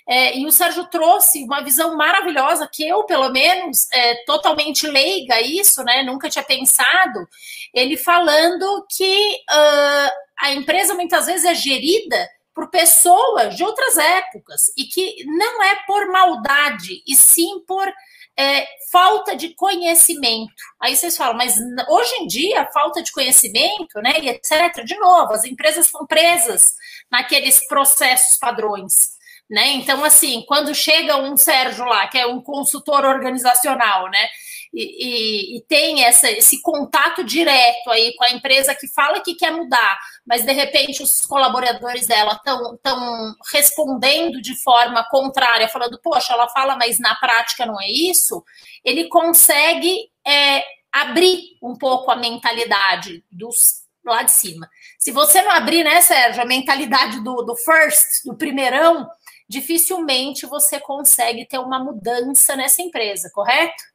É, 0.07 0.37
e 0.37 0.45
o 0.47 0.53
Sérgio 0.53 0.87
trouxe 0.87 1.43
uma 1.45 1.63
visão 1.63 1.97
maravilhosa 1.97 2.69
que 2.71 2.87
eu, 2.87 3.05
pelo 3.05 3.31
menos, 3.31 3.91
é, 3.93 4.25
totalmente 4.25 4.87
leiga 4.87 5.41
isso, 5.41 5.83
né? 5.85 6.03
Nunca 6.03 6.29
tinha 6.29 6.45
pensado. 6.45 7.27
Ele 7.73 7.97
falando 7.97 8.87
que 8.91 9.35
uh, 9.51 10.11
a 10.39 10.53
empresa 10.53 10.95
muitas 10.95 11.27
vezes 11.27 11.45
é 11.45 11.55
gerida 11.55 12.29
por 12.55 12.71
pessoas 12.71 13.57
de 13.57 13.65
outras 13.65 13.97
épocas 13.97 14.73
e 14.77 14.85
que 14.85 15.25
não 15.25 15.63
é 15.63 15.77
por 15.87 16.11
maldade, 16.11 17.03
e 17.07 17.15
sim 17.15 17.61
por 17.67 17.91
é, 18.39 18.67
falta 18.91 19.37
de 19.37 19.55
conhecimento. 19.55 20.53
Aí 20.81 20.97
vocês 20.97 21.17
falam, 21.17 21.37
mas 21.37 21.57
hoje 21.89 22.15
em 22.17 22.27
dia, 22.27 22.69
falta 22.73 23.03
de 23.03 23.13
conhecimento, 23.13 24.01
né, 24.03 24.19
e 24.21 24.29
etc. 24.29 24.85
De 24.85 24.97
novo, 24.97 25.33
as 25.33 25.45
empresas 25.45 25.87
estão 25.87 26.07
presas 26.07 26.75
naqueles 27.11 27.67
processos 27.69 28.39
padrões. 28.39 29.11
Né? 29.49 29.69
Então, 29.73 30.05
assim, 30.05 30.45
quando 30.47 30.75
chega 30.75 31.17
um 31.17 31.37
Sérgio 31.37 31.85
lá, 31.85 32.07
que 32.07 32.17
é 32.17 32.27
um 32.27 32.41
consultor 32.41 33.05
organizacional, 33.05 34.09
né? 34.09 34.29
E, 34.73 35.57
e, 35.57 35.63
tem 35.63 36.05
essa, 36.05 36.31
esse 36.31 36.63
contato 36.63 37.25
direto 37.25 37.91
aí 37.91 38.15
com 38.17 38.25
a 38.25 38.31
empresa 38.31 38.75
que 38.75 38.87
fala 38.89 39.21
que 39.21 39.35
quer 39.35 39.51
mudar, 39.51 39.99
mas 40.25 40.45
de 40.45 40.53
repente 40.53 41.03
os 41.03 41.21
colaboradores 41.23 42.07
dela 42.07 42.35
estão 42.35 43.35
respondendo 43.53 44.41
de 44.41 44.55
forma 44.63 45.03
contrária, 45.11 45.69
falando, 45.69 46.01
poxa, 46.01 46.33
ela 46.33 46.49
fala, 46.49 46.77
mas 46.77 47.01
na 47.01 47.17
prática 47.17 47.67
não 47.67 47.81
é 47.81 47.91
isso, 47.91 48.45
ele 48.85 49.09
consegue 49.09 50.09
é, 50.25 50.63
abrir 50.93 51.57
um 51.61 51.77
pouco 51.77 52.11
a 52.11 52.17
mentalidade 52.17 53.25
dos 53.31 53.81
lá 54.05 54.23
de 54.23 54.33
cima. 54.33 54.69
Se 54.99 55.11
você 55.11 55.43
não 55.43 55.51
abrir, 55.51 55.85
né, 55.85 56.01
Sérgio, 56.01 56.43
a 56.43 56.47
mentalidade 56.47 57.23
do, 57.23 57.43
do 57.43 57.57
first, 57.57 58.25
do 58.25 58.35
primeirão, 58.35 59.09
dificilmente 59.49 60.47
você 60.47 60.79
consegue 60.79 61.45
ter 61.45 61.59
uma 61.59 61.79
mudança 61.79 62.57
nessa 62.57 62.83
empresa, 62.83 63.31
correto? 63.35 63.90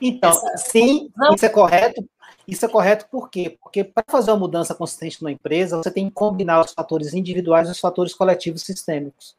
Então, 0.00 0.32
sim, 0.56 1.10
isso 1.34 1.46
é 1.46 1.48
correto. 1.48 2.04
Isso 2.46 2.64
é 2.64 2.68
correto 2.68 3.06
por 3.08 3.30
quê? 3.30 3.56
Porque 3.62 3.84
para 3.84 4.04
fazer 4.08 4.32
uma 4.32 4.38
mudança 4.38 4.74
consistente 4.74 5.22
numa 5.22 5.30
empresa, 5.30 5.76
você 5.76 5.90
tem 5.90 6.08
que 6.08 6.14
combinar 6.14 6.64
os 6.64 6.72
fatores 6.72 7.14
individuais 7.14 7.68
e 7.68 7.72
os 7.72 7.78
fatores 7.78 8.12
coletivos 8.12 8.62
sistêmicos. 8.62 9.36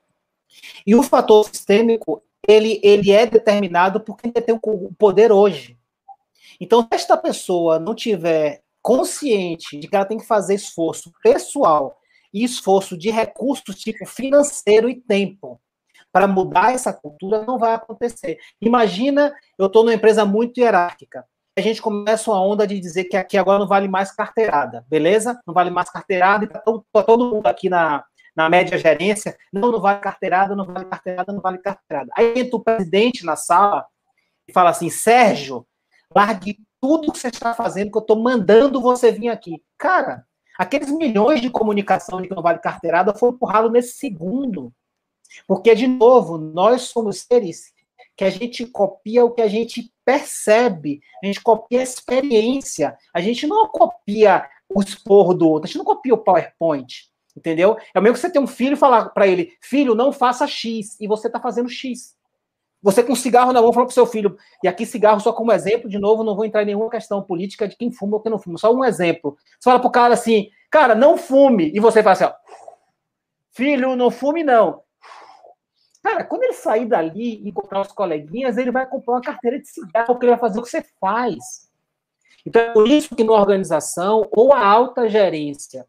E 0.86 0.96
o 0.96 1.04
fator 1.04 1.46
sistêmico, 1.46 2.24
ele, 2.48 2.80
ele 2.84 3.12
é 3.12 3.26
determinado 3.26 4.00
por 4.00 4.16
quem 4.18 4.32
tem 4.32 4.58
o 4.62 4.94
poder 4.94 5.32
hoje. 5.32 5.78
Então, 6.60 6.82
se 6.84 6.88
esta 6.92 7.18
pessoa 7.18 7.80
não 7.80 7.96
tiver 7.96 8.62
consciente 8.82 9.78
de 9.78 9.88
que 9.88 9.96
ela 9.96 10.06
tem 10.06 10.18
que 10.18 10.26
fazer 10.26 10.56
esforço 10.56 11.12
pessoal 11.22 11.98
e 12.34 12.44
esforço 12.44 12.98
de 12.98 13.10
recursos 13.10 13.76
tipo 13.76 14.06
financeiro 14.06 14.90
e 14.90 14.96
tempo 14.96 15.60
para 16.12 16.28
mudar 16.28 16.74
essa 16.74 16.94
cultura 16.94 17.44
não 17.46 17.58
vai 17.58 17.74
acontecer. 17.74 18.38
Imagina, 18.62 19.34
eu 19.58 19.68
estou 19.68 19.84
numa 19.84 19.94
empresa 19.94 20.26
muito 20.26 20.60
hierárquica. 20.60 21.26
A 21.58 21.62
gente 21.62 21.82
começa 21.82 22.32
uma 22.32 22.42
onda 22.42 22.66
de 22.66 22.80
dizer 22.80 23.06
que 23.06 23.18
aqui 23.18 23.38
agora 23.38 23.60
não 23.60 23.68
vale 23.68 23.88
mais 23.88 24.12
carteirada, 24.12 24.86
beleza? 24.90 25.40
Não 25.46 25.54
vale 25.54 25.70
mais 25.70 25.90
carteirada, 25.90 26.46
e 26.46 26.48
está 26.48 26.60
todo, 26.60 26.86
tá 26.92 27.04
todo 27.04 27.30
mundo 27.30 27.46
aqui 27.48 27.70
na, 27.70 28.04
na 28.36 28.50
média 28.50 28.78
gerência, 28.78 29.38
não, 29.52 29.72
não 29.72 29.82
vale 29.82 30.00
carteirada, 30.00 30.56
não 30.56 30.66
vale 30.66 30.86
carteirada, 30.86 31.34
não 31.34 31.42
vale 31.42 31.58
carteirada. 31.58 32.10
Aí 32.16 32.40
entra 32.40 32.56
o 32.56 32.64
presidente 32.64 33.26
na 33.26 33.36
sala 33.36 33.86
e 34.48 34.54
fala 34.54 34.70
assim, 34.70 34.90
Sérgio, 34.90 35.66
largue 36.16 36.58
tudo 36.80 37.12
que 37.12 37.20
você 37.20 37.28
está 37.28 37.54
fazendo, 37.54 37.92
que 37.92 37.98
eu 37.98 38.02
estou 38.02 38.22
mandando 38.22 38.82
você 38.82 39.12
vir 39.12 39.30
aqui. 39.30 39.62
Cara, 39.78 40.26
aqueles 40.58 40.90
milhões 40.90 41.42
de 41.42 41.50
comunicação 41.50 42.22
de 42.22 42.28
que 42.28 42.36
não 42.36 42.42
vale 42.42 42.60
carteirada 42.60 43.14
foram 43.14 43.36
empurrados 43.36 43.72
nesse 43.72 43.94
segundo. 43.98 44.74
Porque, 45.48 45.74
de 45.76 45.88
novo, 45.88 46.38
nós 46.38 46.84
somos 46.84 47.20
seres 47.20 47.74
que 48.16 48.24
a 48.24 48.30
gente 48.30 48.66
copia 48.66 49.26
o 49.26 49.32
que 49.32 49.42
a 49.42 49.48
gente 49.48 49.92
percebe, 50.06 51.02
a 51.24 51.26
gente 51.26 51.42
copia 51.42 51.80
a 51.80 51.84
experiência, 51.84 52.98
a 53.14 53.22
gente 53.22 53.48
não 53.48 53.68
copia 53.68 54.48
o 54.70 54.82
esporro 54.82 55.34
do 55.34 55.50
outro, 55.50 55.66
a 55.66 55.68
gente 55.68 55.78
não 55.78 55.86
copia 55.86 56.14
o 56.14 56.18
PowerPoint, 56.18 57.10
entendeu? 57.36 57.78
É 57.94 58.00
o 58.00 58.02
mesmo 58.02 58.16
que 58.16 58.22
você 58.22 58.30
ter 58.30 58.40
um 58.40 58.48
filho 58.48 58.74
e 58.74 58.78
falar 58.78 59.10
para 59.10 59.28
ele, 59.28 59.54
filho, 59.62 59.96
não 59.96 60.12
faça 60.12 60.46
X, 60.48 61.00
e 61.00 61.08
você 61.08 61.28
está 61.28 61.40
fazendo 61.40 61.70
X. 61.70 62.16
Você 62.84 63.04
com 63.04 63.16
cigarro 63.16 63.54
na 63.54 63.62
mão 63.62 63.72
falou 63.72 63.88
para 63.88 63.94
seu 63.94 64.08
filho, 64.08 64.38
e 64.64 64.68
aqui 64.68 64.86
cigarro 64.86 65.20
só 65.20 65.32
como 65.32 65.52
exemplo, 65.52 65.90
de 65.90 66.00
novo, 66.00 66.24
não 66.24 66.36
vou 66.36 66.46
entrar 66.46 66.64
em 66.64 66.66
nenhuma 66.66 66.90
questão 66.90 67.22
política 67.22 67.68
de 67.68 67.76
quem 67.76 67.92
fuma 67.92 68.18
ou 68.18 68.22
quem 68.22 68.32
não 68.32 68.40
fuma, 68.40 68.58
só 68.58 68.74
um 68.74 68.84
exemplo. 68.84 69.38
Você 69.60 69.70
fala 69.70 69.80
para 69.80 69.88
o 69.88 69.92
cara 69.92 70.14
assim, 70.14 70.50
cara, 70.70 70.96
não 70.96 71.18
fume, 71.18 71.72
e 71.74 71.80
você 71.80 72.02
fala 72.02 72.14
assim, 72.14 72.24
ó, 72.26 72.34
filho, 73.52 73.96
não 73.96 74.10
fume 74.10 74.44
não. 74.44 74.82
Cara, 76.04 76.24
quando 76.24 76.44
ele 76.44 76.54
sair 76.54 76.86
dali 76.86 77.42
e 77.44 77.50
encontrar 77.50 77.82
os 77.82 77.92
coleguinhas, 77.92 78.58
ele 78.58 78.72
vai 78.72 78.88
comprar 78.88 79.14
uma 79.16 79.22
carteira 79.22 79.60
de 79.60 79.68
cigarro, 79.68 80.08
porque 80.08 80.26
ele 80.26 80.32
vai 80.32 80.40
fazer 80.40 80.60
o 80.60 80.64
que 80.64 80.70
você 80.70 80.84
faz. 81.00 81.70
Então, 82.46 82.62
é 82.62 82.74
por 82.74 82.88
isso 82.88 83.16
que 83.16 83.24
na 83.24 83.34
organização, 83.34 84.28
ou 84.32 84.52
a 84.52 84.66
alta 84.66 85.08
gerência, 85.08 85.88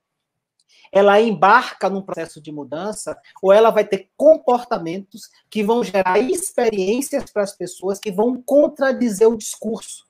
ela 0.92 1.18
embarca 1.18 1.88
num 1.88 2.02
processo 2.02 2.40
de 2.42 2.52
mudança, 2.52 3.18
ou 3.42 3.50
ela 3.50 3.70
vai 3.70 3.84
ter 3.86 4.10
comportamentos 4.14 5.30
que 5.48 5.64
vão 5.64 5.82
gerar 5.82 6.18
experiências 6.18 7.30
para 7.30 7.42
as 7.42 7.56
pessoas 7.56 7.98
que 7.98 8.12
vão 8.12 8.40
contradizer 8.42 9.26
o 9.26 9.36
discurso. 9.36 10.04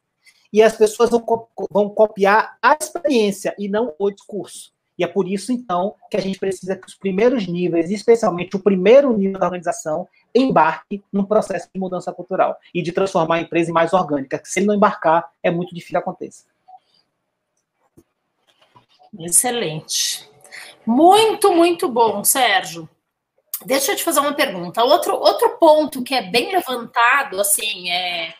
E 0.52 0.60
as 0.60 0.76
pessoas 0.76 1.10
vão, 1.10 1.24
vão 1.70 1.88
copiar 1.88 2.58
a 2.60 2.76
experiência 2.78 3.54
e 3.56 3.68
não 3.68 3.94
o 3.96 4.10
discurso. 4.10 4.72
E 5.02 5.04
é 5.04 5.08
por 5.08 5.26
isso, 5.26 5.50
então, 5.50 5.96
que 6.08 6.16
a 6.16 6.20
gente 6.20 6.38
precisa 6.38 6.76
que 6.76 6.86
os 6.86 6.94
primeiros 6.94 7.48
níveis, 7.48 7.90
especialmente 7.90 8.54
o 8.54 8.60
primeiro 8.60 9.12
nível 9.18 9.36
da 9.36 9.46
organização, 9.46 10.06
embarque 10.32 11.02
num 11.12 11.24
processo 11.24 11.68
de 11.74 11.80
mudança 11.80 12.12
cultural 12.12 12.56
e 12.72 12.80
de 12.80 12.92
transformar 12.92 13.34
a 13.34 13.40
empresa 13.40 13.70
em 13.70 13.74
mais 13.74 13.92
orgânica. 13.92 14.40
Se 14.44 14.60
ele 14.60 14.66
não 14.66 14.76
embarcar, 14.76 15.28
é 15.42 15.50
muito 15.50 15.74
difícil 15.74 15.94
que 15.94 15.96
aconteça. 15.96 16.44
Excelente. 19.18 20.30
Muito, 20.86 21.52
muito 21.52 21.88
bom, 21.88 22.22
Sérgio. 22.22 22.88
Deixa 23.66 23.90
eu 23.90 23.96
te 23.96 24.04
fazer 24.04 24.20
uma 24.20 24.34
pergunta. 24.34 24.84
Outro, 24.84 25.16
outro 25.16 25.58
ponto 25.58 26.04
que 26.04 26.14
é 26.14 26.30
bem 26.30 26.52
levantado, 26.52 27.40
assim, 27.40 27.90
é 27.90 28.34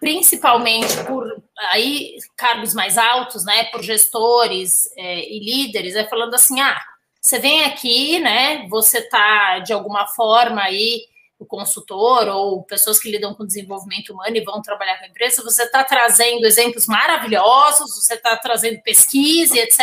principalmente 0.00 0.96
por 1.06 1.42
aí 1.70 2.16
cargos 2.36 2.74
mais 2.74 2.98
altos, 2.98 3.44
né, 3.44 3.64
por 3.64 3.82
gestores 3.82 4.88
é, 4.96 5.28
e 5.28 5.40
líderes, 5.40 5.94
é 5.94 6.04
falando 6.04 6.34
assim, 6.34 6.60
ah, 6.60 6.80
você 7.20 7.38
vem 7.38 7.64
aqui, 7.64 8.20
né, 8.20 8.66
você 8.68 9.02
tá 9.02 9.58
de 9.60 9.72
alguma 9.72 10.06
forma 10.06 10.62
aí 10.62 11.02
o 11.38 11.44
consultor 11.44 12.28
ou 12.28 12.62
pessoas 12.62 12.98
que 12.98 13.10
lidam 13.10 13.34
com 13.34 13.46
desenvolvimento 13.46 14.12
humano 14.12 14.36
e 14.36 14.44
vão 14.44 14.62
trabalhar 14.62 14.98
com 14.98 15.04
a 15.04 15.08
empresa, 15.08 15.42
você 15.42 15.64
está 15.64 15.84
trazendo 15.84 16.46
exemplos 16.46 16.86
maravilhosos, 16.86 17.94
você 17.94 18.14
está 18.14 18.36
trazendo 18.36 18.80
pesquisa, 18.82 19.58
etc. 19.58 19.80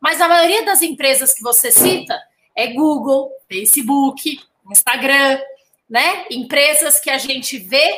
Mas 0.00 0.20
a 0.20 0.28
maioria 0.28 0.64
das 0.64 0.82
empresas 0.82 1.32
que 1.32 1.42
você 1.42 1.70
cita 1.70 2.20
é 2.56 2.68
Google, 2.68 3.30
Facebook, 3.48 4.40
Instagram, 4.70 5.40
né? 5.88 6.26
Empresas 6.30 7.00
que 7.00 7.10
a 7.10 7.18
gente 7.18 7.58
vê 7.58 7.96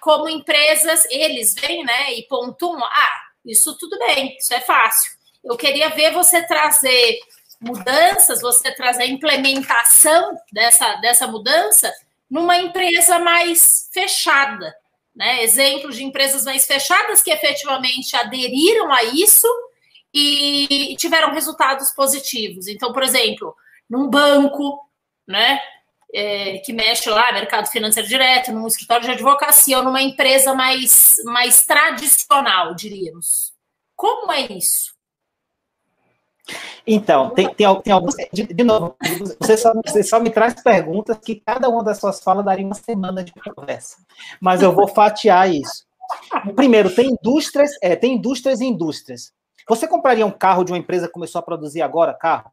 como 0.00 0.28
empresas, 0.28 1.04
eles 1.10 1.54
vêm, 1.54 1.84
né, 1.84 2.14
e 2.14 2.22
pontuam, 2.22 2.82
ah, 2.82 3.20
isso 3.44 3.76
tudo 3.78 3.98
bem, 3.98 4.36
isso 4.38 4.52
é 4.54 4.60
fácil. 4.60 5.12
Eu 5.44 5.56
queria 5.56 5.88
ver 5.90 6.12
você 6.12 6.42
trazer 6.46 7.18
mudanças, 7.60 8.40
você 8.40 8.72
trazer 8.72 9.06
implementação 9.06 10.36
dessa, 10.52 10.96
dessa 10.96 11.26
mudança 11.26 11.92
numa 12.30 12.56
empresa 12.56 13.18
mais 13.18 13.88
fechada, 13.92 14.74
né? 15.14 15.42
Exemplos 15.42 15.96
de 15.96 16.04
empresas 16.04 16.44
mais 16.44 16.64
fechadas 16.66 17.22
que 17.22 17.30
efetivamente 17.30 18.16
aderiram 18.16 18.92
a 18.92 19.02
isso 19.04 19.48
e 20.14 20.96
tiveram 20.98 21.32
resultados 21.32 21.90
positivos. 21.92 22.66
Então, 22.68 22.92
por 22.92 23.02
exemplo, 23.02 23.54
num 23.88 24.08
banco, 24.08 24.80
né? 25.26 25.60
É, 26.14 26.58
que 26.58 26.72
mexe 26.72 27.08
lá, 27.08 27.32
mercado 27.32 27.68
financeiro 27.68 28.08
direto, 28.08 28.52
num 28.52 28.66
escritório 28.66 29.04
de 29.04 29.12
advocacia 29.12 29.78
ou 29.78 29.84
numa 29.84 30.02
empresa 30.02 30.54
mais, 30.54 31.16
mais 31.24 31.64
tradicional, 31.64 32.74
diríamos. 32.74 33.52
Como 33.96 34.32
é 34.32 34.46
isso? 34.52 34.90
Então, 36.86 37.30
tem, 37.30 37.46
tem, 37.54 37.82
tem 37.82 37.92
alguns. 37.92 38.14
De, 38.32 38.42
de, 38.42 38.64
novo, 38.64 38.96
você 39.38 39.56
só, 39.56 39.72
você 39.86 40.02
só 40.02 40.18
me 40.18 40.30
traz 40.30 40.60
perguntas 40.60 41.16
que 41.18 41.36
cada 41.36 41.68
uma 41.68 41.84
das 41.84 41.98
suas 41.98 42.20
falas 42.22 42.44
daria 42.44 42.66
uma 42.66 42.74
semana 42.74 43.22
de 43.22 43.32
conversa. 43.32 43.98
Mas 44.40 44.62
eu 44.62 44.72
vou 44.72 44.88
fatiar 44.88 45.48
isso. 45.52 45.84
Primeiro, 46.56 46.92
tem 46.92 47.10
indústrias, 47.10 47.70
é, 47.80 47.94
tem 47.94 48.14
indústrias 48.14 48.60
e 48.60 48.64
indústrias. 48.64 49.32
Você 49.68 49.86
compraria 49.86 50.26
um 50.26 50.30
carro 50.30 50.64
de 50.64 50.72
uma 50.72 50.78
empresa 50.78 51.06
que 51.06 51.12
começou 51.12 51.38
a 51.38 51.42
produzir 51.42 51.82
agora 51.82 52.14
carro? 52.14 52.50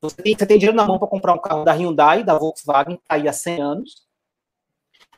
Você 0.00 0.22
tem, 0.22 0.36
você 0.36 0.46
tem 0.46 0.58
dinheiro 0.58 0.76
na 0.76 0.86
mão 0.86 0.98
para 0.98 1.08
comprar 1.08 1.34
um 1.34 1.40
carro 1.40 1.64
da 1.64 1.72
Hyundai, 1.72 2.22
da 2.22 2.36
Volkswagen, 2.38 2.96
que 2.96 3.02
está 3.02 3.14
aí 3.14 3.28
há 3.28 3.32
100 3.32 3.62
anos, 3.62 4.06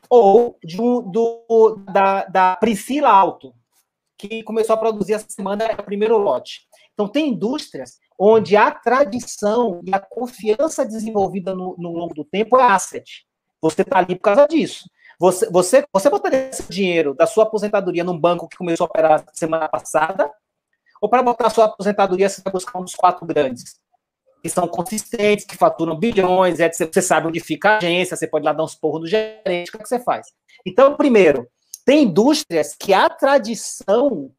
ou 0.09 0.57
de, 0.63 0.77
do, 0.77 1.75
da, 1.91 2.25
da 2.25 2.55
Priscila 2.55 3.09
Auto, 3.09 3.53
que 4.17 4.43
começou 4.43 4.73
a 4.73 4.77
produzir 4.77 5.13
essa 5.13 5.29
semana 5.29 5.65
é 5.65 5.73
o 5.73 5.83
primeiro 5.83 6.17
lote. 6.17 6.61
Então, 6.93 7.07
tem 7.07 7.29
indústrias 7.29 7.99
onde 8.17 8.55
a 8.55 8.71
tradição 8.71 9.81
e 9.85 9.93
a 9.93 9.99
confiança 9.99 10.85
desenvolvida 10.85 11.53
no, 11.53 11.75
no 11.77 11.91
longo 11.91 12.15
do 12.15 12.25
tempo 12.25 12.57
é 12.57 12.63
asset. 12.63 13.27
Você 13.61 13.83
está 13.83 13.99
ali 13.99 14.15
por 14.15 14.21
causa 14.21 14.47
disso. 14.47 14.89
Você, 15.19 15.49
você, 15.49 15.85
você 15.91 16.09
botaria 16.09 16.49
esse 16.49 16.63
dinheiro 16.71 17.13
da 17.13 17.27
sua 17.27 17.43
aposentadoria 17.43 18.03
num 18.03 18.17
banco 18.17 18.47
que 18.47 18.57
começou 18.57 18.85
a 18.85 18.89
operar 18.89 19.25
semana 19.33 19.67
passada, 19.67 20.31
ou 21.01 21.09
para 21.09 21.21
botar 21.21 21.47
a 21.47 21.49
sua 21.49 21.65
aposentadoria, 21.65 22.29
você 22.29 22.41
vai 22.41 22.53
buscar 22.53 22.79
um 22.79 22.83
dos 22.83 22.95
quatro 22.95 23.25
grandes 23.25 23.79
que 24.47 24.53
são 24.53 24.67
consistentes, 24.67 25.45
que 25.45 25.57
faturam 25.57 25.97
bilhões, 25.97 26.59
etc. 26.59 26.91
Você 26.91 27.01
sabe 27.01 27.27
onde 27.27 27.39
fica 27.39 27.71
a 27.71 27.77
agência, 27.77 28.15
você 28.15 28.27
pode 28.27 28.45
lá 28.45 28.53
dar 28.53 28.63
uns 28.63 28.75
porros 28.75 29.01
no 29.01 29.07
gerente, 29.07 29.69
o 29.69 29.71
que, 29.71 29.77
é 29.77 29.83
que 29.83 29.89
você 29.89 29.99
faz? 29.99 30.27
Então, 30.65 30.95
primeiro, 30.95 31.47
tem 31.85 32.03
indústrias 32.03 32.75
que 32.75 32.93
a 32.93 33.09
tradição 33.09 34.31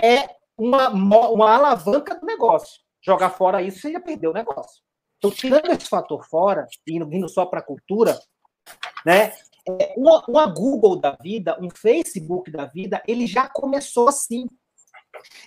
é 0.00 0.28
uma, 0.56 0.88
uma 0.90 1.50
alavanca 1.50 2.14
do 2.14 2.24
negócio. 2.24 2.80
Jogar 3.04 3.30
fora 3.30 3.62
isso, 3.62 3.80
você 3.80 3.92
já 3.92 4.00
perdeu 4.00 4.30
o 4.30 4.34
negócio. 4.34 4.82
Então, 5.18 5.30
tirando 5.30 5.70
esse 5.70 5.88
fator 5.88 6.24
fora, 6.24 6.66
indo, 6.86 7.08
vindo 7.08 7.28
só 7.28 7.44
para 7.44 7.58
a 7.58 7.64
cultura, 7.64 8.18
né? 9.04 9.32
É, 9.80 9.94
uma, 9.96 10.24
uma 10.26 10.46
Google 10.46 10.96
da 10.96 11.16
vida, 11.20 11.58
um 11.60 11.68
Facebook 11.68 12.50
da 12.50 12.64
vida, 12.64 13.02
ele 13.06 13.26
já 13.26 13.48
começou 13.48 14.08
assim. 14.08 14.46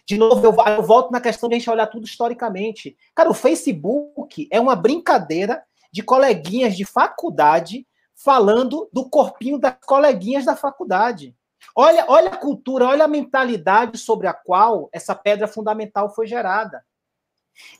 De 0.05 0.17
novo, 0.17 0.45
eu, 0.45 0.55
eu 0.75 0.83
volto 0.83 1.11
na 1.11 1.21
questão 1.21 1.47
de 1.47 1.55
a 1.55 1.57
gente 1.57 1.69
olhar 1.69 1.87
tudo 1.87 2.05
historicamente. 2.05 2.97
Cara, 3.15 3.29
o 3.29 3.33
Facebook 3.33 4.47
é 4.51 4.59
uma 4.59 4.75
brincadeira 4.75 5.63
de 5.91 6.01
coleguinhas 6.01 6.75
de 6.75 6.85
faculdade 6.85 7.85
falando 8.15 8.89
do 8.93 9.09
corpinho 9.09 9.57
das 9.57 9.75
coleguinhas 9.85 10.45
da 10.45 10.55
faculdade. 10.55 11.35
Olha, 11.75 12.05
olha 12.07 12.29
a 12.29 12.37
cultura, 12.37 12.87
olha 12.87 13.05
a 13.05 13.07
mentalidade 13.07 13.97
sobre 13.97 14.27
a 14.27 14.33
qual 14.33 14.89
essa 14.91 15.15
pedra 15.15 15.47
fundamental 15.47 16.13
foi 16.13 16.27
gerada. 16.27 16.83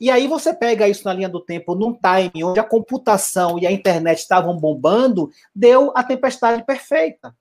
E 0.00 0.10
aí 0.10 0.28
você 0.28 0.54
pega 0.54 0.88
isso 0.88 1.04
na 1.04 1.12
linha 1.12 1.28
do 1.28 1.40
tempo, 1.40 1.74
num 1.74 1.92
time 1.92 2.44
onde 2.44 2.60
a 2.60 2.64
computação 2.64 3.58
e 3.58 3.66
a 3.66 3.72
internet 3.72 4.18
estavam 4.18 4.56
bombando, 4.56 5.30
deu 5.54 5.92
a 5.94 6.04
tempestade 6.04 6.64
perfeita. 6.64 7.34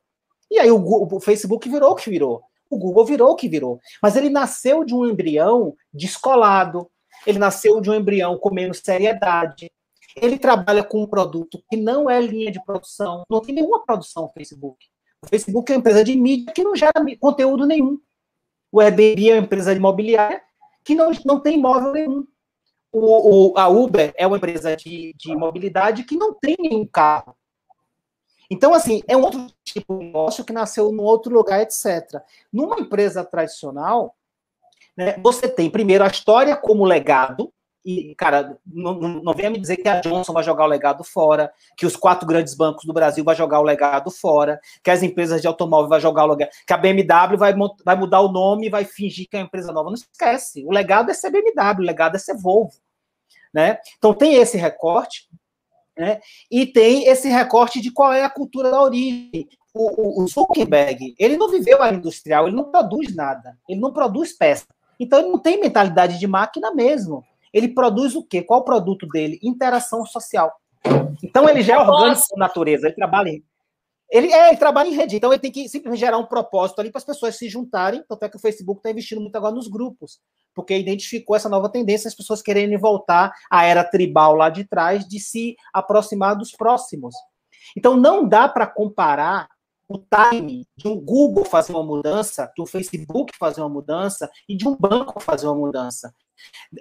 E 0.49 0.59
aí 0.59 0.71
o, 0.71 0.83
o 0.83 1.19
Facebook 1.19 1.69
virou 1.69 1.91
o 1.91 1.95
que 1.95 2.09
virou 2.09 2.43
o 2.71 2.77
Google 2.77 3.05
virou 3.05 3.31
o 3.31 3.35
que 3.35 3.49
virou. 3.49 3.79
Mas 4.01 4.15
ele 4.15 4.29
nasceu 4.29 4.85
de 4.85 4.95
um 4.95 5.05
embrião 5.05 5.75
descolado, 5.93 6.89
ele 7.27 7.37
nasceu 7.37 7.81
de 7.81 7.89
um 7.89 7.93
embrião 7.93 8.37
com 8.37 8.53
menos 8.53 8.79
seriedade. 8.83 9.69
Ele 10.15 10.39
trabalha 10.39 10.83
com 10.83 11.03
um 11.03 11.07
produto 11.07 11.61
que 11.69 11.77
não 11.77 12.09
é 12.09 12.19
linha 12.19 12.51
de 12.51 12.63
produção, 12.63 13.23
não 13.29 13.41
tem 13.41 13.55
nenhuma 13.55 13.85
produção 13.85 14.23
no 14.23 14.29
Facebook. 14.29 14.85
O 15.23 15.27
Facebook 15.29 15.71
é 15.71 15.75
uma 15.75 15.79
empresa 15.79 16.03
de 16.03 16.15
mídia 16.15 16.53
que 16.53 16.63
não 16.63 16.75
gera 16.75 16.93
conteúdo 17.19 17.65
nenhum. 17.65 17.99
O 18.71 18.79
Airbnb 18.79 19.29
é 19.29 19.33
uma 19.33 19.43
empresa 19.43 19.73
imobiliária 19.73 20.41
que 20.83 20.95
não, 20.95 21.11
não 21.25 21.39
tem 21.39 21.57
imóvel 21.57 21.91
nenhum. 21.91 22.25
o, 22.91 23.51
o, 23.51 23.57
a 23.57 23.67
Uber 23.67 24.13
é 24.17 24.25
uma 24.25 24.37
empresa 24.37 24.75
de, 24.75 25.13
de 25.15 25.35
mobilidade 25.35 26.03
que 26.03 26.15
não 26.15 26.33
tem 26.33 26.55
nenhum 26.59 26.85
carro. 26.85 27.35
Então, 28.51 28.73
assim, 28.73 29.01
é 29.07 29.15
um 29.15 29.21
outro 29.21 29.47
tipo 29.63 29.97
de 29.97 30.07
negócio 30.07 30.43
que 30.43 30.51
nasceu 30.51 30.91
num 30.91 31.03
outro 31.03 31.33
lugar, 31.33 31.61
etc. 31.61 32.21
Numa 32.51 32.77
empresa 32.77 33.23
tradicional, 33.23 34.13
né, 34.95 35.15
você 35.23 35.47
tem 35.47 35.69
primeiro 35.69 36.03
a 36.03 36.07
história 36.07 36.57
como 36.57 36.83
legado, 36.83 37.53
e, 37.83 38.13
cara, 38.15 38.57
não, 38.65 38.93
não 38.99 39.33
venha 39.33 39.49
me 39.49 39.57
dizer 39.57 39.77
que 39.77 39.87
a 39.87 40.01
Johnson 40.01 40.33
vai 40.33 40.43
jogar 40.43 40.65
o 40.65 40.67
legado 40.67 41.01
fora, 41.01 41.51
que 41.77 41.85
os 41.85 41.95
quatro 41.95 42.27
grandes 42.27 42.53
bancos 42.53 42.83
do 42.83 42.91
Brasil 42.93 43.23
vai 43.23 43.35
jogar 43.35 43.61
o 43.61 43.63
legado 43.63 44.11
fora, 44.11 44.59
que 44.83 44.91
as 44.91 45.01
empresas 45.01 45.39
de 45.39 45.47
automóvel 45.47 45.87
vai 45.87 46.01
jogar 46.01 46.25
o 46.25 46.27
legado, 46.27 46.49
que 46.67 46.73
a 46.73 46.77
BMW 46.77 47.37
vai, 47.37 47.55
vai 47.85 47.95
mudar 47.95 48.19
o 48.19 48.31
nome 48.33 48.67
e 48.67 48.69
vai 48.69 48.83
fingir 48.83 49.29
que 49.29 49.37
é 49.37 49.39
uma 49.39 49.45
empresa 49.45 49.71
nova. 49.71 49.89
Não 49.89 49.95
esquece, 49.95 50.65
o 50.65 50.71
legado 50.73 51.09
é 51.09 51.13
ser 51.13 51.31
BMW, 51.31 51.79
o 51.79 51.85
legado 51.85 52.15
é 52.17 52.19
ser 52.19 52.35
Volvo. 52.35 52.73
Né? 53.53 53.79
Então 53.97 54.13
tem 54.13 54.35
esse 54.35 54.57
recorte, 54.57 55.27
né? 56.01 56.19
e 56.49 56.65
tem 56.65 57.07
esse 57.07 57.29
recorte 57.29 57.79
de 57.79 57.91
qual 57.91 58.11
é 58.11 58.23
a 58.23 58.29
cultura 58.29 58.71
da 58.71 58.81
origem. 58.81 59.47
O, 59.73 60.21
o, 60.21 60.23
o 60.23 60.27
Zuckerberg, 60.27 61.15
ele 61.17 61.37
não 61.37 61.47
viveu 61.47 61.81
a 61.81 61.93
industrial, 61.93 62.47
ele 62.47 62.55
não 62.55 62.71
produz 62.71 63.15
nada, 63.15 63.57
ele 63.69 63.79
não 63.79 63.93
produz 63.93 64.33
peça. 64.33 64.65
Então 64.99 65.19
ele 65.19 65.29
não 65.29 65.39
tem 65.39 65.61
mentalidade 65.61 66.19
de 66.19 66.27
máquina 66.27 66.73
mesmo. 66.73 67.23
Ele 67.53 67.67
produz 67.69 68.15
o 68.15 68.23
quê? 68.23 68.41
Qual 68.41 68.61
o 68.61 68.65
produto 68.65 69.07
dele? 69.07 69.39
Interação 69.41 70.05
social. 70.05 70.51
Então 71.23 71.47
ele 71.47 71.61
já 71.61 71.75
é 71.75 71.79
orgânico 71.79 72.23
por 72.29 72.39
natureza, 72.39 72.87
ele 72.87 72.95
trabalha 72.95 73.29
em. 73.29 73.43
Ele, 74.09 74.33
é, 74.33 74.49
ele 74.49 74.57
trabalha 74.57 74.89
em 74.89 74.93
rede, 74.93 75.15
então 75.15 75.31
ele 75.31 75.39
tem 75.39 75.51
que 75.51 75.69
simplesmente 75.69 76.01
gerar 76.01 76.17
um 76.17 76.25
propósito 76.25 76.79
ali 76.79 76.91
para 76.91 76.99
as 76.99 77.05
pessoas 77.05 77.37
se 77.37 77.47
juntarem. 77.47 78.03
Tanto 78.09 78.25
é 78.25 78.29
que 78.29 78.35
o 78.35 78.39
Facebook 78.39 78.79
está 78.79 78.91
investindo 78.91 79.21
muito 79.21 79.35
agora 79.37 79.55
nos 79.55 79.69
grupos, 79.69 80.19
porque 80.53 80.77
identificou 80.77 81.35
essa 81.35 81.49
nova 81.49 81.69
tendência, 81.69 82.07
as 82.07 82.15
pessoas 82.15 82.41
querendo 82.41 82.77
voltar 82.79 83.31
à 83.49 83.65
era 83.65 83.83
tribal 83.83 84.35
lá 84.35 84.49
de 84.49 84.63
trás, 84.63 85.07
de 85.07 85.19
se 85.19 85.55
aproximar 85.73 86.35
dos 86.35 86.51
próximos. 86.51 87.15
Então 87.75 87.95
não 87.95 88.27
dá 88.27 88.47
para 88.47 88.67
comparar 88.67 89.47
o 89.87 89.97
time 89.97 90.65
de 90.77 90.87
um 90.87 90.99
Google 90.99 91.43
fazer 91.43 91.73
uma 91.73 91.83
mudança, 91.83 92.51
do 92.55 92.65
Facebook 92.65 93.33
fazer 93.37 93.61
uma 93.61 93.69
mudança 93.69 94.29
e 94.47 94.55
de 94.55 94.67
um 94.67 94.75
banco 94.75 95.19
fazer 95.19 95.47
uma 95.47 95.55
mudança. 95.55 96.13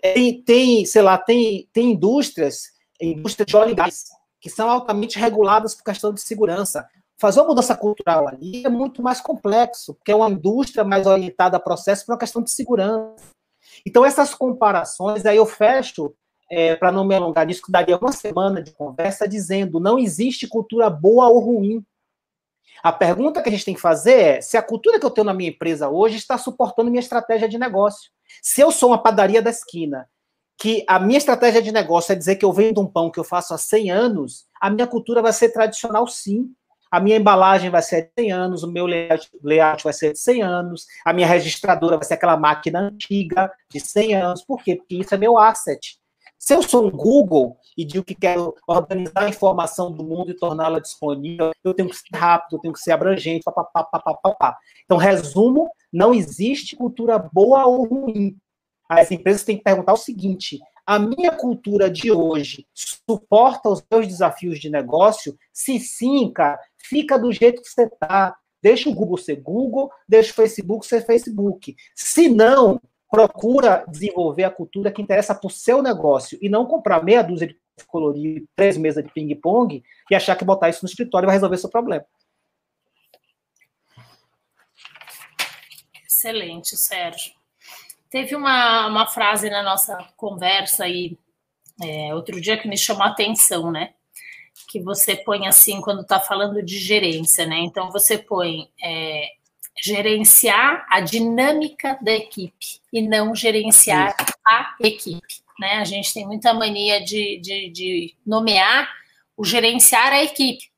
Tem, 0.01 0.43
tem 0.43 0.85
sei 0.87 1.03
lá, 1.03 1.19
tem, 1.19 1.69
tem 1.73 1.93
indústrias, 1.93 2.63
indústrias 3.01 3.47
de 3.47 3.57
óleo 3.57 3.73
e 3.73 3.75
gás, 3.75 4.05
que 4.41 4.49
são 4.49 4.71
altamente 4.71 5.19
reguladas 5.19 5.75
por 5.75 5.85
questão 5.85 6.13
de 6.13 6.21
segurança. 6.21 6.87
Fazer 7.19 7.41
uma 7.41 7.49
mudança 7.49 7.77
cultural 7.77 8.29
ali 8.29 8.65
é 8.65 8.69
muito 8.69 9.03
mais 9.03 9.21
complexo, 9.21 9.95
porque 9.95 10.13
é 10.13 10.15
uma 10.15 10.31
indústria 10.31 10.85
mais 10.85 11.07
orientada 11.07 11.57
a 11.57 11.61
processo 11.61 12.07
por 12.07 12.13
uma 12.13 12.19
questão 12.19 12.43
de 12.43 12.51
segurança. 12.51 13.23
Então, 13.87 14.05
essas 14.05 14.35
comparações, 14.35 15.25
aí 15.27 15.37
eu 15.37 15.47
fecho, 15.47 16.15
é, 16.51 16.75
para 16.77 16.91
não 16.91 17.05
me 17.05 17.15
alongar 17.15 17.47
nisso, 17.47 17.63
que 17.63 17.73
daria 17.73 17.97
uma 17.97 18.13
semana 18.13 18.63
de 18.63 18.73
conversa, 18.73 19.29
dizendo 19.29 19.79
não 19.79 19.99
existe 19.99 20.49
cultura 20.49 20.91
boa 20.91 21.29
ou 21.29 21.39
ruim. 21.39 21.85
A 22.83 22.93
pergunta 22.93 23.43
que 23.43 23.49
a 23.49 23.53
gente 23.53 23.65
tem 23.65 23.75
que 23.75 23.81
fazer 23.81 24.21
é 24.21 24.41
se 24.41 24.57
a 24.57 24.63
cultura 24.63 24.99
que 24.99 25.05
eu 25.05 25.11
tenho 25.11 25.27
na 25.27 25.35
minha 25.35 25.51
empresa 25.51 25.89
hoje 25.89 26.17
está 26.17 26.39
suportando 26.39 26.91
minha 26.91 27.01
estratégia 27.01 27.49
de 27.49 27.59
negócio. 27.59 28.11
Se 28.43 28.61
eu 28.61 28.73
sou 28.73 28.91
uma 28.91 29.03
padaria 29.03 29.43
da 29.43 29.51
esquina, 29.51 30.09
que 30.61 30.85
a 30.87 30.99
minha 30.99 31.19
estratégia 31.19 31.63
de 31.63 31.73
negócio 31.73 32.13
é 32.13 32.15
dizer 32.15 32.37
que 32.37 32.45
eu 32.45 32.53
vendo 32.53 32.81
um 32.81 32.87
pão 32.87 33.11
que 33.11 33.19
eu 33.19 33.25
faço 33.25 33.55
há 33.55 33.59
100 33.59 33.91
anos, 33.91 34.47
a 34.61 34.69
minha 34.71 34.87
cultura 34.87 35.23
vai 35.23 35.33
ser 35.33 35.51
tradicional 35.51 36.07
sim. 36.07 36.53
A 36.91 36.99
minha 37.01 37.17
embalagem 37.17 37.71
vai 37.71 37.83
ser 37.83 38.03
de 38.03 38.23
100 38.23 38.33
anos, 38.33 38.63
o 38.63 38.71
meu 38.71 38.87
layout, 38.87 39.85
vai 39.85 39.93
ser 39.93 40.13
de 40.13 40.19
100 40.19 40.43
anos, 40.43 40.87
a 41.05 41.13
minha 41.13 41.27
registradora 41.27 41.97
vai 41.97 42.05
ser 42.05 42.15
aquela 42.15 42.37
máquina 42.37 42.81
antiga 42.81 43.51
de 43.71 43.79
100 43.79 44.15
anos. 44.15 44.45
Por 44.45 44.63
quê? 44.63 44.77
Porque 44.77 44.97
isso 44.97 45.15
é 45.15 45.19
meu 45.19 45.39
asset. 45.39 46.01
Se 46.41 46.55
eu 46.55 46.63
sou 46.63 46.87
um 46.87 46.91
Google 46.91 47.59
e 47.77 47.85
digo 47.85 48.03
que 48.03 48.15
quero 48.15 48.55
organizar 48.67 49.25
a 49.25 49.29
informação 49.29 49.93
do 49.93 50.03
mundo 50.03 50.31
e 50.31 50.37
torná-la 50.37 50.81
disponível, 50.81 51.51
eu 51.63 51.75
tenho 51.75 51.91
que 51.91 51.97
ser 51.97 52.17
rápido, 52.17 52.57
eu 52.57 52.61
tenho 52.61 52.73
que 52.73 52.81
ser 52.81 52.93
abrangente, 52.93 53.45
papapá, 53.45 53.85
papapá. 53.85 54.57
Então, 54.85 54.97
resumo, 54.97 55.71
não 55.93 56.15
existe 56.15 56.77
cultura 56.77 57.19
boa 57.19 57.67
ou 57.67 57.87
ruim. 57.87 58.35
As 58.89 59.11
empresas 59.11 59.45
têm 59.45 59.59
que 59.59 59.63
perguntar 59.63 59.93
o 59.93 59.99
seguinte: 59.99 60.59
a 60.87 60.99
minha 60.99 61.33
cultura 61.33 61.91
de 61.91 62.11
hoje 62.11 62.67
suporta 62.75 63.69
os 63.69 63.85
meus 63.91 64.07
desafios 64.07 64.59
de 64.59 64.71
negócio? 64.71 65.37
Se 65.53 65.79
sim, 65.79 66.33
cara, 66.33 66.61
fica 66.79 67.19
do 67.19 67.33
jeito 67.33 67.63
que 67.63 67.69
você 67.69 67.85
está. 67.85 68.37
Deixa 68.63 68.89
o 68.91 68.95
Google 68.95 69.17
ser 69.17 69.37
Google, 69.37 69.91
deixa 70.09 70.33
o 70.33 70.35
Facebook 70.35 70.87
ser 70.87 71.05
Facebook. 71.07 71.75
Se 71.95 72.29
não, 72.29 72.81
procura 73.11 73.85
desenvolver 73.89 74.45
a 74.45 74.51
cultura 74.51 74.93
que 74.93 75.03
interessa 75.03 75.35
para 75.35 75.47
o 75.47 75.51
seu 75.51 75.83
negócio 75.83 76.39
e 76.41 76.49
não 76.49 76.67
comprar 76.67 77.03
meia 77.03 77.23
dúzia 77.23 77.49
de 77.49 77.59
colorir, 77.87 78.45
três 78.55 78.77
mesas 78.77 79.03
de 79.03 79.11
ping-pong 79.13 79.83
e 80.11 80.15
achar 80.15 80.37
que 80.37 80.45
botar 80.45 80.69
isso 80.69 80.85
no 80.85 80.89
escritório 80.89 81.27
vai 81.27 81.35
resolver 81.35 81.57
seu 81.57 81.71
problema. 81.71 82.05
Excelente, 86.07 86.77
Sérgio. 86.77 87.40
Teve 88.11 88.35
uma, 88.35 88.89
uma 88.89 89.07
frase 89.07 89.49
na 89.49 89.63
nossa 89.63 89.97
conversa 90.17 90.85
aí, 90.85 91.17
é, 91.81 92.13
outro 92.13 92.41
dia 92.41 92.59
que 92.59 92.67
me 92.67 92.77
chamou 92.77 93.05
a 93.05 93.11
atenção, 93.11 93.71
né? 93.71 93.95
Que 94.69 94.81
você 94.81 95.15
põe 95.15 95.47
assim 95.47 95.81
quando 95.81 96.03
está 96.03 96.19
falando 96.19 96.61
de 96.61 96.77
gerência, 96.77 97.47
né? 97.47 97.59
Então 97.61 97.93
você 97.93 98.19
põe 98.19 98.69
é, 98.83 99.31
gerenciar 99.81 100.85
a 100.91 101.01
dinâmica 101.01 101.97
da 102.03 102.11
equipe 102.11 102.81
e 102.93 103.01
não 103.01 103.33
gerenciar 103.33 104.15
Isso. 104.21 104.35
a 104.45 104.77
equipe. 104.81 105.41
Né? 105.61 105.75
A 105.75 105.85
gente 105.85 106.13
tem 106.13 106.27
muita 106.27 106.53
mania 106.53 107.03
de, 107.05 107.39
de, 107.39 107.71
de, 107.71 108.17
nomear 108.27 108.91
o 109.37 109.45
gerenciar 109.45 110.13
a 110.13 110.23
equipe. 110.23 110.69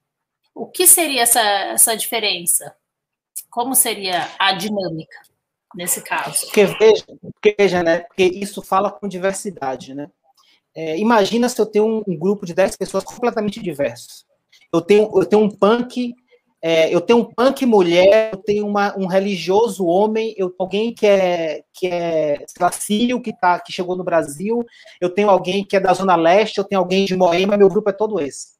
O 0.55 0.66
que 0.66 0.87
seria 0.87 1.22
essa, 1.22 1.41
essa 1.41 1.97
diferença? 1.97 2.76
Como 3.49 3.74
seria 3.74 4.28
a 4.39 4.53
dinâmica 4.53 5.32
nesse 5.75 6.03
caso? 6.03 6.47
Porque 6.47 6.66
veja, 6.66 7.05
veja 7.59 7.83
né? 7.83 8.01
Porque 8.01 8.25
isso 8.25 8.62
fala 8.62 8.91
com 8.91 9.09
diversidade, 9.09 9.95
né? 9.95 10.11
É, 10.75 10.99
imagina 10.99 11.49
se 11.49 11.61
eu 11.61 11.66
tenho 11.66 11.87
um, 11.87 12.03
um 12.07 12.16
grupo 12.16 12.47
de 12.47 12.55
10 12.55 12.77
pessoas 12.77 13.05
completamente 13.05 13.61
diversos. 13.61 14.25
Eu 14.73 14.81
tenho, 14.81 15.11
eu 15.14 15.27
tenho 15.27 15.43
um 15.43 15.51
punk 15.51 16.14
é, 16.64 16.95
eu 16.95 17.01
tenho 17.01 17.18
um 17.18 17.25
punk 17.25 17.66
mulher, 17.66 18.31
eu 18.33 18.39
tenho 18.39 18.68
uma, 18.68 18.97
um 18.97 19.07
religioso 19.07 19.85
homem, 19.85 20.33
eu 20.39 20.55
alguém 20.57 20.95
que 20.95 21.05
é 21.05 21.64
que 21.75 21.89
é 21.89 22.47
sírio, 22.70 23.20
que 23.20 23.37
tá 23.37 23.59
que 23.59 23.73
chegou 23.73 23.97
no 23.97 24.05
Brasil, 24.05 24.64
eu 25.01 25.11
tenho 25.11 25.29
alguém 25.29 25.64
que 25.64 25.77
é 25.77 25.81
da 25.81 25.93
zona 25.93 26.14
leste, 26.14 26.59
eu 26.59 26.64
tenho 26.64 26.81
alguém 26.81 27.05
de 27.05 27.16
Moema, 27.16 27.57
meu 27.57 27.68
grupo 27.68 27.91
é 27.91 27.93
todo 27.93 28.20
esse, 28.20 28.53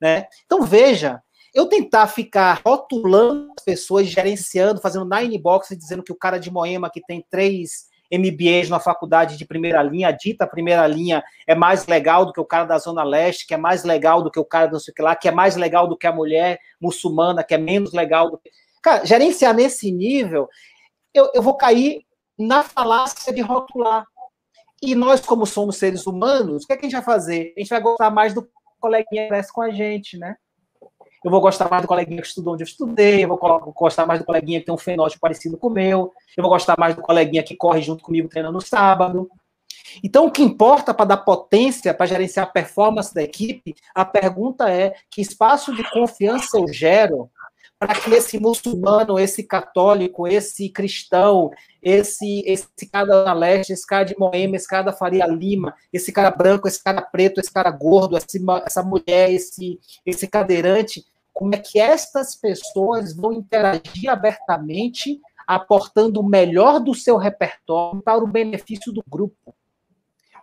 né? 0.00 0.28
Então 0.46 0.62
veja, 0.62 1.20
eu 1.54 1.66
tentar 1.66 2.06
ficar 2.06 2.60
rotulando 2.64 3.52
as 3.56 3.64
pessoas, 3.64 4.06
gerenciando, 4.06 4.80
fazendo 4.80 5.08
nine 5.08 5.38
box, 5.38 5.76
dizendo 5.76 6.02
que 6.02 6.12
o 6.12 6.16
cara 6.16 6.38
de 6.38 6.50
Moema 6.50 6.90
que 6.90 7.00
tem 7.00 7.24
três 7.30 7.88
MBAs 8.10 8.68
na 8.68 8.80
faculdade 8.80 9.36
de 9.36 9.44
primeira 9.44 9.82
linha, 9.82 10.10
dita 10.10 10.46
primeira 10.46 10.86
linha 10.86 11.22
é 11.46 11.54
mais 11.54 11.86
legal 11.86 12.24
do 12.24 12.32
que 12.32 12.40
o 12.40 12.44
cara 12.44 12.64
da 12.64 12.78
Zona 12.78 13.04
Leste, 13.04 13.46
que 13.46 13.54
é 13.54 13.58
mais 13.58 13.84
legal 13.84 14.22
do 14.22 14.30
que 14.30 14.40
o 14.40 14.44
cara 14.44 14.66
do 14.66 14.72
não 14.72 14.80
sei 14.80 14.92
o 14.92 14.94
que 14.94 15.02
lá, 15.02 15.14
que 15.14 15.28
é 15.28 15.32
mais 15.32 15.56
legal 15.56 15.86
do 15.86 15.96
que 15.96 16.06
a 16.06 16.12
mulher 16.12 16.58
muçulmana, 16.80 17.44
que 17.44 17.54
é 17.54 17.58
menos 17.58 17.92
legal 17.92 18.30
do 18.30 18.38
que. 18.38 18.50
Cara, 18.82 19.04
gerenciar 19.04 19.54
nesse 19.54 19.92
nível, 19.92 20.48
eu, 21.12 21.30
eu 21.34 21.42
vou 21.42 21.56
cair 21.56 22.02
na 22.38 22.62
falácia 22.62 23.32
de 23.32 23.42
rotular. 23.42 24.06
E 24.80 24.94
nós, 24.94 25.20
como 25.20 25.44
somos 25.44 25.76
seres 25.76 26.06
humanos, 26.06 26.62
o 26.62 26.66
que, 26.66 26.72
é 26.72 26.76
que 26.76 26.86
a 26.86 26.88
gente 26.88 26.96
vai 26.96 27.04
fazer? 27.04 27.52
A 27.56 27.60
gente 27.60 27.68
vai 27.68 27.80
gostar 27.80 28.10
mais 28.10 28.32
do 28.32 28.48
coleguinha 28.78 29.24
que 29.24 29.28
cresce 29.28 29.52
com 29.52 29.60
a 29.60 29.70
gente, 29.70 30.16
né? 30.16 30.36
Eu 31.24 31.30
vou 31.30 31.40
gostar 31.40 31.68
mais 31.70 31.82
do 31.82 31.88
coleguinha 31.88 32.22
que 32.22 32.28
estudou 32.28 32.54
onde 32.54 32.62
eu 32.62 32.66
estudei, 32.66 33.24
eu 33.24 33.28
vou 33.28 33.38
gostar 33.74 34.06
mais 34.06 34.20
do 34.20 34.26
coleguinha 34.26 34.60
que 34.60 34.66
tem 34.66 34.74
um 34.74 34.78
fenótipo 34.78 35.20
parecido 35.20 35.56
com 35.56 35.68
o 35.68 35.70
meu, 35.70 36.12
eu 36.36 36.42
vou 36.42 36.50
gostar 36.50 36.76
mais 36.78 36.94
do 36.94 37.02
coleguinha 37.02 37.42
que 37.42 37.56
corre 37.56 37.82
junto 37.82 38.02
comigo 38.02 38.28
treinando 38.28 38.54
no 38.54 38.60
sábado. 38.60 39.28
Então, 40.02 40.26
o 40.26 40.30
que 40.30 40.42
importa 40.42 40.92
para 40.92 41.06
dar 41.06 41.16
potência, 41.18 41.94
para 41.94 42.06
gerenciar 42.06 42.46
a 42.46 42.50
performance 42.50 43.12
da 43.14 43.22
equipe, 43.22 43.74
a 43.94 44.04
pergunta 44.04 44.70
é 44.70 44.94
que 45.10 45.20
espaço 45.20 45.74
de 45.74 45.88
confiança 45.90 46.58
eu 46.58 46.68
gero 46.68 47.30
para 47.78 47.94
que 47.94 48.10
esse 48.12 48.40
muçulmano, 48.40 49.18
esse 49.18 49.44
católico, 49.44 50.26
esse 50.26 50.68
cristão, 50.68 51.50
esse, 51.80 52.42
esse 52.44 52.86
cara 52.90 53.24
da 53.24 53.32
leste, 53.32 53.72
esse 53.72 53.86
cara 53.86 54.04
de 54.04 54.18
Moema, 54.18 54.56
esse 54.56 54.66
cara 54.66 54.82
da 54.82 54.92
Faria 54.92 55.26
Lima, 55.26 55.74
esse 55.92 56.10
cara 56.10 56.30
branco, 56.30 56.66
esse 56.66 56.82
cara 56.82 57.00
preto, 57.00 57.40
esse 57.40 57.52
cara 57.52 57.70
gordo, 57.70 58.16
essa 58.16 58.82
mulher, 58.82 59.32
esse, 59.32 59.78
esse 60.04 60.26
cadeirante, 60.26 61.06
como 61.32 61.54
é 61.54 61.58
que 61.58 61.78
estas 61.78 62.34
pessoas 62.34 63.14
vão 63.14 63.32
interagir 63.32 64.10
abertamente, 64.10 65.20
aportando 65.46 66.20
o 66.20 66.28
melhor 66.28 66.80
do 66.80 66.92
seu 66.94 67.16
repertório 67.16 68.02
para 68.02 68.22
o 68.22 68.26
benefício 68.26 68.92
do 68.92 69.04
grupo. 69.08 69.54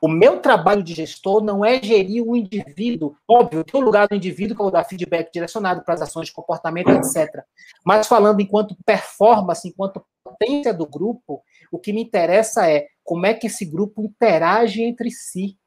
O 0.01 0.07
meu 0.07 0.39
trabalho 0.39 0.83
de 0.83 0.93
gestor 0.93 1.43
não 1.43 1.63
é 1.63 1.81
gerir 1.81 2.23
o 2.23 2.35
indivíduo. 2.35 3.15
Óbvio, 3.27 3.63
tem 3.63 3.79
o 3.79 3.83
lugar 3.83 4.07
do 4.07 4.15
indivíduo 4.15 4.55
que 4.55 4.61
eu 4.61 4.65
vou 4.65 4.71
dar 4.71 4.83
feedback 4.83 5.31
direcionado 5.31 5.83
para 5.83 5.93
as 5.93 6.01
ações 6.01 6.27
de 6.27 6.33
comportamento, 6.33 6.89
etc. 6.89 7.43
Mas 7.85 8.07
falando 8.07 8.41
enquanto 8.41 8.75
performance, 8.85 9.67
enquanto 9.67 10.05
potência 10.23 10.73
do 10.73 10.87
grupo, 10.87 11.43
o 11.71 11.79
que 11.79 11.93
me 11.93 12.01
interessa 12.01 12.69
é 12.69 12.87
como 13.03 13.25
é 13.25 13.33
que 13.33 13.47
esse 13.47 13.65
grupo 13.65 14.03
interage 14.03 14.81
entre 14.81 15.11
si. 15.11 15.57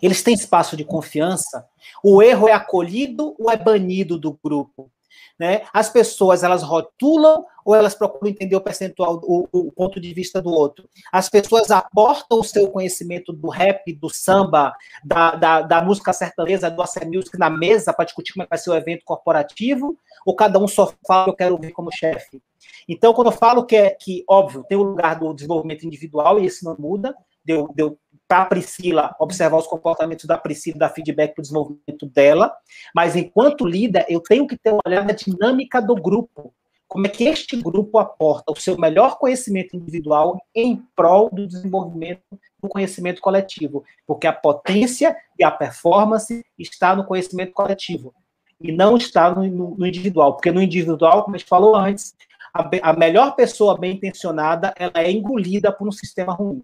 Eles 0.00 0.22
têm 0.22 0.34
espaço 0.34 0.76
de 0.76 0.84
confiança? 0.84 1.66
O 2.04 2.22
erro 2.22 2.48
é 2.48 2.52
acolhido 2.52 3.34
ou 3.38 3.50
é 3.50 3.56
banido 3.56 4.18
do 4.18 4.38
grupo? 4.42 4.90
Né? 5.38 5.62
As 5.72 5.88
pessoas 5.88 6.42
elas 6.42 6.62
rotulam 6.62 7.44
ou 7.64 7.74
elas 7.74 7.94
procuram 7.94 8.30
entender 8.30 8.56
o 8.56 8.60
percentual, 8.60 9.20
o, 9.22 9.46
o, 9.52 9.72
ponto 9.72 10.00
de 10.00 10.12
vista 10.12 10.40
do 10.40 10.50
outro? 10.50 10.88
As 11.12 11.28
pessoas 11.28 11.70
aportam 11.70 12.40
o 12.40 12.44
seu 12.44 12.68
conhecimento 12.70 13.32
do 13.32 13.48
rap, 13.48 13.92
do 13.94 14.08
samba, 14.08 14.74
da, 15.04 15.34
da, 15.34 15.62
da 15.62 15.82
música 15.82 16.12
sertaneja, 16.12 16.70
do 16.70 16.82
AC 16.82 16.96
Music 17.06 17.38
na 17.38 17.50
mesa 17.50 17.92
para 17.92 18.04
discutir 18.04 18.32
como 18.32 18.44
é 18.44 18.46
vai 18.46 18.58
ser 18.58 18.70
o 18.70 18.74
evento 18.74 19.04
corporativo? 19.04 19.96
Ou 20.26 20.34
cada 20.34 20.58
um 20.58 20.68
só 20.68 20.92
fala 21.06 21.24
que 21.24 21.30
eu 21.30 21.36
quero 21.36 21.54
ouvir 21.54 21.72
como 21.72 21.90
chefe? 21.90 22.42
Então, 22.88 23.14
quando 23.14 23.28
eu 23.28 23.36
falo 23.36 23.64
que 23.64 23.76
é 23.76 23.90
que, 23.90 24.24
óbvio, 24.28 24.64
tem 24.68 24.76
o 24.76 24.82
lugar 24.82 25.18
do 25.18 25.32
desenvolvimento 25.32 25.86
individual 25.86 26.38
e 26.38 26.46
isso 26.46 26.64
não 26.64 26.76
muda, 26.78 27.14
deu, 27.44 27.68
deu 27.74 27.98
para 28.30 28.42
a 28.42 28.46
Priscila 28.46 29.16
observar 29.18 29.58
os 29.58 29.66
comportamentos 29.66 30.24
da 30.24 30.38
Priscila, 30.38 30.78
dar 30.78 30.90
feedback 30.90 31.34
para 31.34 31.40
o 31.40 31.42
desenvolvimento 31.42 32.06
dela, 32.06 32.54
mas 32.94 33.16
enquanto 33.16 33.66
líder, 33.66 34.06
eu 34.08 34.20
tenho 34.20 34.46
que 34.46 34.56
ter 34.56 34.70
uma 34.70 34.82
olhada 34.86 35.08
na 35.08 35.12
dinâmica 35.12 35.82
do 35.82 35.96
grupo. 35.96 36.54
Como 36.86 37.08
é 37.08 37.10
que 37.10 37.24
este 37.24 37.56
grupo 37.56 37.98
aporta 37.98 38.52
o 38.52 38.60
seu 38.60 38.78
melhor 38.78 39.18
conhecimento 39.18 39.76
individual 39.76 40.38
em 40.54 40.80
prol 40.94 41.28
do 41.32 41.44
desenvolvimento 41.44 42.22
do 42.62 42.68
conhecimento 42.68 43.20
coletivo? 43.20 43.82
Porque 44.06 44.28
a 44.28 44.32
potência 44.32 45.16
e 45.36 45.42
a 45.42 45.50
performance 45.50 46.44
está 46.56 46.94
no 46.94 47.04
conhecimento 47.04 47.52
coletivo 47.52 48.14
e 48.60 48.70
não 48.70 48.96
está 48.96 49.34
no, 49.34 49.44
no, 49.44 49.74
no 49.76 49.86
individual. 49.86 50.34
Porque 50.34 50.52
no 50.52 50.62
individual, 50.62 51.24
como 51.24 51.34
a 51.34 51.38
gente 51.38 51.48
falou 51.48 51.74
antes, 51.74 52.14
a, 52.54 52.90
a 52.90 52.92
melhor 52.92 53.34
pessoa 53.34 53.76
bem 53.76 53.96
intencionada 53.96 54.72
ela 54.76 55.02
é 55.02 55.10
engolida 55.10 55.72
por 55.72 55.88
um 55.88 55.92
sistema 55.92 56.32
ruim 56.32 56.62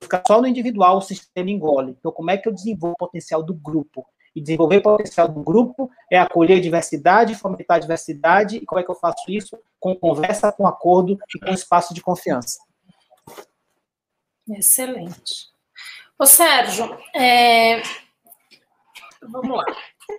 ficar 0.00 0.22
só 0.26 0.40
no 0.40 0.46
individual, 0.46 0.98
o 0.98 1.02
sistema 1.02 1.50
engole. 1.50 1.96
Então, 1.98 2.10
como 2.10 2.30
é 2.30 2.36
que 2.36 2.48
eu 2.48 2.52
desenvolvo 2.52 2.94
o 2.94 3.06
potencial 3.06 3.42
do 3.42 3.54
grupo? 3.54 4.06
E 4.34 4.40
desenvolver 4.40 4.78
o 4.78 4.82
potencial 4.82 5.28
do 5.28 5.42
grupo 5.42 5.90
é 6.10 6.18
acolher 6.18 6.60
diversidade, 6.60 7.34
fomentar 7.34 7.76
a 7.76 7.80
diversidade. 7.80 8.58
E 8.58 8.66
como 8.66 8.80
é 8.80 8.84
que 8.84 8.90
eu 8.90 8.94
faço 8.94 9.24
isso? 9.28 9.58
Com 9.78 9.94
conversa, 9.94 10.52
com 10.52 10.66
acordo 10.66 11.18
e 11.34 11.38
com 11.40 11.52
espaço 11.52 11.92
de 11.92 12.00
confiança. 12.00 12.58
Excelente. 14.48 15.50
Ô, 16.18 16.26
Sérgio, 16.26 16.96
é... 17.14 17.82
vamos 19.22 19.56
lá. 19.56 19.64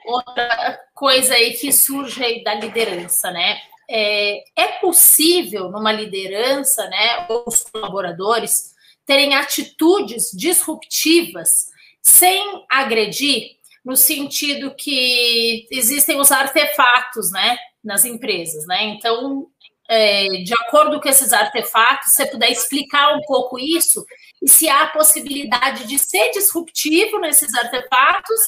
Outra 0.05 0.79
coisa 0.93 1.33
aí 1.35 1.53
que 1.53 1.71
surge 1.71 2.23
aí 2.23 2.43
da 2.43 2.53
liderança, 2.53 3.31
né? 3.31 3.57
É, 3.89 4.43
é 4.55 4.67
possível 4.79 5.69
numa 5.69 5.91
liderança, 5.91 6.87
né, 6.87 7.27
os 7.45 7.63
colaboradores 7.63 8.73
terem 9.11 9.35
atitudes 9.35 10.31
disruptivas 10.33 11.65
sem 12.01 12.65
agredir, 12.71 13.57
no 13.83 13.97
sentido 13.97 14.73
que 14.73 15.67
existem 15.69 16.17
os 16.17 16.31
artefatos, 16.31 17.29
né, 17.29 17.57
nas 17.83 18.05
empresas, 18.05 18.65
né? 18.67 18.85
Então, 18.85 19.47
é, 19.89 20.27
de 20.45 20.53
acordo 20.53 21.01
com 21.01 21.09
esses 21.09 21.33
artefatos, 21.33 22.13
você 22.13 22.25
puder 22.25 22.51
explicar 22.51 23.13
um 23.13 23.19
pouco 23.23 23.59
isso 23.59 24.05
e 24.41 24.49
se 24.49 24.69
há 24.69 24.83
a 24.83 24.89
possibilidade 24.91 25.85
de 25.87 25.99
ser 25.99 26.31
disruptivo 26.31 27.19
nesses 27.19 27.53
artefatos 27.53 28.39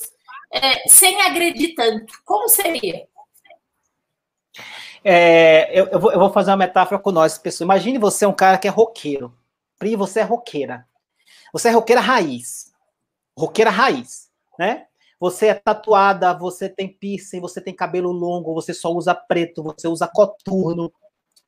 é, 0.49 0.87
sem 0.87 1.21
agredir 1.23 1.75
tanto, 1.75 2.13
como 2.23 2.47
seria? 2.47 3.05
É, 5.03 5.77
eu, 5.77 5.87
eu, 5.87 5.99
vou, 5.99 6.31
fazer 6.31 6.51
uma 6.51 6.57
metáfora 6.57 7.01
com 7.01 7.11
nós, 7.11 7.37
pessoal. 7.37 7.65
Imagine 7.65 7.97
você 7.97 8.23
é 8.23 8.29
um 8.29 8.33
cara 8.33 8.57
que 8.57 8.69
é 8.69 8.71
roqueiro. 8.71 9.42
Pri, 9.83 9.97
você 9.97 10.21
é 10.21 10.23
roqueira. 10.23 10.87
Você 11.51 11.67
é 11.67 11.71
roqueira 11.71 11.99
raiz. 11.99 12.71
Roqueira 13.37 13.69
raiz, 13.69 14.29
né? 14.57 14.85
Você 15.19 15.47
é 15.47 15.53
tatuada, 15.53 16.33
você 16.33 16.69
tem 16.69 16.87
piercing, 16.87 17.41
você 17.41 17.59
tem 17.59 17.75
cabelo 17.75 18.09
longo, 18.09 18.53
você 18.53 18.73
só 18.73 18.89
usa 18.93 19.13
preto, 19.13 19.61
você 19.61 19.89
usa 19.89 20.07
coturno. 20.07 20.89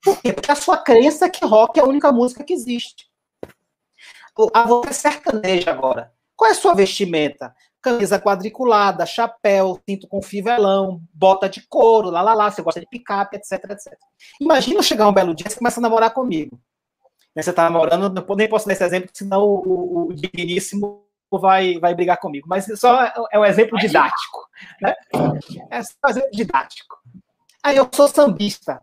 Por 0.04 0.22
quê? 0.22 0.34
Porque 0.34 0.52
a 0.52 0.56
sua 0.56 0.78
crença 0.78 1.28
é 1.28 1.30
que 1.30 1.46
rock 1.46 1.80
é 1.80 1.84
a 1.84 1.86
única 1.86 2.12
música 2.12 2.44
que 2.44 2.52
existe. 2.52 3.10
A 4.54 4.64
você 4.66 4.90
é 4.90 4.94
sertaneja 4.94 5.72
agora. 5.72 6.12
Qual 6.36 6.50
é 6.50 6.52
a 6.52 6.58
sua 6.58 6.76
vestimenta? 6.76 7.56
Camisa 7.82 8.20
quadriculada, 8.20 9.06
chapéu, 9.06 9.82
cinto 9.88 10.10
com 10.10 10.22
fivelão, 10.22 11.02
bota 11.14 11.48
de 11.48 11.66
couro, 11.70 12.10
lá, 12.10 12.22
lá, 12.22 12.34
lá. 12.34 12.52
Você 12.52 12.62
gosta 12.62 12.82
de 12.82 12.88
picape, 12.88 13.38
etc, 13.38 13.64
etc. 13.70 13.98
Imagina 14.42 14.84
chegar 14.84 15.08
um 15.08 15.14
belo 15.14 15.34
dia 15.34 15.48
e 15.48 15.50
você 15.50 15.58
começa 15.58 15.80
a 15.80 15.82
namorar 15.82 16.14
comigo. 16.14 16.60
Né, 17.36 17.42
você 17.42 17.50
está 17.50 17.64
namorando, 17.64 18.26
nem 18.36 18.48
posso 18.48 18.66
dar 18.66 18.74
esse 18.74 18.84
exemplo, 18.84 19.10
senão 19.14 19.44
o, 19.44 20.08
o, 20.08 20.14
digníssimo 20.14 21.06
vai, 21.32 21.78
vai 21.80 21.94
brigar 21.94 22.20
comigo. 22.20 22.48
Mas 22.48 22.66
só 22.80 23.04
é 23.32 23.38
um 23.38 23.46
exemplo 23.46 23.78
didático. 23.78 24.48
Né? 24.82 24.96
É 25.70 25.84
só 25.84 25.92
um 26.06 26.10
exemplo 26.10 26.32
didático. 26.32 26.96
Aí 27.64 27.76
eu 27.76 27.90
sou 27.94 28.08
sambista. 28.08 28.82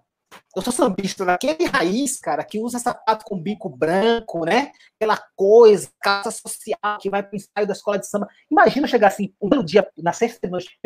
Eu 0.54 0.62
sou 0.62 0.72
sambista 0.72 1.24
daquele 1.24 1.64
raiz, 1.64 2.18
cara, 2.18 2.44
que 2.44 2.58
usa 2.58 2.78
sapato 2.78 3.24
com 3.24 3.40
bico 3.40 3.68
branco, 3.68 4.44
né? 4.44 4.70
Aquela 4.96 5.22
coisa, 5.34 5.88
calça 6.00 6.30
social 6.30 6.98
que 7.00 7.08
vai 7.08 7.22
para 7.22 7.32
o 7.32 7.36
ensaio 7.36 7.66
da 7.66 7.72
escola 7.72 7.98
de 7.98 8.06
samba. 8.06 8.28
Imagina 8.50 8.86
chegar 8.86 9.08
assim, 9.08 9.34
um 9.40 9.64
dia, 9.64 9.88
na 9.96 10.12
sexta-noite, 10.12 10.78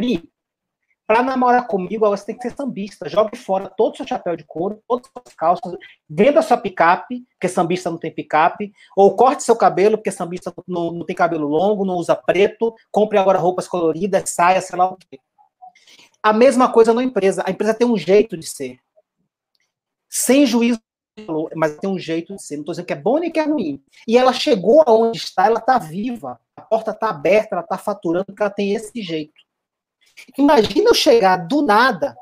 para 1.07 1.23
namorar 1.23 1.69
comigo, 1.69 2.09
você 2.09 2.27
tem 2.27 2.37
que 2.37 2.49
ser 2.49 2.57
sambista. 2.57 3.09
Jogue 3.09 3.37
fora 3.37 3.69
todo 3.69 3.95
o 3.95 3.97
seu 3.97 4.07
chapéu 4.07 4.37
de 4.37 4.45
couro, 4.45 4.83
todas 4.89 5.09
as 5.25 5.35
calças, 5.35 5.77
venda 6.09 6.43
sua 6.43 6.57
picape, 6.57 7.25
porque 7.31 7.49
sambista 7.49 7.91
não 7.91 7.99
tem 7.99 8.11
picape, 8.11 8.73
ou 8.97 9.15
corte 9.15 9.45
seu 9.45 9.55
cabelo, 9.55 9.97
porque 9.97 10.11
sambista 10.11 10.53
não, 10.67 10.91
não 10.91 11.07
tem 11.07 11.15
cabelo 11.15 11.47
longo, 11.47 11.85
não 11.85 11.95
usa 11.95 12.17
preto, 12.17 12.75
compre 12.91 13.19
agora 13.19 13.39
roupas 13.39 13.69
coloridas, 13.69 14.31
saia, 14.31 14.61
sei 14.61 14.77
lá 14.77 14.87
o 14.87 14.97
quê. 14.97 15.21
A 16.21 16.33
mesma 16.33 16.73
coisa 16.73 16.93
na 16.93 17.05
empresa. 17.05 17.45
A 17.47 17.51
empresa 17.53 17.73
tem 17.73 17.87
um 17.87 17.97
jeito 17.97 18.37
de 18.37 18.47
ser. 18.47 18.81
Sem 20.09 20.45
juízo, 20.45 20.81
mas 21.55 21.77
tem 21.77 21.89
um 21.89 21.99
jeito 21.99 22.35
de 22.35 22.43
ser. 22.43 22.57
Não 22.57 22.63
estou 22.63 22.73
dizendo 22.73 22.87
que 22.87 22.93
é 22.93 22.97
bom 22.97 23.19
nem 23.19 23.31
que 23.31 23.39
é 23.39 23.45
ruim. 23.45 23.81
E 24.09 24.19
ela 24.19 24.33
chegou 24.33 24.83
aonde 24.85 25.19
está, 25.19 25.47
ela 25.47 25.61
está 25.61 25.79
viva. 25.79 26.41
A 26.57 26.63
porta 26.63 26.91
está 26.91 27.11
aberta, 27.11 27.55
ela 27.55 27.63
está 27.63 27.79
faturando, 27.79 28.27
porque 28.27 28.43
ela 28.43 28.51
tem 28.51 28.75
esse 28.75 29.01
jeito. 29.01 29.46
Imagina 30.39 30.91
eu 30.91 30.95
chegar 30.95 31.37
do 31.37 31.63
nada 31.63 32.17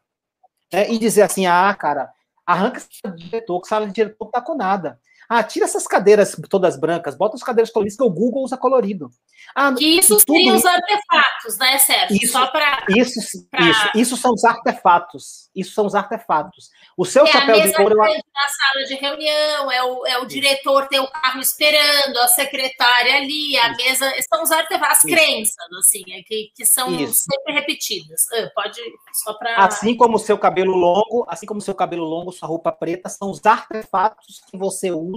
né, 0.72 0.90
e 0.90 0.98
dizer 0.98 1.22
assim: 1.22 1.46
ah, 1.46 1.74
cara, 1.74 2.10
arranca 2.46 2.78
esse 2.78 3.16
diretor, 3.16 3.60
que 3.60 3.68
sala 3.68 3.86
de 3.86 3.92
diretor 3.92 4.24
não 4.24 4.30
tá 4.30 4.40
com 4.40 4.54
nada. 4.54 5.00
Ah, 5.28 5.42
tira 5.42 5.64
essas 5.64 5.86
cadeiras 5.86 6.36
todas 6.48 6.78
brancas, 6.78 7.16
bota 7.16 7.36
as 7.36 7.42
cadeiras 7.42 7.70
coloridas 7.70 7.96
que 7.96 8.04
o 8.04 8.10
Google 8.10 8.44
usa 8.44 8.56
colorido. 8.56 9.10
Ah, 9.54 9.72
que 9.72 9.98
isso 9.98 10.18
seriam 10.20 10.56
os 10.56 10.64
artefatos, 10.64 11.58
né, 11.58 11.78
Sérgio? 11.78 12.16
Isso, 12.16 12.32
Só 12.32 12.46
para. 12.48 12.84
Isso, 12.88 13.48
pra... 13.50 13.60
isso, 13.60 13.90
isso 13.94 14.16
são 14.16 14.32
os 14.32 14.44
artefatos. 14.44 15.50
Isso 15.54 15.72
são 15.72 15.86
os 15.86 15.94
artefatos. 15.94 16.70
O 16.96 17.04
seu 17.04 17.24
é 17.24 17.26
chapéu 17.30 17.60
de 17.60 17.72
couro. 17.74 17.96
Na 17.96 18.04
sala 18.04 18.84
de 18.86 18.94
reunião, 18.94 19.70
é 19.70 19.82
o, 19.84 20.06
é 20.06 20.18
o 20.18 20.26
diretor 20.26 20.88
ter 20.88 20.98
o 20.98 21.06
carro 21.06 21.40
esperando, 21.40 22.18
a 22.18 22.28
secretária 22.28 23.16
ali, 23.16 23.56
a 23.58 23.70
isso. 23.70 23.76
mesa. 23.76 24.12
São 24.28 24.42
os 24.42 24.50
artefatos, 24.50 24.98
as 24.98 25.04
isso. 25.04 25.14
crenças, 25.14 25.72
assim, 25.78 26.02
é 26.10 26.22
que, 26.22 26.50
que 26.54 26.66
são 26.66 26.88
sempre 27.12 27.52
repetidas. 27.52 28.22
Ah, 28.32 28.50
pode, 28.54 28.80
só 29.22 29.34
para. 29.34 29.56
Assim 29.56 29.96
como 29.96 30.16
o 30.16 30.20
seu 30.20 30.36
cabelo 30.36 30.74
longo, 30.74 31.24
assim 31.28 31.46
como 31.46 31.60
o 31.60 31.62
seu 31.62 31.74
cabelo 31.74 32.04
longo, 32.04 32.32
sua 32.32 32.48
roupa 32.48 32.72
preta, 32.72 33.08
são 33.08 33.30
os 33.30 33.44
artefatos 33.46 34.42
que 34.50 34.56
você 34.56 34.90
usa 34.90 35.13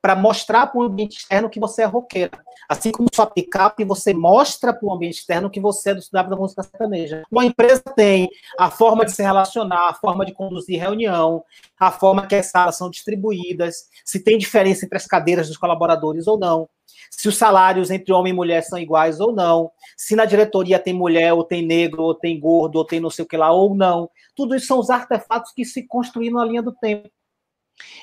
para 0.00 0.14
mostrar 0.14 0.66
para 0.66 0.80
o 0.80 0.82
ambiente 0.82 1.18
externo 1.18 1.50
que 1.50 1.58
você 1.58 1.82
é 1.82 1.84
roqueira. 1.84 2.38
Assim 2.68 2.92
como 2.92 3.08
sua 3.12 3.26
picape, 3.26 3.84
você 3.84 4.14
mostra 4.14 4.72
para 4.72 4.86
o 4.86 4.92
ambiente 4.92 5.18
externo 5.18 5.50
que 5.50 5.60
você 5.60 5.90
é 5.90 5.94
do 5.94 6.02
cidadão 6.02 6.30
da 6.30 6.36
música 6.36 6.62
sertaneja. 6.62 7.22
Uma 7.30 7.44
empresa 7.44 7.82
tem 7.96 8.28
a 8.58 8.70
forma 8.70 9.04
de 9.04 9.12
se 9.12 9.22
relacionar, 9.22 9.88
a 9.88 9.94
forma 9.94 10.24
de 10.24 10.32
conduzir 10.32 10.80
reunião, 10.80 11.42
a 11.78 11.90
forma 11.90 12.26
que 12.26 12.34
as 12.34 12.46
salas 12.46 12.76
são 12.76 12.90
distribuídas, 12.90 13.88
se 14.04 14.22
tem 14.22 14.38
diferença 14.38 14.84
entre 14.84 14.96
as 14.96 15.06
cadeiras 15.06 15.48
dos 15.48 15.56
colaboradores 15.56 16.26
ou 16.26 16.38
não, 16.38 16.68
se 17.10 17.28
os 17.28 17.36
salários 17.36 17.90
entre 17.90 18.12
homem 18.12 18.32
e 18.32 18.36
mulher 18.36 18.62
são 18.62 18.78
iguais 18.78 19.20
ou 19.20 19.32
não, 19.32 19.70
se 19.96 20.14
na 20.14 20.24
diretoria 20.24 20.78
tem 20.78 20.92
mulher, 20.92 21.32
ou 21.32 21.44
tem 21.44 21.64
negro, 21.64 22.02
ou 22.02 22.14
tem 22.14 22.38
gordo, 22.38 22.76
ou 22.76 22.84
tem 22.84 23.00
não 23.00 23.10
sei 23.10 23.24
o 23.24 23.28
que 23.28 23.36
lá, 23.36 23.50
ou 23.50 23.74
não. 23.74 24.10
Tudo 24.34 24.54
isso 24.54 24.66
são 24.66 24.78
os 24.78 24.90
artefatos 24.90 25.52
que 25.52 25.64
se 25.64 25.86
construíram 25.86 26.38
na 26.38 26.44
linha 26.44 26.62
do 26.62 26.72
tempo. 26.72 27.10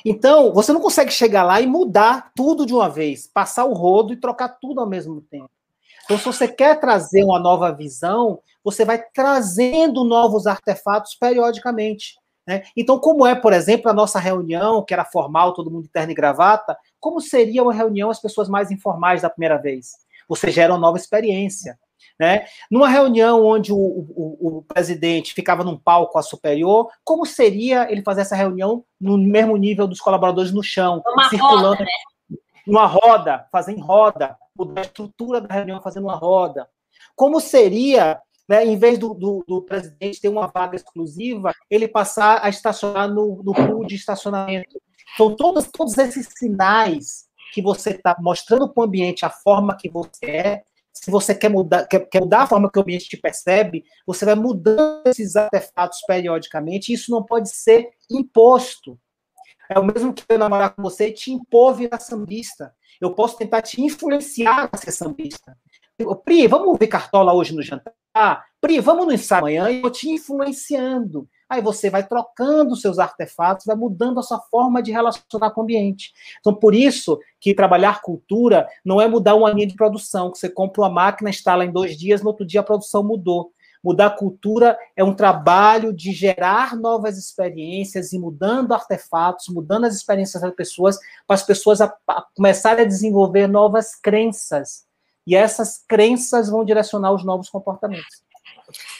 Então, 0.03 0.53
você 0.53 0.71
não 0.71 0.81
consegue 0.81 1.11
chegar 1.11 1.43
lá 1.43 1.59
e 1.59 1.67
mudar 1.67 2.31
tudo 2.35 2.65
de 2.65 2.73
uma 2.73 2.89
vez, 2.89 3.27
passar 3.27 3.65
o 3.65 3.73
rodo 3.73 4.13
e 4.13 4.19
trocar 4.19 4.49
tudo 4.49 4.79
ao 4.79 4.87
mesmo 4.87 5.21
tempo. 5.21 5.49
Então, 6.03 6.17
se 6.17 6.25
você 6.25 6.47
quer 6.47 6.79
trazer 6.79 7.23
uma 7.23 7.39
nova 7.39 7.71
visão, 7.71 8.39
você 8.63 8.85
vai 8.85 9.03
trazendo 9.13 10.03
novos 10.03 10.45
artefatos 10.45 11.15
periodicamente. 11.15 12.15
Né? 12.47 12.63
Então, 12.77 12.99
como 12.99 13.25
é, 13.25 13.33
por 13.33 13.53
exemplo, 13.53 13.89
a 13.89 13.93
nossa 13.93 14.19
reunião, 14.19 14.83
que 14.83 14.93
era 14.93 15.03
formal, 15.03 15.53
todo 15.53 15.71
mundo 15.71 15.83
de 15.83 15.89
terno 15.89 16.11
e 16.11 16.15
gravata, 16.15 16.77
como 16.99 17.19
seria 17.19 17.63
uma 17.63 17.73
reunião 17.73 18.09
as 18.09 18.21
pessoas 18.21 18.47
mais 18.47 18.69
informais 18.69 19.23
da 19.23 19.29
primeira 19.29 19.57
vez? 19.57 19.93
Você 20.27 20.51
gera 20.51 20.73
uma 20.73 20.79
nova 20.79 20.97
experiência. 20.97 21.77
Né? 22.19 22.45
Numa 22.71 22.87
reunião 22.87 23.45
onde 23.45 23.73
o, 23.73 23.77
o, 23.77 24.57
o, 24.57 24.61
presidente 24.63 25.33
ficava 25.33 25.63
num 25.63 25.77
palco 25.77 26.17
a 26.17 26.21
superior, 26.21 26.89
como 27.03 27.25
seria 27.25 27.91
ele 27.91 28.01
fazer 28.01 28.21
essa 28.21 28.35
reunião 28.35 28.85
no 28.99 29.17
mesmo 29.17 29.57
nível 29.57 29.85
dos 29.85 29.99
colaboradores 29.99 30.51
no 30.51 30.63
chão, 30.63 31.01
uma 31.05 31.29
circulando 31.29 31.67
roda, 31.67 31.83
né? 31.83 32.37
numa 32.65 32.85
roda, 32.85 33.47
fazendo 33.51 33.81
roda, 33.81 34.37
mudar 34.57 34.81
a 34.81 34.85
estrutura 34.85 35.41
da 35.41 35.53
reunião 35.53 35.81
fazendo 35.81 36.05
uma 36.05 36.15
roda? 36.15 36.67
Como 37.15 37.41
seria, 37.41 38.21
né, 38.47 38.65
em 38.65 38.77
vez 38.77 38.97
do, 38.97 39.13
do, 39.13 39.43
do, 39.47 39.61
presidente 39.61 40.21
ter 40.21 40.29
uma 40.29 40.47
vaga 40.47 40.75
exclusiva, 40.75 41.51
ele 41.69 41.87
passar 41.87 42.39
a 42.43 42.49
estacionar 42.49 43.09
no, 43.09 43.41
no 43.43 43.53
pool 43.53 43.85
de 43.85 43.95
estacionamento? 43.95 44.81
Então, 45.13 45.35
todos, 45.35 45.67
todos 45.71 45.97
esses 45.97 46.27
sinais 46.37 47.25
que 47.53 47.61
você 47.61 47.91
está 47.91 48.15
mostrando 48.19 48.67
para 48.67 48.81
o 48.81 48.83
ambiente 48.83 49.25
a 49.25 49.29
forma 49.29 49.77
que 49.77 49.89
você 49.89 50.25
é, 50.25 50.63
se 50.95 51.11
você 51.11 51.35
quer 51.35 51.49
mudar, 51.49 51.85
quer, 51.87 52.07
quer, 52.07 52.21
mudar 52.21 52.43
a 52.43 52.47
forma 52.47 52.71
que 52.71 52.79
o 52.79 52.81
ambiente 52.81 53.09
te 53.09 53.17
percebe, 53.17 53.83
você 54.07 54.23
vai 54.23 54.35
mudando 54.35 55.05
esses 55.05 55.35
artefatos 55.35 55.99
periodicamente, 56.07 56.91
e 56.91 56.95
isso 56.95 57.11
não 57.11 57.21
pode 57.21 57.49
ser 57.49 57.89
imposto. 58.09 58.97
É 59.69 59.77
o 59.77 59.83
mesmo 59.83 60.13
que 60.13 60.23
eu 60.29 60.39
namorar 60.39 60.73
com 60.73 60.81
você 60.81 61.09
e 61.09 61.13
te 61.13 61.31
impor 61.31 61.75
virar 61.75 61.99
sambista. 61.99 62.73
Eu 63.01 63.13
posso 63.13 63.37
tentar 63.37 63.61
te 63.61 63.81
influenciar 63.81 64.69
a 64.71 64.77
ser 64.77 64.91
sambista. 64.91 65.57
Pri, 66.23 66.47
vamos 66.47 66.77
ver 66.79 66.87
cartola 66.87 67.33
hoje 67.33 67.53
no 67.53 67.61
jantar? 67.61 67.93
Pri, 68.61 68.79
vamos 68.79 69.05
no 69.05 69.13
ensaio 69.13 69.39
amanhã 69.39 69.69
e 69.69 69.81
eu 69.81 69.91
te 69.91 70.09
influenciando. 70.09 71.27
Aí 71.55 71.61
você 71.61 71.89
vai 71.89 72.05
trocando 72.05 72.75
seus 72.75 72.99
artefatos, 72.99 73.65
vai 73.65 73.77
mudando 73.77 74.19
a 74.19 74.23
sua 74.23 74.39
forma 74.39 74.83
de 74.83 74.91
relacionar 74.91 75.51
com 75.51 75.61
o 75.61 75.63
ambiente. 75.63 76.11
Então, 76.39 76.53
por 76.53 76.75
isso 76.75 77.17
que 77.39 77.53
trabalhar 77.53 78.01
cultura 78.01 78.67
não 78.83 78.99
é 78.99 79.07
mudar 79.07 79.35
uma 79.35 79.49
linha 79.51 79.65
de 79.65 79.75
produção, 79.75 80.31
que 80.31 80.37
você 80.37 80.49
compra 80.49 80.81
uma 80.81 80.89
máquina, 80.89 81.29
instala 81.29 81.63
em 81.63 81.71
dois 81.71 81.97
dias, 81.97 82.21
no 82.21 82.27
outro 82.27 82.45
dia 82.45 82.59
a 82.59 82.63
produção 82.63 83.01
mudou. 83.03 83.51
Mudar 83.81 84.17
cultura 84.17 84.77
é 84.97 85.03
um 85.03 85.13
trabalho 85.13 85.93
de 85.93 86.11
gerar 86.11 86.75
novas 86.75 87.17
experiências 87.17 88.11
e 88.11 88.19
mudando 88.19 88.73
artefatos, 88.73 89.47
mudando 89.47 89.85
as 89.85 89.95
experiências 89.95 90.41
das 90.41 90.53
pessoas, 90.55 90.97
para 91.25 91.35
as 91.35 91.43
pessoas 91.43 91.79
a, 91.79 91.95
a 92.07 92.25
começarem 92.35 92.83
a 92.83 92.87
desenvolver 92.87 93.47
novas 93.47 93.95
crenças. 93.95 94.83
E 95.25 95.35
essas 95.35 95.83
crenças 95.87 96.49
vão 96.49 96.65
direcionar 96.65 97.13
os 97.13 97.23
novos 97.23 97.47
comportamentos. 97.47 98.24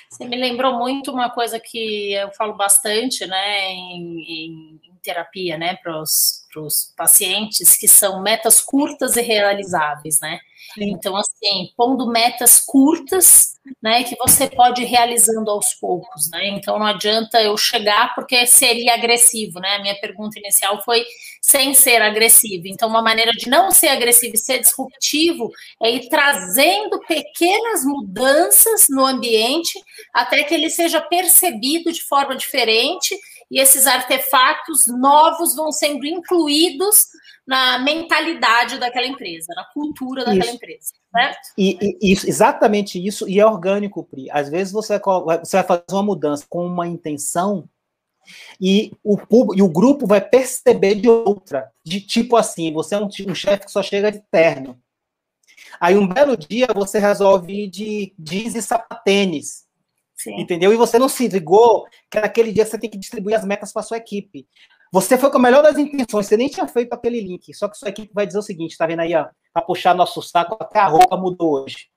Você 0.09 0.25
me 0.25 0.35
lembrou 0.37 0.77
muito 0.77 1.11
uma 1.11 1.29
coisa 1.29 1.59
que 1.59 2.13
eu 2.13 2.31
falo 2.31 2.53
bastante, 2.55 3.25
né, 3.25 3.71
em, 3.71 4.21
em, 4.21 4.81
terapia, 5.01 5.55
né, 5.55 5.75
para 5.75 6.01
os 6.01 6.93
pacientes, 6.97 7.77
que 7.77 7.87
são 7.87 8.23
metas 8.23 8.59
curtas 8.59 9.15
e 9.15 9.21
realizáveis, 9.21 10.19
né? 10.19 10.39
Sim. 10.73 10.91
Então, 10.91 11.15
assim, 11.15 11.71
pondo 11.77 12.07
metas 12.07 12.59
curtas, 12.59 13.54
né, 13.81 14.03
que 14.03 14.15
você 14.15 14.47
pode 14.47 14.83
ir 14.83 14.85
realizando 14.85 15.49
aos 15.49 15.73
poucos, 15.75 16.29
né? 16.31 16.47
Então, 16.49 16.77
não 16.77 16.85
adianta 16.85 17.41
eu 17.41 17.57
chegar 17.57 18.13
porque 18.13 18.45
seria 18.45 18.93
agressivo, 18.93 19.59
né? 19.59 19.75
A 19.75 19.81
minha 19.81 19.95
pergunta 19.99 20.39
inicial 20.39 20.83
foi 20.83 21.05
sem 21.41 21.73
ser 21.73 22.01
agressivo. 22.01 22.63
Então, 22.67 22.89
uma 22.89 23.01
maneira 23.01 23.31
de 23.31 23.49
não 23.49 23.71
ser 23.71 23.89
agressivo 23.89 24.35
e 24.35 24.39
ser 24.39 24.59
disruptivo 24.59 25.51
é 25.81 25.91
ir 25.91 26.09
trazendo 26.09 26.99
pequenas 27.07 27.83
mudanças 27.85 28.87
no 28.89 29.05
ambiente 29.05 29.79
até 30.13 30.43
que 30.43 30.53
ele 30.53 30.69
seja 30.69 31.01
percebido 31.01 31.91
de 31.91 32.03
forma 32.03 32.35
diferente 32.35 33.15
e 33.51 33.59
esses 33.59 33.85
artefatos 33.85 34.87
novos 34.87 35.55
vão 35.55 35.71
sendo 35.71 36.05
incluídos 36.05 37.07
na 37.47 37.77
mentalidade 37.79 38.79
daquela 38.79 39.05
empresa, 39.05 39.53
na 39.55 39.65
cultura 39.65 40.25
daquela 40.25 40.45
isso. 40.45 40.55
empresa, 40.55 40.93
certo? 41.11 41.53
E, 41.57 41.77
e, 42.01 42.11
isso, 42.11 42.27
exatamente 42.27 43.03
isso, 43.03 43.29
e 43.29 43.39
é 43.39 43.45
orgânico, 43.45 44.03
Pri. 44.03 44.29
Às 44.31 44.49
vezes 44.49 44.73
você 44.73 44.99
vai, 44.99 45.39
você 45.39 45.57
vai 45.57 45.65
fazer 45.65 45.83
uma 45.91 46.03
mudança 46.03 46.45
com 46.49 46.65
uma 46.65 46.87
intenção 46.87 47.69
e 48.59 48.91
o, 49.03 49.17
e 49.55 49.61
o 49.61 49.69
grupo 49.69 50.07
vai 50.07 50.21
perceber 50.21 50.95
de 50.95 51.07
outra, 51.07 51.71
de 51.83 52.01
tipo 52.01 52.35
assim, 52.35 52.73
você 52.73 52.95
é 52.95 52.99
um, 52.99 53.07
um 53.27 53.35
chefe 53.35 53.65
que 53.65 53.71
só 53.71 53.83
chega 53.83 54.11
de 54.11 54.19
terno. 54.31 54.79
Aí 55.79 55.95
um 55.95 56.07
belo 56.07 56.35
dia 56.37 56.67
você 56.73 56.99
resolve 56.99 57.65
ir 57.65 57.69
de 57.69 58.13
jeans 58.17 58.55
e 58.55 58.61
sapatênis. 58.61 59.65
Sim. 60.15 60.39
Entendeu? 60.39 60.73
E 60.73 60.77
você 60.77 60.97
não 60.97 61.09
se 61.09 61.27
ligou 61.27 61.85
que 62.09 62.19
naquele 62.19 62.51
dia 62.51 62.65
você 62.65 62.79
tem 62.79 62.89
que 62.89 62.97
distribuir 62.97 63.37
as 63.37 63.45
metas 63.45 63.73
para 63.73 63.83
sua 63.83 63.97
equipe. 63.97 64.47
Você 64.95 65.17
foi 65.17 65.29
com 65.29 65.35
a 65.35 65.41
melhor 65.41 65.61
das 65.61 65.77
intenções, 65.77 66.25
você 66.25 66.37
nem 66.37 66.47
tinha 66.47 66.65
feito 66.69 66.93
aquele 66.93 67.19
link, 67.19 67.53
só 67.53 67.67
que 67.67 67.77
sua 67.77 67.89
equipe 67.89 68.13
vai 68.13 68.25
dizer 68.25 68.39
o 68.39 68.41
seguinte, 68.41 68.77
tá 68.77 68.87
vendo 68.87 69.01
aí, 69.01 69.13
ó, 69.13 69.27
para 69.51 69.61
puxar 69.61 69.93
nosso 69.93 70.21
saco, 70.21 70.55
até 70.57 70.79
a 70.79 70.87
roupa 70.87 71.17
mudou 71.17 71.51
hoje. 71.51 71.89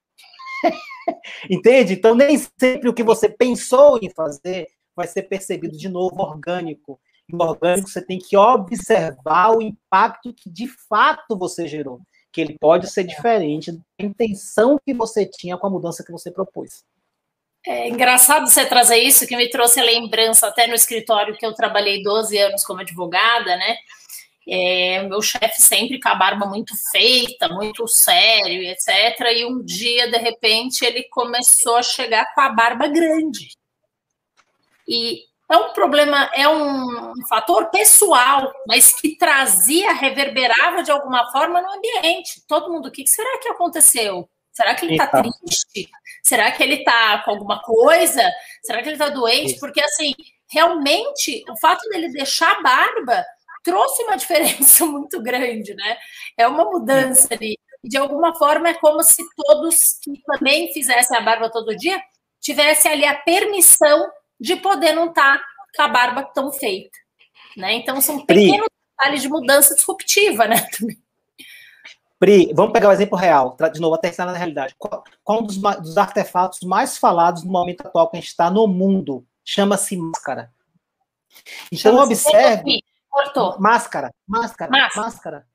Entende? 1.49 1.93
Então, 1.93 2.13
nem 2.13 2.37
sempre 2.59 2.89
o 2.89 2.93
que 2.93 3.05
você 3.05 3.29
pensou 3.29 4.01
em 4.03 4.11
fazer 4.11 4.67
vai 4.97 5.07
ser 5.07 5.23
percebido 5.23 5.79
de 5.79 5.89
novo 5.89 6.21
orgânico. 6.21 6.99
E 7.29 7.37
orgânico 7.37 7.89
você 7.89 8.05
tem 8.05 8.19
que 8.19 8.37
observar 8.37 9.57
o 9.57 9.63
impacto 9.63 10.35
que 10.35 10.51
de 10.51 10.67
fato 10.89 11.39
você 11.39 11.69
gerou, 11.69 12.01
que 12.33 12.41
ele 12.41 12.57
pode 12.59 12.91
ser 12.91 13.05
diferente 13.05 13.71
da 13.71 13.81
intenção 14.01 14.77
que 14.85 14.93
você 14.93 15.25
tinha 15.25 15.57
com 15.57 15.69
a 15.69 15.71
mudança 15.71 16.03
que 16.03 16.11
você 16.11 16.33
propôs. 16.33 16.83
É 17.67 17.89
engraçado 17.89 18.47
você 18.47 18.65
trazer 18.65 18.99
isso, 18.99 19.27
que 19.27 19.37
me 19.37 19.51
trouxe 19.51 19.81
a 19.81 19.85
lembrança 19.85 20.47
até 20.47 20.67
no 20.67 20.75
escritório 20.75 21.37
que 21.37 21.45
eu 21.45 21.55
trabalhei 21.55 22.03
12 22.03 22.39
anos 22.39 22.65
como 22.65 22.81
advogada, 22.81 23.57
né? 23.57 23.77
É, 24.51 25.03
meu 25.03 25.21
chefe 25.21 25.61
sempre 25.61 26.01
com 26.01 26.09
a 26.09 26.15
barba 26.15 26.47
muito 26.47 26.73
feita, 26.91 27.49
muito 27.49 27.87
sério, 27.87 28.63
etc. 28.63 29.21
E 29.37 29.45
um 29.45 29.63
dia, 29.63 30.11
de 30.11 30.17
repente, 30.17 30.85
ele 30.85 31.03
começou 31.11 31.77
a 31.77 31.83
chegar 31.83 32.33
com 32.35 32.41
a 32.41 32.49
barba 32.49 32.87
grande. 32.89 33.51
E 34.89 35.25
é 35.51 35.57
um 35.57 35.73
problema, 35.73 36.31
é 36.35 36.49
um, 36.49 37.13
fator 37.29 37.71
pessoal, 37.71 38.53
mas 38.67 38.93
que 38.99 39.17
trazia, 39.17 39.93
reverberava 39.93 40.83
de 40.83 40.91
alguma 40.91 41.31
forma 41.31 41.61
no 41.61 41.71
ambiente. 41.71 42.43
Todo 42.47 42.73
mundo, 42.73 42.89
o 42.89 42.91
que 42.91 43.07
será 43.07 43.39
que 43.39 43.49
aconteceu? 43.49 44.29
Será 44.59 44.75
que 44.75 44.87
ele 44.87 44.95
está 44.95 45.07
triste? 45.07 45.89
Será 46.21 46.51
que 46.51 46.63
ele 46.65 46.75
está 46.75 47.23
com 47.23 47.31
alguma 47.31 47.63
coisa? 47.63 48.29
Será 48.61 48.83
que 48.83 48.89
ele 48.89 48.97
está 48.97 49.09
doente? 49.09 49.57
Porque, 49.61 49.81
assim, 49.81 50.13
realmente, 50.51 51.45
o 51.49 51.57
fato 51.57 51.89
dele 51.89 52.09
deixar 52.09 52.51
a 52.51 52.61
barba 52.61 53.25
trouxe 53.63 54.03
uma 54.03 54.17
diferença 54.19 54.85
muito 54.85 55.23
grande, 55.23 55.75
né? 55.75 55.97
É 56.37 56.49
uma 56.49 56.65
mudança 56.65 57.29
ali. 57.31 57.57
De 57.85 57.97
alguma 57.97 58.35
forma, 58.35 58.71
é 58.71 58.75
como 58.75 59.01
se 59.05 59.23
todos 59.37 60.01
que 60.03 60.21
também 60.27 60.73
fizessem 60.73 61.17
a 61.17 61.21
barba 61.21 61.49
todo 61.49 61.77
dia 61.77 62.03
tivessem 62.41 62.91
ali 62.91 63.05
a 63.05 63.15
permissão 63.15 64.11
de 64.41 64.57
poder 64.57 64.93
não 64.93 65.07
estar 65.11 65.39
tá 65.39 65.45
com 65.77 65.83
a 65.83 65.89
barba 65.89 66.25
tão 66.35 66.51
feita. 66.51 66.99
Né? 67.57 67.75
Então, 67.75 68.01
são 68.01 68.27
pequenos 68.27 68.67
detalhes 68.91 69.23
de 69.23 69.29
mudança 69.29 69.77
disruptiva, 69.77 70.49
né? 70.49 70.57
Pri, 72.19 72.53
vamos 72.53 72.73
pegar 72.73 72.89
o 72.89 72.91
um 72.91 72.95
exemplo 72.95 73.17
real, 73.17 73.57
de 73.73 73.81
novo, 73.81 73.95
até 73.95 74.13
na 74.19 74.33
realidade. 74.33 74.75
Qual, 74.77 75.05
qual 75.23 75.41
um 75.41 75.45
dos, 75.45 75.57
dos, 75.57 75.97
artefatos 75.97 76.61
mais 76.63 76.99
falados 76.99 77.45
no 77.45 77.53
momento 77.53 77.83
atual 77.83 78.11
que 78.11 78.17
a 78.17 78.21
gente 78.21 78.31
está 78.31 78.51
no 78.51 78.67
mundo? 78.67 79.25
Chama-se 79.45 79.97
máscara. 79.97 80.53
Então, 81.73 81.93
Chama 81.93 82.05
observe. 82.05 82.83
Máscara, 83.59 84.13
máscara, 84.27 84.71
máscara, 84.71 84.71
máscara. 84.97 85.47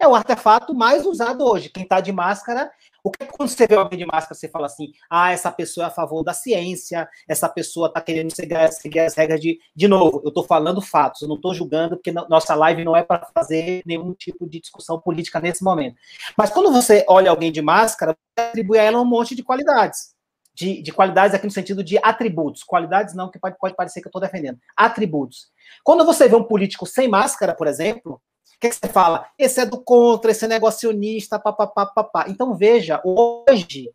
É 0.00 0.06
o 0.06 0.14
artefato 0.14 0.74
mais 0.74 1.04
usado 1.04 1.44
hoje. 1.44 1.68
Quem 1.68 1.82
está 1.82 2.00
de 2.00 2.12
máscara 2.12 2.72
o 3.04 3.10
que 3.10 3.26
quando 3.26 3.48
você 3.48 3.66
vê 3.66 3.74
alguém 3.74 3.98
de 3.98 4.06
máscara, 4.06 4.34
você 4.34 4.48
fala 4.48 4.66
assim, 4.66 4.92
ah, 5.10 5.32
essa 5.32 5.50
pessoa 5.50 5.86
é 5.86 5.88
a 5.88 5.90
favor 5.90 6.22
da 6.22 6.32
ciência, 6.32 7.08
essa 7.26 7.48
pessoa 7.48 7.88
está 7.88 8.00
querendo 8.00 8.30
seguir, 8.34 8.72
seguir, 8.72 9.00
as 9.00 9.14
regras 9.14 9.40
de. 9.40 9.58
De 9.74 9.88
novo, 9.88 10.20
eu 10.24 10.28
estou 10.28 10.44
falando 10.44 10.80
fatos, 10.80 11.22
eu 11.22 11.28
não 11.28 11.34
estou 11.36 11.52
julgando, 11.52 11.96
porque 11.96 12.12
nossa 12.12 12.54
live 12.54 12.84
não 12.84 12.96
é 12.96 13.02
para 13.02 13.26
fazer 13.34 13.82
nenhum 13.84 14.14
tipo 14.14 14.48
de 14.48 14.60
discussão 14.60 15.00
política 15.00 15.40
nesse 15.40 15.64
momento. 15.64 15.96
Mas 16.36 16.50
quando 16.50 16.70
você 16.72 17.04
olha 17.08 17.30
alguém 17.30 17.50
de 17.50 17.60
máscara, 17.60 18.16
você 18.36 18.46
atribui 18.48 18.78
a 18.78 18.82
ela 18.82 19.00
um 19.00 19.04
monte 19.04 19.34
de 19.34 19.42
qualidades. 19.42 20.12
De, 20.54 20.82
de 20.82 20.92
qualidades 20.92 21.34
aqui 21.34 21.46
no 21.46 21.50
sentido 21.50 21.82
de 21.82 21.98
atributos. 22.02 22.62
Qualidades 22.62 23.14
não, 23.14 23.30
que 23.30 23.38
pode, 23.38 23.56
pode 23.58 23.74
parecer 23.74 24.02
que 24.02 24.06
eu 24.06 24.10
estou 24.10 24.20
defendendo. 24.20 24.58
Atributos. 24.76 25.50
Quando 25.82 26.04
você 26.04 26.28
vê 26.28 26.36
um 26.36 26.44
político 26.44 26.86
sem 26.86 27.08
máscara, 27.08 27.54
por 27.54 27.66
exemplo, 27.66 28.20
que, 28.62 28.68
que 28.68 28.76
você 28.76 28.92
fala? 28.92 29.28
Esse 29.36 29.60
é 29.60 29.66
do 29.66 29.82
contra, 29.82 30.30
esse 30.30 30.44
é 30.44 30.48
negacionista, 30.48 31.38
papapá, 31.38 31.84
papá. 31.84 32.26
Então, 32.28 32.54
veja, 32.54 33.02
hoje, 33.04 33.90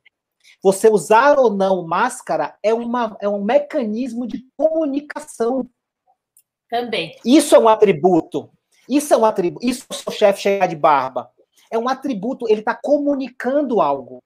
você 0.61 0.89
usar 0.89 1.39
ou 1.39 1.49
não 1.49 1.88
máscara 1.88 2.57
é, 2.61 2.74
uma, 2.74 3.18
é 3.22 3.30
um 3.30 3.41
mecanismo 3.41 4.28
de 4.28 4.45
comunicação. 4.57 5.70
Também. 6.70 7.15
Isso 7.26 7.55
é 7.55 7.59
um 7.59 7.70
atributo. 7.70 8.51
Isso 8.89 9.13
é 9.13 9.18
um 9.18 9.24
atributo. 9.24 9.65
Isso 9.65 9.86
é 9.89 9.93
o 9.93 9.95
seu 9.95 10.11
chefe 10.11 10.41
chegar 10.41 10.68
de 10.68 10.76
barba. 10.76 11.32
É 11.72 11.78
um 11.78 11.88
atributo, 11.88 12.45
ele 12.49 12.59
está 12.59 12.76
comunicando 12.76 13.80
algo. 13.80 14.22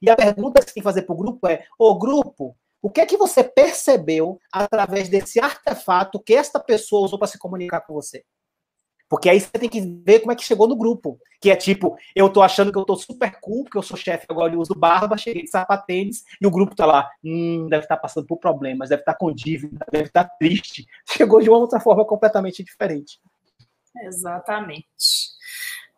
E 0.00 0.08
a 0.08 0.16
pergunta 0.16 0.60
que 0.60 0.66
você 0.68 0.74
tem 0.74 0.82
que 0.82 0.88
fazer 0.88 1.02
para 1.02 1.14
o 1.14 1.18
grupo 1.18 1.46
é: 1.46 1.66
Ô 1.78 1.98
grupo, 1.98 2.56
o 2.80 2.90
que 2.90 3.00
é 3.00 3.06
que 3.06 3.16
você 3.16 3.44
percebeu 3.44 4.40
através 4.50 5.08
desse 5.10 5.38
artefato 5.38 6.18
que 6.18 6.34
esta 6.34 6.58
pessoa 6.58 7.04
usou 7.04 7.18
para 7.18 7.28
se 7.28 7.38
comunicar 7.38 7.82
com 7.82 7.92
você? 7.92 8.24
Porque 9.12 9.28
aí 9.28 9.38
você 9.38 9.50
tem 9.50 9.68
que 9.68 9.78
ver 9.78 10.20
como 10.20 10.32
é 10.32 10.34
que 10.34 10.42
chegou 10.42 10.66
no 10.66 10.74
grupo. 10.74 11.20
Que 11.38 11.50
é 11.50 11.54
tipo, 11.54 11.98
eu 12.16 12.30
tô 12.30 12.40
achando 12.40 12.72
que 12.72 12.78
eu 12.78 12.84
tô 12.86 12.96
super 12.96 13.38
cool, 13.42 13.64
porque 13.64 13.76
eu 13.76 13.82
sou 13.82 13.94
chefe 13.94 14.24
agora 14.26 14.54
e 14.54 14.56
uso 14.56 14.74
barba, 14.74 15.18
cheguei 15.18 15.42
de 15.42 15.50
sapatênis, 15.50 16.24
e 16.40 16.46
o 16.46 16.50
grupo 16.50 16.74
tá 16.74 16.86
lá, 16.86 17.10
hum, 17.22 17.66
deve 17.68 17.84
estar 17.84 17.96
tá 17.96 18.00
passando 18.00 18.26
por 18.26 18.38
problemas, 18.38 18.88
deve 18.88 19.02
estar 19.02 19.12
tá 19.12 19.18
com 19.18 19.30
dívida, 19.30 19.84
deve 19.92 20.06
estar 20.06 20.24
tá 20.24 20.30
triste. 20.38 20.86
Chegou 21.14 21.42
de 21.42 21.50
uma 21.50 21.58
outra 21.58 21.78
forma 21.78 22.06
completamente 22.06 22.64
diferente. 22.64 23.20
Exatamente. 24.02 24.86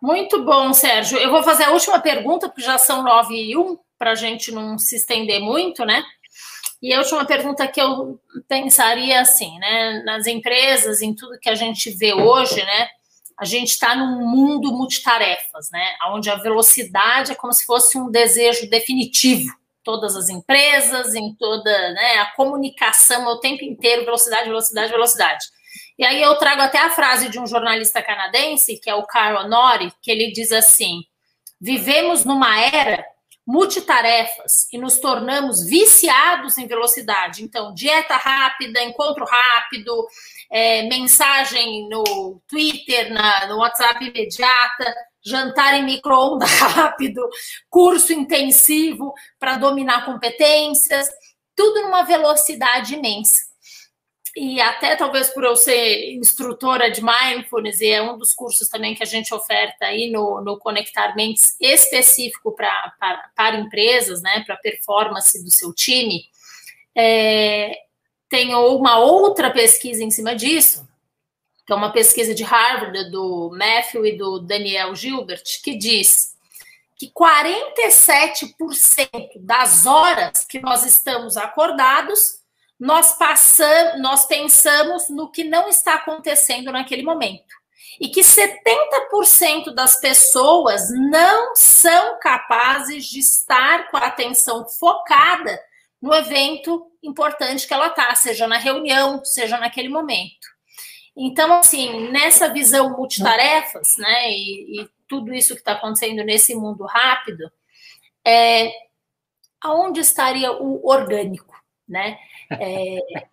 Muito 0.02 0.44
bom, 0.44 0.72
Sérgio. 0.72 1.16
Eu 1.16 1.30
vou 1.30 1.44
fazer 1.44 1.66
a 1.66 1.70
última 1.70 2.00
pergunta, 2.00 2.48
porque 2.48 2.62
já 2.62 2.78
são 2.78 3.04
nove 3.04 3.36
e 3.36 3.56
um, 3.56 3.78
para 3.96 4.10
a 4.10 4.16
gente 4.16 4.50
não 4.50 4.76
se 4.76 4.96
estender 4.96 5.40
muito, 5.40 5.84
né? 5.84 6.02
E 6.82 6.92
a 6.92 6.98
última 6.98 7.24
pergunta 7.24 7.68
que 7.68 7.80
eu 7.80 8.20
pensaria 8.48 9.20
assim, 9.20 9.56
né? 9.60 10.02
Nas 10.04 10.26
empresas, 10.26 11.00
em 11.00 11.14
tudo 11.14 11.38
que 11.38 11.48
a 11.48 11.54
gente 11.54 11.90
vê 11.90 12.12
hoje, 12.12 12.56
né? 12.56 12.88
A 13.38 13.44
gente 13.44 13.70
está 13.70 13.96
num 13.96 14.26
mundo 14.26 14.72
multitarefas, 14.72 15.70
né? 15.70 15.96
Onde 16.08 16.30
a 16.30 16.36
velocidade 16.36 17.32
é 17.32 17.34
como 17.34 17.52
se 17.52 17.64
fosse 17.64 17.98
um 17.98 18.10
desejo 18.10 18.68
definitivo. 18.68 19.52
Todas 19.82 20.16
as 20.16 20.28
empresas, 20.28 21.14
em 21.14 21.34
toda 21.34 21.70
né, 21.92 22.18
a 22.18 22.32
comunicação 22.34 23.26
o 23.26 23.40
tempo 23.40 23.64
inteiro, 23.64 24.04
velocidade, 24.04 24.48
velocidade, 24.48 24.90
velocidade. 24.90 25.44
E 25.98 26.04
aí 26.04 26.22
eu 26.22 26.34
trago 26.36 26.62
até 26.62 26.78
a 26.78 26.90
frase 26.90 27.28
de 27.28 27.38
um 27.38 27.46
jornalista 27.46 28.02
canadense, 28.02 28.80
que 28.80 28.88
é 28.88 28.94
o 28.94 29.06
Carl 29.06 29.44
Honore, 29.44 29.92
que 30.00 30.10
ele 30.10 30.32
diz 30.32 30.52
assim: 30.52 31.02
vivemos 31.60 32.24
numa 32.24 32.58
era 32.60 33.04
multitarefas 33.46 34.66
e 34.72 34.78
nos 34.78 34.98
tornamos 34.98 35.64
viciados 35.66 36.56
em 36.56 36.66
velocidade. 36.66 37.44
Então, 37.44 37.74
dieta 37.74 38.16
rápida, 38.16 38.82
encontro 38.82 39.24
rápido, 39.24 40.08
é, 40.50 40.82
mensagem 40.82 41.88
no 41.88 42.40
Twitter, 42.48 43.12
na, 43.12 43.46
no 43.46 43.58
WhatsApp 43.58 44.04
imediata, 44.04 44.94
jantar 45.24 45.74
em 45.74 45.84
micro-ondas 45.84 46.50
rápido, 46.60 47.20
curso 47.70 48.12
intensivo 48.12 49.12
para 49.38 49.56
dominar 49.56 50.04
competências, 50.04 51.08
tudo 51.56 51.82
numa 51.82 52.02
velocidade 52.02 52.94
imensa. 52.94 53.38
E 54.36 54.60
até 54.60 54.96
talvez 54.96 55.30
por 55.30 55.44
eu 55.44 55.54
ser 55.54 56.12
instrutora 56.14 56.90
de 56.90 57.00
mindfulness, 57.00 57.80
e 57.80 57.90
é 57.90 58.02
um 58.02 58.18
dos 58.18 58.34
cursos 58.34 58.68
também 58.68 58.92
que 58.94 59.02
a 59.02 59.06
gente 59.06 59.32
oferta 59.32 59.86
aí 59.86 60.10
no, 60.10 60.40
no 60.40 60.58
Conectar 60.58 61.14
Mentes 61.14 61.54
específico 61.60 62.52
para, 62.52 63.56
empresas, 63.56 64.20
né, 64.22 64.42
para 64.44 64.56
performance 64.56 65.42
do 65.42 65.50
seu 65.52 65.72
time, 65.72 66.24
é, 66.96 67.76
tem 68.28 68.54
uma 68.54 68.98
outra 68.98 69.50
pesquisa 69.50 70.02
em 70.02 70.10
cima 70.10 70.34
disso, 70.34 70.88
que 71.66 71.72
é 71.72 71.76
uma 71.76 71.92
pesquisa 71.92 72.34
de 72.34 72.42
Harvard, 72.42 73.10
do 73.10 73.50
Matthew 73.56 74.06
e 74.06 74.16
do 74.16 74.38
Daniel 74.38 74.94
Gilbert, 74.94 75.42
que 75.62 75.76
diz 75.76 76.34
que 76.96 77.10
47% 77.10 79.40
das 79.40 79.86
horas 79.86 80.44
que 80.44 80.60
nós 80.60 80.84
estamos 80.84 81.36
acordados 81.36 82.44
nós 82.78 83.16
passamos, 83.16 84.00
nós 84.00 84.26
pensamos 84.26 85.08
no 85.08 85.30
que 85.30 85.44
não 85.44 85.68
está 85.68 85.94
acontecendo 85.94 86.72
naquele 86.72 87.02
momento. 87.02 87.54
E 88.00 88.08
que 88.08 88.22
70% 88.22 89.72
das 89.72 90.00
pessoas 90.00 90.90
não 90.90 91.54
são 91.54 92.18
capazes 92.18 93.06
de 93.06 93.20
estar 93.20 93.88
com 93.90 93.96
a 93.96 94.06
atenção 94.06 94.68
focada 94.68 95.60
no 96.02 96.12
evento 96.12 96.90
importante 97.04 97.66
que 97.66 97.74
ela 97.74 97.88
está, 97.88 98.14
seja 98.14 98.46
na 98.46 98.58
reunião, 98.58 99.24
seja 99.24 99.58
naquele 99.58 99.88
momento. 99.88 100.54
Então, 101.16 101.52
assim, 101.54 102.10
nessa 102.10 102.52
visão 102.52 102.96
multitarefas, 102.96 103.94
né, 103.98 104.30
e, 104.30 104.80
e 104.80 104.88
tudo 105.06 105.32
isso 105.32 105.54
que 105.54 105.60
está 105.60 105.72
acontecendo 105.72 106.24
nesse 106.24 106.54
mundo 106.54 106.84
rápido, 106.84 107.50
é, 108.26 108.72
aonde 109.60 110.00
estaria 110.00 110.52
o 110.52 110.86
orgânico, 110.86 111.54
né? 111.88 112.18
É, 112.50 113.26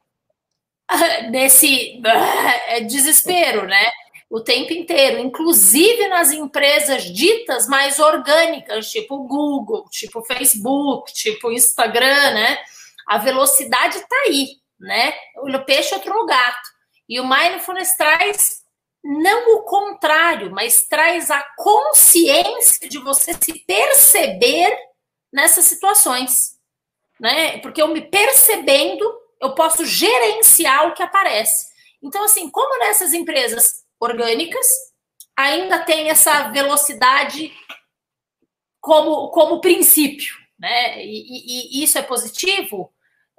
nesse 1.29 2.01
é, 2.67 2.81
desespero, 2.81 3.65
né? 3.65 3.91
O 4.29 4.39
tempo 4.39 4.71
inteiro, 4.71 5.19
inclusive 5.19 6.07
nas 6.07 6.31
empresas 6.31 7.03
ditas 7.03 7.67
mais 7.67 7.99
orgânicas, 7.99 8.89
tipo 8.89 9.23
Google, 9.27 9.85
tipo 9.89 10.23
Facebook, 10.23 11.13
tipo 11.13 11.51
Instagram, 11.51 12.33
né? 12.33 12.57
A 13.11 13.17
velocidade 13.17 13.97
está 13.97 14.15
aí, 14.25 14.47
né? 14.79 15.13
O 15.37 15.65
peixe 15.65 15.93
outro 15.93 16.13
no 16.13 16.25
gato. 16.25 16.69
E 17.09 17.19
o 17.19 17.27
mindfulness 17.27 17.95
traz 17.97 18.61
não 19.03 19.57
o 19.57 19.63
contrário, 19.63 20.51
mas 20.51 20.87
traz 20.87 21.31
a 21.31 21.43
consciência 21.57 22.87
de 22.87 22.99
você 22.99 23.33
se 23.33 23.65
perceber 23.65 24.77
nessas 25.33 25.65
situações 25.65 26.61
né? 27.21 27.59
Porque 27.59 27.79
eu 27.79 27.87
me 27.87 28.01
percebendo, 28.01 29.05
eu 29.39 29.53
posso 29.53 29.85
gerenciar 29.85 30.87
o 30.87 30.95
que 30.95 31.03
aparece. 31.03 31.67
Então, 32.01 32.23
assim, 32.23 32.49
como 32.49 32.79
nessas 32.79 33.13
empresas 33.13 33.83
orgânicas 33.99 34.65
ainda 35.37 35.77
tem 35.85 36.09
essa 36.09 36.49
velocidade 36.49 37.53
como, 38.79 39.29
como 39.29 39.61
princípio, 39.61 40.35
né? 40.57 41.05
E, 41.05 41.11
e, 41.11 41.79
e 41.79 41.83
isso 41.83 41.99
é 41.99 42.01
positivo? 42.01 42.91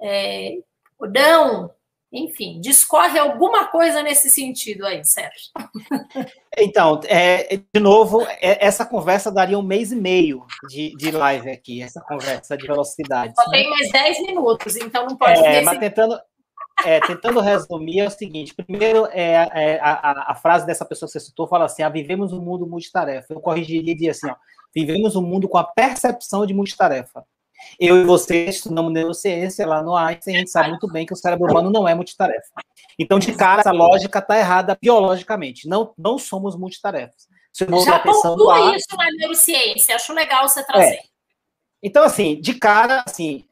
É, 0.03 0.57
não, 0.99 1.71
enfim, 2.11 2.59
discorre 2.61 3.17
alguma 3.17 3.67
coisa 3.67 4.03
nesse 4.03 4.29
sentido 4.29 4.85
aí, 4.85 5.03
Sérgio. 5.03 5.51
Então, 6.55 7.01
é, 7.05 7.57
de 7.57 7.79
novo, 7.79 8.21
é, 8.21 8.63
essa 8.63 8.85
conversa 8.85 9.31
daria 9.31 9.57
um 9.57 9.63
mês 9.63 9.91
e 9.91 9.95
meio 9.95 10.45
de, 10.69 10.95
de 10.95 11.09
live 11.09 11.49
aqui, 11.49 11.81
essa 11.81 11.99
conversa 11.99 12.55
de 12.55 12.67
velocidade. 12.67 13.33
Só 13.35 13.49
tem 13.49 13.67
mais 13.67 13.91
10 13.91 14.21
minutos, 14.21 14.75
então 14.75 15.07
não 15.07 15.17
pode 15.17 15.39
é, 15.39 15.61
Mas 15.61 15.79
tentando, 15.79 16.19
é, 16.85 16.99
tentando 16.99 17.39
resumir, 17.39 18.01
é 18.01 18.07
o 18.07 18.11
seguinte: 18.11 18.53
primeiro, 18.53 19.07
é, 19.07 19.49
é 19.51 19.79
a, 19.79 19.93
a, 19.93 20.31
a, 20.33 20.35
frase 20.35 20.65
dessa 20.67 20.85
pessoa 20.85 21.07
que 21.07 21.13
você 21.13 21.19
citou 21.19 21.47
fala 21.47 21.65
assim: 21.65 21.81
ah, 21.81 21.89
vivemos 21.89 22.31
um 22.31 22.39
mundo 22.39 22.67
multitarefa. 22.67 23.33
Eu 23.33 23.41
corrigiria 23.41 23.91
e 23.91 23.95
diria 23.95 24.11
assim: 24.11 24.29
ó, 24.29 24.35
vivemos 24.75 25.15
um 25.15 25.23
mundo 25.23 25.49
com 25.49 25.57
a 25.57 25.63
percepção 25.63 26.45
de 26.45 26.53
multitarefa. 26.53 27.25
Eu 27.79 27.97
e 27.97 28.03
você 28.03 28.45
estudamos 28.45 28.91
neurociência 28.91 29.65
lá 29.65 29.81
no 29.81 29.95
Einstein, 29.95 30.35
a 30.35 30.39
gente 30.39 30.51
sabe 30.51 30.69
muito 30.69 30.87
bem 30.87 31.05
que 31.05 31.13
o 31.13 31.15
cérebro 31.15 31.49
humano 31.49 31.69
não 31.69 31.87
é 31.87 31.95
multitarefa. 31.95 32.49
Então, 32.97 33.19
de 33.19 33.33
cara, 33.33 33.61
essa 33.61 33.71
lógica 33.71 34.19
está 34.19 34.37
errada 34.37 34.77
biologicamente. 34.79 35.67
Não, 35.67 35.93
não 35.97 36.17
somos 36.17 36.55
multitarefas. 36.55 37.27
Se 37.51 37.65
Já 37.85 37.99
pontua 37.99 38.75
isso 38.75 38.95
na 38.97 39.05
neurociência, 39.17 39.95
acho 39.95 40.13
legal 40.13 40.47
você 40.47 40.65
trazer. 40.65 40.95
É. 40.95 41.03
Então, 41.81 42.03
assim, 42.03 42.39
de 42.39 42.55
cara, 42.55 43.03
assim, 43.05 43.45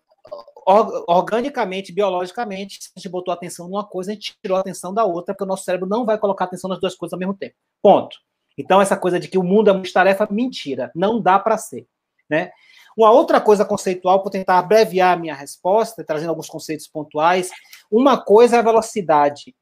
organicamente, 0.65 1.91
biologicamente, 1.91 2.81
se 2.81 2.89
a 2.95 2.99
gente 2.99 3.09
botou 3.09 3.33
atenção 3.33 3.67
numa 3.67 3.83
coisa, 3.83 4.11
a 4.11 4.13
gente 4.13 4.35
tirou 4.41 4.57
a 4.57 4.61
atenção 4.61 4.93
da 4.93 5.03
outra, 5.03 5.33
porque 5.33 5.43
o 5.43 5.47
nosso 5.47 5.63
cérebro 5.63 5.87
não 5.87 6.05
vai 6.05 6.17
colocar 6.17 6.45
atenção 6.45 6.69
nas 6.69 6.79
duas 6.79 6.95
coisas 6.95 7.13
ao 7.13 7.19
mesmo 7.19 7.33
tempo. 7.33 7.55
Ponto. 7.81 8.17
Então, 8.57 8.81
essa 8.81 8.97
coisa 8.97 9.19
de 9.19 9.27
que 9.27 9.37
o 9.37 9.43
mundo 9.43 9.69
é 9.69 9.73
multitarefa, 9.73 10.27
mentira. 10.29 10.91
Não 10.95 11.21
dá 11.21 11.37
para 11.37 11.57
ser. 11.57 11.87
Né? 12.29 12.51
Uma 12.97 13.11
outra 13.11 13.39
coisa 13.39 13.63
conceitual, 13.63 14.21
para 14.21 14.31
tentar 14.31 14.59
abreviar 14.59 15.13
a 15.13 15.19
minha 15.19 15.35
resposta, 15.35 16.03
trazendo 16.03 16.29
alguns 16.29 16.49
conceitos 16.49 16.87
pontuais, 16.87 17.49
uma 17.89 18.17
coisa 18.17 18.57
é 18.57 18.59
a 18.59 18.63
velocidade 18.63 19.55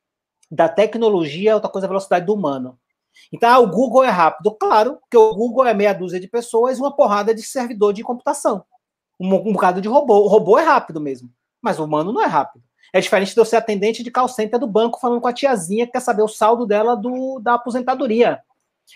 da 0.50 0.68
tecnologia, 0.68 1.56
outra 1.56 1.70
coisa 1.70 1.86
é 1.86 1.88
a 1.88 1.90
velocidade 1.90 2.26
do 2.26 2.34
humano. 2.34 2.80
Então, 3.32 3.50
ah, 3.50 3.60
o 3.60 3.68
Google 3.68 4.04
é 4.04 4.10
rápido. 4.10 4.52
Claro, 4.52 4.98
que 5.10 5.18
o 5.18 5.34
Google 5.36 5.66
é 5.66 5.74
meia 5.74 5.94
dúzia 5.94 6.20
de 6.20 6.28
pessoas 6.28 6.78
e 6.78 6.82
uma 6.82 6.96
porrada 6.96 7.34
de 7.34 7.42
servidor 7.42 7.94
de 7.94 8.04
computação. 8.04 8.64
Um, 9.20 9.34
um 9.36 9.54
bocado 9.54 9.82
de 9.82 9.88
robô. 9.88 10.20
O 10.24 10.28
robô 10.28 10.58
é 10.58 10.64
rápido 10.64 11.00
mesmo, 11.02 11.30
mas 11.62 11.80
o 11.80 11.86
humano 11.86 12.12
não 12.12 12.22
é 12.22 12.26
rápido. 12.26 12.64
É 12.92 13.00
diferente 13.00 13.34
de 13.34 13.40
eu 13.40 13.46
ser 13.46 13.58
atendente 13.58 14.02
de 14.02 14.10
call 14.10 14.28
center 14.28 14.60
do 14.60 14.66
banco 14.66 15.00
falando 15.00 15.22
com 15.22 15.28
a 15.28 15.34
tiazinha 15.34 15.86
que 15.86 15.92
quer 15.92 16.00
saber 16.00 16.24
o 16.24 16.28
saldo 16.28 16.66
dela 16.66 16.96
do, 16.96 17.40
da 17.40 17.54
aposentadoria. 17.54 18.42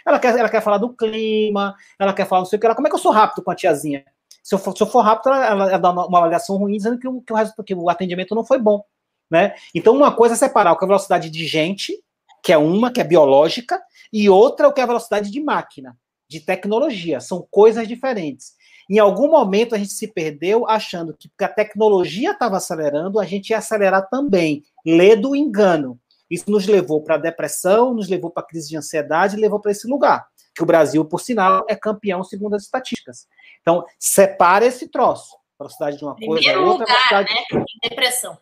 Ela 0.05 0.17
quer, 0.17 0.35
ela 0.35 0.49
quer 0.49 0.61
falar 0.61 0.79
do 0.79 0.95
clima, 0.95 1.75
ela 1.99 2.13
quer 2.13 2.25
falar 2.25 2.41
não 2.41 2.45
sei 2.47 2.57
o 2.57 2.59
que. 2.59 2.65
Ela, 2.65 2.75
como 2.75 2.87
é 2.87 2.89
que 2.89 2.95
eu 2.95 2.99
sou 2.99 3.11
rápido 3.11 3.43
com 3.43 3.51
a 3.51 3.55
tiazinha? 3.55 4.03
Se 4.43 4.53
eu 4.53 4.59
for, 4.59 4.75
se 4.75 4.83
eu 4.83 4.87
for 4.87 5.01
rápido, 5.01 5.33
ela, 5.33 5.71
ela, 5.71 5.77
dá 5.77 5.89
uma, 5.89 6.17
avaliação 6.17 6.57
ruim 6.57 6.75
dizendo 6.75 6.99
que 6.99 7.07
o, 7.07 7.21
que, 7.21 7.33
o, 7.33 7.63
que 7.63 7.73
o 7.73 7.89
atendimento 7.89 8.35
não 8.35 8.45
foi 8.45 8.59
bom. 8.59 8.83
Né? 9.31 9.55
Então, 9.73 9.95
uma 9.95 10.13
coisa 10.13 10.35
é 10.35 10.37
separar 10.37 10.73
o 10.73 10.77
que 10.77 10.83
é 10.83 10.85
a 10.85 10.87
velocidade 10.87 11.29
de 11.29 11.47
gente, 11.47 11.97
que 12.43 12.51
é 12.51 12.57
uma, 12.57 12.91
que 12.91 12.99
é 12.99 13.03
biológica, 13.05 13.81
e 14.11 14.29
outra 14.29 14.67
o 14.67 14.73
que 14.73 14.81
é 14.81 14.83
a 14.83 14.87
velocidade 14.87 15.31
de 15.31 15.39
máquina, 15.39 15.97
de 16.29 16.41
tecnologia. 16.41 17.21
São 17.21 17.47
coisas 17.49 17.87
diferentes. 17.87 18.53
Em 18.89 18.99
algum 18.99 19.29
momento 19.29 19.73
a 19.73 19.77
gente 19.77 19.93
se 19.93 20.07
perdeu 20.07 20.67
achando 20.67 21.15
que 21.17 21.29
porque 21.29 21.45
a 21.45 21.49
tecnologia 21.49 22.31
estava 22.31 22.57
acelerando, 22.57 23.19
a 23.19 23.25
gente 23.25 23.51
ia 23.51 23.57
acelerar 23.59 24.09
também. 24.09 24.61
Lê 24.85 25.15
do 25.15 25.35
engano. 25.35 25.97
Isso 26.29 26.49
nos 26.51 26.67
levou 26.67 27.01
para 27.01 27.15
a 27.15 27.19
depressão, 27.19 27.93
nos 27.93 28.09
levou 28.09 28.29
para 28.29 28.43
a 28.43 28.45
crise 28.45 28.69
de 28.69 28.77
ansiedade, 28.77 29.37
levou 29.37 29.59
para 29.59 29.71
esse 29.71 29.87
lugar. 29.87 30.27
Que 30.55 30.63
o 30.63 30.65
Brasil, 30.65 31.03
por 31.03 31.19
sinal, 31.19 31.65
é 31.67 31.75
campeão 31.75 32.23
segundo 32.23 32.55
as 32.55 32.63
estatísticas. 32.63 33.27
Então, 33.61 33.85
separa 33.97 34.65
esse 34.65 34.87
troço. 34.87 35.35
Velocidade 35.59 35.97
de 35.97 36.03
uma 36.03 36.15
Primeiro 36.15 36.43
coisa, 36.43 36.59
outra 36.59 36.85
lugar, 36.85 37.09
velocidade. 37.09 37.33
Né? 37.53 37.65
Depressão. 37.89 38.37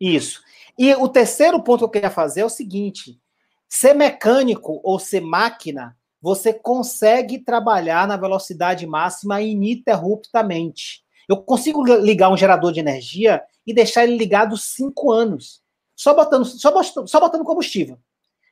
Isso. 0.00 0.42
E 0.78 0.94
o 0.94 1.08
terceiro 1.08 1.62
ponto 1.62 1.78
que 1.80 1.84
eu 1.84 1.90
queria 1.90 2.10
fazer 2.10 2.40
é 2.40 2.44
o 2.44 2.50
seguinte: 2.50 3.20
Ser 3.68 3.94
mecânico 3.94 4.80
ou 4.82 4.98
ser 4.98 5.20
máquina, 5.20 5.96
você 6.20 6.52
consegue 6.52 7.38
trabalhar 7.38 8.08
na 8.08 8.16
velocidade 8.16 8.86
máxima 8.86 9.42
ininterruptamente. 9.42 11.02
Eu 11.28 11.36
consigo 11.42 11.84
ligar 11.84 12.30
um 12.30 12.36
gerador 12.36 12.72
de 12.72 12.80
energia 12.80 13.42
e 13.66 13.74
deixar 13.74 14.04
ele 14.04 14.16
ligado 14.16 14.56
cinco 14.56 15.12
anos, 15.12 15.60
só 15.94 16.14
botando, 16.14 16.46
só 16.46 16.72
botando, 16.72 17.08
só 17.08 17.20
botando 17.20 17.44
combustível. 17.44 17.98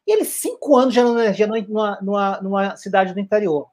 E 0.07 0.13
ele, 0.13 0.25
cinco 0.25 0.77
anos 0.77 0.95
gerando 0.95 1.19
energia 1.19 1.47
numa, 1.47 1.99
numa, 2.01 2.41
numa 2.41 2.77
cidade 2.77 3.13
do 3.13 3.21
interior. 3.21 3.69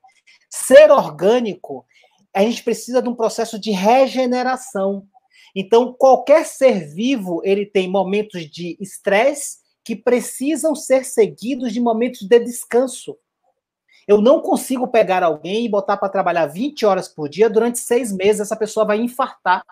Ser 0.49 0.91
orgânico, 0.91 1.85
a 2.33 2.41
gente 2.41 2.63
precisa 2.63 3.01
de 3.01 3.09
um 3.09 3.15
processo 3.15 3.59
de 3.59 3.71
regeneração. 3.71 5.07
Então, 5.55 5.93
qualquer 5.93 6.45
ser 6.45 6.87
vivo, 6.87 7.41
ele 7.43 7.65
tem 7.65 7.87
momentos 7.87 8.49
de 8.49 8.75
estresse 8.79 9.57
que 9.83 9.95
precisam 9.95 10.75
ser 10.75 11.03
seguidos 11.03 11.71
de 11.71 11.79
momentos 11.79 12.21
de 12.21 12.39
descanso. 12.39 13.17
Eu 14.07 14.21
não 14.21 14.41
consigo 14.41 14.87
pegar 14.87 15.23
alguém 15.23 15.65
e 15.65 15.69
botar 15.69 15.97
para 15.97 16.09
trabalhar 16.09 16.47
20 16.47 16.85
horas 16.85 17.07
por 17.07 17.29
dia 17.29 17.49
durante 17.49 17.79
seis 17.79 18.11
meses, 18.11 18.41
essa 18.41 18.55
pessoa 18.55 18.85
vai 18.85 18.97
infartar. 18.97 19.63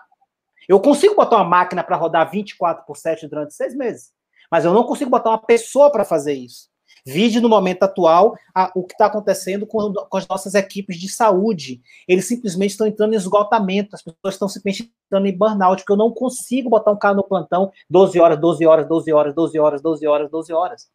Eu 0.68 0.80
consigo 0.80 1.14
botar 1.14 1.36
uma 1.36 1.44
máquina 1.44 1.82
para 1.82 1.96
rodar 1.96 2.30
24 2.30 2.84
por 2.86 2.96
7 2.96 3.26
durante 3.26 3.52
seis 3.52 3.74
meses, 3.74 4.12
mas 4.52 4.66
eu 4.66 4.74
não 4.74 4.84
consigo 4.84 5.10
botar 5.10 5.30
uma 5.30 5.38
pessoa 5.38 5.90
para 5.90 6.04
fazer 6.04 6.34
isso. 6.34 6.70
Vide 7.06 7.40
no 7.40 7.48
momento 7.48 7.84
atual 7.84 8.36
a, 8.54 8.70
o 8.74 8.84
que 8.84 8.92
está 8.92 9.06
acontecendo 9.06 9.66
com, 9.66 9.94
com, 9.94 10.16
as 10.18 10.28
nossas 10.28 10.54
equipes 10.54 11.00
de 11.00 11.08
saúde. 11.08 11.80
Eles 12.06 12.26
simplesmente 12.26 12.72
estão 12.72 12.86
entrando 12.86 13.14
em 13.14 13.16
esgotamento, 13.16 13.96
as 13.96 14.02
pessoas 14.02 14.34
estão 14.34 14.48
simplesmente 14.50 14.92
entrando 15.06 15.26
em 15.26 15.34
burnout, 15.34 15.80
porque 15.80 15.92
eu 15.92 15.96
não 15.96 16.12
consigo 16.12 16.68
botar 16.68 16.92
um 16.92 16.98
cara 16.98 17.14
no 17.14 17.24
plantão 17.24 17.72
12 17.88 18.20
horas, 18.20 18.38
12 18.38 18.66
horas, 18.66 18.86
12 18.86 19.12
horas, 19.12 19.34
12 19.34 19.58
horas, 19.58 19.82
12 19.82 20.06
horas, 20.06 20.30
12 20.30 20.52
horas. 20.52 20.90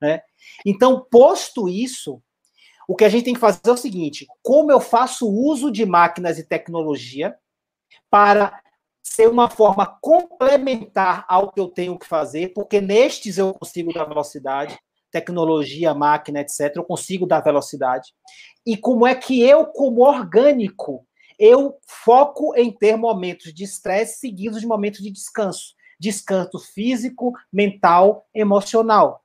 Né? 0.00 0.22
Então, 0.64 1.06
posto 1.10 1.68
isso, 1.68 2.18
o 2.88 2.96
que 2.96 3.04
a 3.04 3.10
gente 3.10 3.24
tem 3.24 3.34
que 3.34 3.40
fazer 3.40 3.60
é 3.66 3.72
o 3.72 3.76
seguinte: 3.76 4.26
como 4.42 4.72
eu 4.72 4.80
faço 4.80 5.28
uso 5.28 5.70
de 5.70 5.84
máquinas 5.84 6.38
e 6.38 6.48
tecnologia 6.48 7.36
para 8.10 8.61
ser 9.02 9.28
uma 9.28 9.50
forma 9.50 9.98
complementar 10.00 11.24
ao 11.28 11.50
que 11.50 11.60
eu 11.60 11.68
tenho 11.68 11.98
que 11.98 12.06
fazer, 12.06 12.52
porque 12.54 12.80
nestes 12.80 13.36
eu 13.36 13.52
consigo 13.52 13.92
dar 13.92 14.04
velocidade, 14.04 14.78
tecnologia, 15.10 15.92
máquina, 15.92 16.40
etc., 16.40 16.72
eu 16.76 16.84
consigo 16.84 17.26
dar 17.26 17.40
velocidade. 17.40 18.14
E 18.64 18.76
como 18.76 19.06
é 19.06 19.14
que 19.14 19.42
eu, 19.42 19.66
como 19.66 20.02
orgânico, 20.02 21.04
eu 21.38 21.76
foco 21.86 22.54
em 22.56 22.70
ter 22.70 22.96
momentos 22.96 23.52
de 23.52 23.64
estresse 23.64 24.20
seguidos 24.20 24.60
de 24.60 24.66
momentos 24.66 25.00
de 25.00 25.10
descanso. 25.10 25.74
Descanso 25.98 26.58
físico, 26.58 27.32
mental, 27.52 28.26
emocional. 28.34 29.20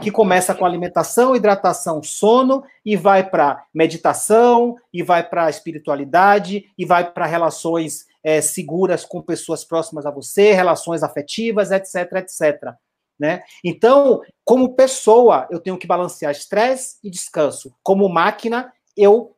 Que 0.00 0.10
começa 0.10 0.54
com 0.54 0.64
alimentação, 0.64 1.36
hidratação, 1.36 2.02
sono, 2.02 2.64
e 2.84 2.96
vai 2.96 3.28
para 3.28 3.64
meditação, 3.72 4.74
e 4.92 5.02
vai 5.02 5.22
para 5.22 5.48
espiritualidade, 5.48 6.64
e 6.76 6.84
vai 6.84 7.10
para 7.10 7.26
relações 7.26 8.06
é, 8.22 8.40
seguras 8.40 9.04
com 9.04 9.20
pessoas 9.20 9.64
próximas 9.64 10.06
a 10.06 10.10
você, 10.10 10.52
relações 10.52 11.02
afetivas, 11.02 11.70
etc, 11.70 12.12
etc. 12.16 12.74
Né? 13.18 13.42
Então, 13.64 14.20
como 14.44 14.74
pessoa, 14.74 15.46
eu 15.50 15.60
tenho 15.60 15.78
que 15.78 15.86
balancear 15.86 16.32
estresse 16.32 16.96
e 17.02 17.10
descanso. 17.10 17.74
Como 17.82 18.08
máquina, 18.08 18.72
eu 18.96 19.36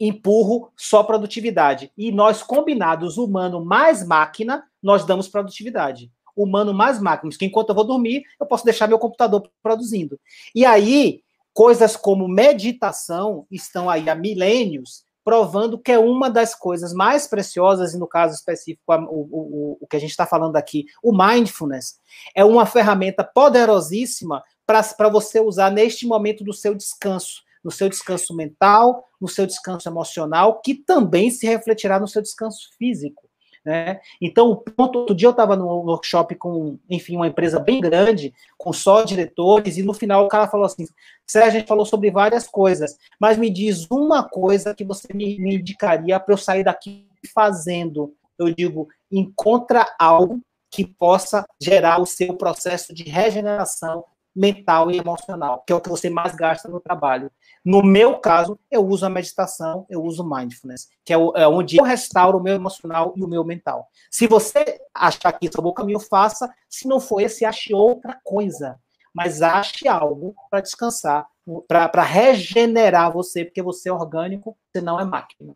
empurro 0.00 0.72
só 0.76 1.02
produtividade. 1.02 1.90
E 1.96 2.10
nós, 2.10 2.42
combinados, 2.42 3.16
humano 3.16 3.64
mais 3.64 4.06
máquina, 4.06 4.64
nós 4.82 5.04
damos 5.04 5.28
produtividade. 5.28 6.10
Humano 6.36 6.74
mais 6.74 7.00
máquina. 7.00 7.30
Porque 7.30 7.46
enquanto 7.46 7.70
eu 7.70 7.74
vou 7.74 7.84
dormir, 7.84 8.24
eu 8.40 8.46
posso 8.46 8.64
deixar 8.64 8.88
meu 8.88 8.98
computador 8.98 9.48
produzindo. 9.62 10.18
E 10.54 10.66
aí, 10.66 11.22
coisas 11.52 11.96
como 11.96 12.28
meditação 12.28 13.46
estão 13.50 13.88
aí 13.88 14.10
há 14.10 14.14
milênios 14.14 15.04
provando 15.24 15.78
que 15.78 15.90
é 15.90 15.98
uma 15.98 16.28
das 16.28 16.54
coisas 16.54 16.92
mais 16.92 17.26
preciosas, 17.26 17.94
e 17.94 17.98
no 17.98 18.06
caso 18.06 18.34
específico, 18.34 18.82
o, 18.86 18.98
o, 18.98 19.78
o 19.80 19.86
que 19.86 19.96
a 19.96 19.98
gente 19.98 20.10
está 20.10 20.26
falando 20.26 20.56
aqui, 20.56 20.84
o 21.02 21.16
mindfulness, 21.16 21.98
é 22.36 22.44
uma 22.44 22.66
ferramenta 22.66 23.24
poderosíssima 23.24 24.42
para 24.66 25.08
você 25.08 25.40
usar 25.40 25.70
neste 25.70 26.06
momento 26.06 26.44
do 26.44 26.52
seu 26.52 26.74
descanso, 26.74 27.42
no 27.64 27.70
seu 27.70 27.88
descanso 27.88 28.36
mental, 28.36 29.08
no 29.20 29.28
seu 29.28 29.46
descanso 29.46 29.88
emocional, 29.88 30.60
que 30.60 30.74
também 30.74 31.30
se 31.30 31.46
refletirá 31.46 31.98
no 31.98 32.06
seu 32.06 32.20
descanso 32.20 32.68
físico. 32.78 33.28
Né? 33.64 33.98
Então, 34.20 34.50
o 34.50 34.56
ponto, 34.56 34.98
outro 34.98 35.14
dia 35.14 35.26
eu 35.26 35.30
estava 35.30 35.56
no 35.56 35.66
workshop 35.66 36.34
com, 36.34 36.78
enfim, 36.88 37.16
uma 37.16 37.28
empresa 37.28 37.58
bem 37.58 37.80
grande, 37.80 38.34
com 38.58 38.72
só 38.72 39.02
diretores, 39.02 39.78
e 39.78 39.82
no 39.82 39.94
final 39.94 40.24
o 40.24 40.28
cara 40.28 40.48
falou 40.48 40.66
assim: 40.66 40.86
Sérgio, 41.26 41.48
a 41.48 41.58
gente 41.60 41.68
falou 41.68 41.86
sobre 41.86 42.10
várias 42.10 42.46
coisas, 42.46 42.98
mas 43.18 43.38
me 43.38 43.48
diz 43.48 43.90
uma 43.90 44.22
coisa 44.22 44.74
que 44.74 44.84
você 44.84 45.08
me, 45.14 45.38
me 45.38 45.54
indicaria 45.54 46.20
para 46.20 46.34
eu 46.34 46.38
sair 46.38 46.62
daqui 46.62 47.06
fazendo. 47.34 48.14
Eu 48.38 48.52
digo: 48.52 48.88
encontra 49.10 49.86
algo 49.98 50.40
que 50.70 50.84
possa 50.84 51.46
gerar 51.58 52.00
o 52.00 52.06
seu 52.06 52.34
processo 52.34 52.92
de 52.92 53.04
regeneração 53.04 54.04
mental 54.34 54.90
e 54.90 54.98
emocional, 54.98 55.62
que 55.66 55.72
é 55.72 55.76
o 55.76 55.80
que 55.80 55.88
você 55.88 56.10
mais 56.10 56.34
gasta 56.34 56.68
no 56.68 56.80
trabalho. 56.80 57.30
No 57.64 57.82
meu 57.82 58.18
caso, 58.18 58.58
eu 58.70 58.86
uso 58.86 59.06
a 59.06 59.10
meditação, 59.10 59.86
eu 59.88 60.02
uso 60.02 60.28
mindfulness, 60.28 60.88
que 61.04 61.12
é, 61.12 61.16
é 61.16 61.48
onde 61.48 61.76
eu 61.76 61.84
restauro 61.84 62.38
o 62.38 62.42
meu 62.42 62.54
emocional 62.54 63.14
e 63.16 63.22
o 63.22 63.28
meu 63.28 63.44
mental. 63.44 63.88
Se 64.10 64.26
você 64.26 64.80
achar 64.92 65.32
que 65.32 65.46
isso 65.46 65.56
é 65.56 65.60
o 65.60 65.64
bom 65.64 65.72
caminho, 65.72 66.00
faça. 66.00 66.52
Se 66.68 66.88
não 66.88 66.98
for 66.98 67.20
esse, 67.20 67.44
ache 67.44 67.72
outra 67.74 68.18
coisa. 68.24 68.78
Mas 69.14 69.42
ache 69.42 69.86
algo 69.86 70.34
para 70.50 70.60
descansar, 70.60 71.26
para 71.68 72.02
regenerar 72.02 73.12
você, 73.12 73.44
porque 73.44 73.62
você 73.62 73.88
é 73.88 73.92
orgânico, 73.92 74.58
você 74.72 74.80
não 74.80 74.98
é 74.98 75.04
máquina. 75.04 75.54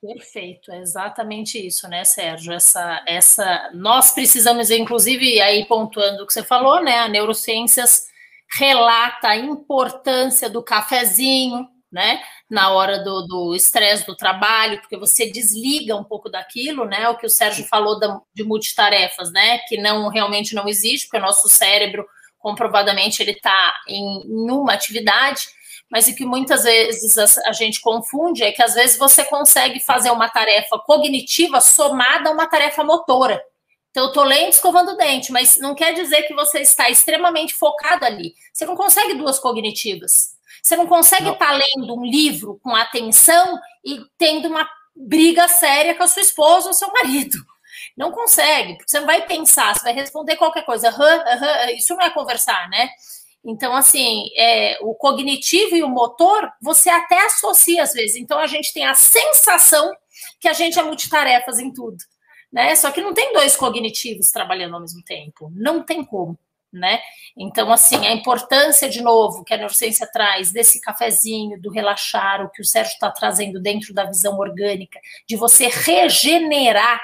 Perfeito, 0.00 0.70
é 0.70 0.78
exatamente 0.78 1.58
isso, 1.58 1.88
né, 1.88 2.04
Sérgio? 2.04 2.52
Essa, 2.52 3.02
essa, 3.04 3.70
nós 3.74 4.12
precisamos, 4.12 4.70
inclusive, 4.70 5.40
aí 5.40 5.64
pontuando 5.66 6.22
o 6.22 6.26
que 6.26 6.32
você 6.32 6.44
falou, 6.44 6.80
né? 6.80 7.00
A 7.00 7.08
neurociências 7.08 8.06
relata 8.56 9.28
a 9.28 9.36
importância 9.36 10.48
do 10.48 10.62
cafezinho, 10.62 11.68
né? 11.90 12.22
Na 12.48 12.70
hora 12.70 13.02
do 13.02 13.56
estresse 13.56 14.06
do, 14.06 14.12
do, 14.12 14.16
trabalho, 14.16 14.80
porque 14.80 14.96
você 14.96 15.30
desliga 15.32 15.96
um 15.96 16.04
pouco 16.04 16.30
daquilo, 16.30 16.84
né? 16.84 17.08
O 17.08 17.16
que 17.16 17.26
o 17.26 17.30
Sérgio 17.30 17.66
falou 17.66 17.98
da, 17.98 18.20
de 18.32 18.44
multitarefas, 18.44 19.32
né? 19.32 19.58
Que 19.66 19.76
não 19.78 20.08
realmente 20.10 20.54
não 20.54 20.68
existe, 20.68 21.08
porque 21.08 21.18
o 21.18 21.26
nosso 21.26 21.48
cérebro, 21.48 22.06
comprovadamente, 22.38 23.20
ele 23.20 23.32
está 23.32 23.74
em, 23.88 24.22
em 24.22 24.50
uma 24.50 24.74
atividade 24.74 25.48
mas 25.90 26.06
o 26.06 26.14
que 26.14 26.24
muitas 26.24 26.64
vezes 26.64 27.16
a, 27.18 27.52
gente 27.52 27.80
confunde 27.80 28.42
é 28.42 28.52
que 28.52 28.62
às 28.62 28.74
vezes 28.74 28.98
você 28.98 29.24
consegue 29.24 29.80
fazer 29.80 30.10
uma 30.10 30.28
tarefa 30.28 30.78
cognitiva 30.78 31.60
somada 31.60 32.28
a 32.28 32.32
uma 32.32 32.46
tarefa 32.46 32.84
motora. 32.84 33.42
Então, 33.90 34.04
eu 34.04 34.08
estou 34.08 34.22
lendo 34.22 34.52
escovando 34.52 34.92
o 34.92 34.96
dente, 34.96 35.32
mas 35.32 35.58
não 35.58 35.74
quer 35.74 35.94
dizer 35.94 36.24
que 36.24 36.34
você 36.34 36.60
está 36.60 36.90
extremamente 36.90 37.54
focado 37.54 38.04
ali. 38.04 38.34
Você 38.52 38.66
não 38.66 38.76
consegue 38.76 39.14
duas 39.14 39.38
cognitivas. 39.38 40.36
Você 40.62 40.76
não 40.76 40.86
consegue 40.86 41.30
estar 41.30 41.46
tá 41.46 41.52
lendo 41.52 41.94
um 41.94 42.04
livro 42.04 42.60
com 42.62 42.76
atenção 42.76 43.58
e 43.84 43.98
tendo 44.18 44.48
uma 44.48 44.68
briga 44.94 45.48
séria 45.48 45.94
com 45.94 46.02
a 46.02 46.08
sua 46.08 46.22
esposa 46.22 46.68
ou 46.68 46.74
seu 46.74 46.92
marido. 46.92 47.38
Não 47.96 48.12
consegue, 48.12 48.76
porque 48.76 48.90
você 48.90 49.00
não 49.00 49.06
vai 49.06 49.26
pensar, 49.26 49.74
você 49.74 49.82
vai 49.82 49.92
responder 49.92 50.36
qualquer 50.36 50.64
coisa. 50.64 50.90
Uhum, 50.90 51.04
uhum, 51.04 51.76
isso 51.76 51.94
não 51.96 52.04
é 52.04 52.10
conversar, 52.10 52.68
né? 52.68 52.90
Então, 53.44 53.74
assim, 53.74 54.28
é, 54.36 54.78
o 54.82 54.94
cognitivo 54.94 55.76
e 55.76 55.82
o 55.82 55.88
motor, 55.88 56.50
você 56.60 56.90
até 56.90 57.24
associa 57.24 57.82
às 57.82 57.92
vezes. 57.92 58.16
Então, 58.16 58.38
a 58.38 58.46
gente 58.46 58.72
tem 58.72 58.84
a 58.84 58.94
sensação 58.94 59.92
que 60.40 60.48
a 60.48 60.52
gente 60.52 60.78
é 60.78 60.82
multitarefas 60.82 61.58
em 61.58 61.72
tudo, 61.72 61.96
né? 62.52 62.74
Só 62.74 62.90
que 62.90 63.00
não 63.00 63.14
tem 63.14 63.32
dois 63.32 63.56
cognitivos 63.56 64.30
trabalhando 64.30 64.74
ao 64.74 64.80
mesmo 64.80 65.02
tempo. 65.04 65.50
Não 65.54 65.82
tem 65.82 66.04
como, 66.04 66.38
né? 66.72 67.00
Então, 67.36 67.72
assim, 67.72 68.06
a 68.06 68.12
importância, 68.12 68.88
de 68.88 69.00
novo, 69.00 69.44
que 69.44 69.54
a 69.54 69.56
neurociência 69.56 70.08
traz 70.12 70.50
desse 70.50 70.80
cafezinho, 70.80 71.60
do 71.60 71.70
relaxar, 71.70 72.44
o 72.44 72.50
que 72.50 72.60
o 72.60 72.64
Sérgio 72.64 72.92
está 72.92 73.10
trazendo 73.10 73.60
dentro 73.60 73.94
da 73.94 74.04
visão 74.04 74.36
orgânica, 74.36 75.00
de 75.26 75.36
você 75.36 75.68
regenerar 75.68 77.00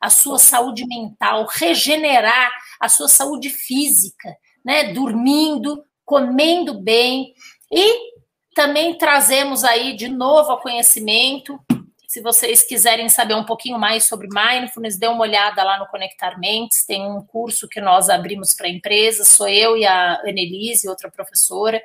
a 0.00 0.10
sua 0.10 0.38
saúde 0.38 0.84
mental, 0.86 1.46
regenerar 1.48 2.52
a 2.80 2.88
sua 2.88 3.08
saúde 3.08 3.48
física 3.48 4.36
né, 4.66 4.92
dormindo, 4.92 5.84
comendo 6.04 6.74
bem 6.74 7.32
e 7.70 8.16
também 8.52 8.98
trazemos 8.98 9.62
aí 9.62 9.94
de 9.94 10.08
novo 10.08 10.50
ao 10.50 10.60
conhecimento. 10.60 11.60
Se 12.08 12.20
vocês 12.20 12.64
quiserem 12.64 13.08
saber 13.08 13.34
um 13.34 13.44
pouquinho 13.44 13.78
mais 13.78 14.06
sobre 14.06 14.26
mindfulness, 14.28 14.98
dê 14.98 15.06
uma 15.06 15.20
olhada 15.20 15.62
lá 15.62 15.78
no 15.78 15.86
Conectar 15.86 16.36
Mentes. 16.38 16.84
Tem 16.84 17.00
um 17.06 17.24
curso 17.24 17.68
que 17.68 17.80
nós 17.80 18.08
abrimos 18.08 18.54
para 18.54 18.68
empresas, 18.68 19.28
sou 19.28 19.46
eu 19.46 19.76
e 19.76 19.86
a 19.86 20.20
Annelise, 20.22 20.88
outra 20.88 21.10
professora. 21.10 21.80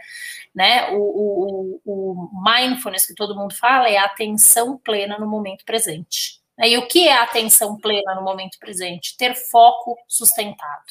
Né? 0.55 0.89
O, 0.91 0.97
o, 0.97 1.81
o 1.85 2.29
mindfulness 2.43 3.05
que 3.05 3.13
todo 3.13 3.35
mundo 3.35 3.53
fala 3.53 3.89
é 3.89 3.97
atenção 3.97 4.75
plena 4.77 5.19
no 5.19 5.27
momento 5.27 5.63
presente. 5.65 6.41
E 6.57 6.77
o 6.77 6.87
que 6.87 7.07
é 7.07 7.13
atenção 7.13 7.77
plena 7.77 8.15
no 8.15 8.23
momento 8.23 8.57
presente? 8.59 9.15
Ter 9.17 9.35
foco 9.35 9.97
sustentado. 10.07 10.85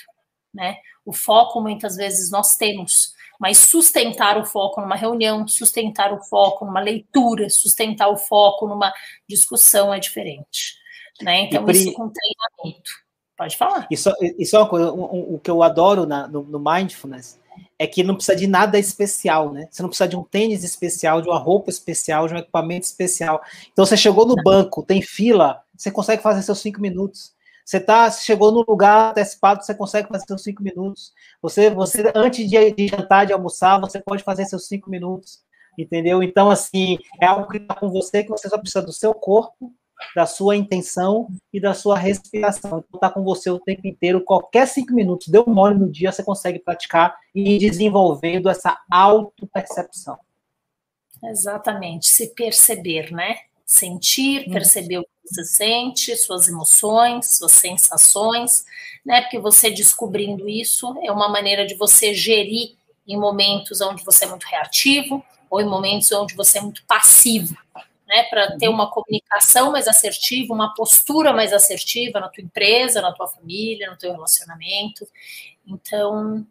Né? 0.53 0.77
O 1.11 1.13
foco 1.13 1.61
muitas 1.61 1.97
vezes 1.97 2.31
nós 2.31 2.55
temos, 2.55 3.13
mas 3.41 3.59
sustentar 3.59 4.39
o 4.39 4.47
foco 4.47 4.81
numa 4.81 4.95
reunião, 4.95 5.49
sustentar 5.49 6.13
o 6.13 6.23
foco 6.23 6.65
numa 6.65 6.79
leitura, 6.79 7.51
sustentar 7.51 8.09
o 8.09 8.17
foco 8.17 8.69
numa 8.69 8.93
discussão 9.29 9.93
é 9.93 9.99
diferente. 9.99 10.77
Né? 11.21 11.41
Então, 11.41 11.69
isso 11.69 11.93
com 11.95 12.09
treinamento. 12.09 12.91
Pode 13.37 13.57
falar. 13.57 13.89
Isso, 13.91 14.09
isso 14.39 14.55
é 14.55 14.59
uma 14.61 14.69
coisa, 14.69 14.93
o, 14.93 15.35
o 15.35 15.41
que 15.41 15.51
eu 15.51 15.65
adoro 15.65 16.07
na, 16.07 16.29
no, 16.29 16.45
no, 16.45 16.61
Mindfulness 16.61 17.41
é 17.77 17.89
que 17.89 18.05
não 18.05 18.15
precisa 18.15 18.37
de 18.37 18.47
nada 18.47 18.79
especial, 18.79 19.53
né? 19.53 19.67
Você 19.69 19.83
não 19.83 19.89
precisa 19.89 20.09
de 20.09 20.17
um 20.17 20.23
tênis 20.23 20.63
especial, 20.63 21.21
de 21.21 21.29
uma 21.29 21.41
roupa 21.41 21.71
especial, 21.71 22.29
de 22.29 22.35
um 22.35 22.39
equipamento 22.39 22.87
especial. 22.87 23.43
Então, 23.73 23.85
você 23.85 23.97
chegou 23.97 24.25
no 24.27 24.37
banco, 24.37 24.85
tem 24.85 25.03
fila, 25.03 25.61
você 25.77 25.91
consegue 25.91 26.23
fazer 26.23 26.43
seus 26.43 26.61
cinco 26.61 26.81
minutos. 26.81 27.33
Você 27.65 27.79
tá, 27.79 28.11
chegou 28.11 28.51
no 28.51 28.65
lugar 28.67 29.11
antecipado, 29.11 29.65
você 29.65 29.75
consegue 29.75 30.09
fazer 30.09 30.25
seus 30.27 30.43
cinco 30.43 30.63
minutos. 30.63 31.13
Você, 31.41 31.71
você 31.71 32.11
antes 32.15 32.49
de, 32.49 32.73
de 32.73 32.89
jantar, 32.89 33.27
de 33.27 33.33
almoçar, 33.33 33.81
você 33.81 34.01
pode 34.01 34.23
fazer 34.23 34.45
seus 34.47 34.67
cinco 34.67 34.91
minutos, 34.91 35.41
entendeu? 35.79 36.23
Então, 36.23 36.51
assim, 36.51 36.99
é 37.21 37.27
algo 37.27 37.49
que 37.49 37.59
está 37.59 37.75
com 37.75 37.89
você, 37.91 38.23
que 38.25 38.31
você 38.31 38.49
só 38.49 38.59
precisa 38.59 38.85
do 38.85 38.93
seu 38.93 39.15
corpo, 39.15 39.73
da 40.15 40.27
sua 40.27 40.57
intenção 40.57 41.29
e 41.53 41.61
da 41.61 41.75
sua 41.75 41.97
respiração. 41.97 42.79
Então, 42.79 42.99
está 42.99 43.11
com 43.11 43.23
você 43.23 43.51
o 43.51 43.59
tempo 43.59 43.87
inteiro, 43.87 44.25
qualquer 44.25 44.67
cinco 44.67 44.93
minutos, 44.93 45.29
deu 45.29 45.45
um 45.47 45.55
mole 45.55 45.79
no 45.79 45.91
dia, 45.91 46.11
você 46.11 46.23
consegue 46.23 46.59
praticar 46.59 47.17
e 47.35 47.57
ir 47.57 47.59
desenvolvendo 47.59 48.49
essa 48.49 48.79
auto-percepção. 48.91 50.19
Exatamente, 51.23 52.07
se 52.07 52.35
perceber, 52.35 53.13
né? 53.13 53.37
Sentir, 53.73 54.47
uhum. 54.47 54.53
perceber 54.53 54.99
o 54.99 55.07
você 55.31 55.45
sente, 55.45 56.17
suas 56.17 56.49
emoções, 56.49 57.39
suas 57.39 57.53
sensações, 57.53 58.65
né? 59.07 59.23
Porque 59.23 59.39
você 59.39 59.71
descobrindo 59.71 60.49
isso 60.49 60.93
é 61.05 61.13
uma 61.13 61.29
maneira 61.29 61.65
de 61.65 61.75
você 61.77 62.13
gerir 62.13 62.75
em 63.07 63.17
momentos 63.17 63.81
onde 63.81 64.05
você 64.05 64.25
é 64.25 64.29
muito 64.29 64.45
reativo 64.45 65.25
ou 65.49 65.61
em 65.61 65.67
momentos 65.67 66.11
onde 66.13 66.35
você 66.35 66.59
é 66.59 66.61
muito 66.61 66.85
passivo, 66.85 67.57
né? 68.09 68.25
Para 68.25 68.57
ter 68.59 68.67
uhum. 68.67 68.75
uma 68.75 68.91
comunicação 68.91 69.71
mais 69.71 69.87
assertiva, 69.87 70.53
uma 70.53 70.75
postura 70.75 71.33
mais 71.33 71.53
assertiva 71.53 72.19
na 72.19 72.29
tua 72.29 72.43
empresa, 72.43 73.01
na 73.01 73.13
tua 73.13 73.29
família, 73.29 73.89
no 73.89 73.97
teu 73.97 74.11
relacionamento. 74.11 75.07
Então, 75.65 76.45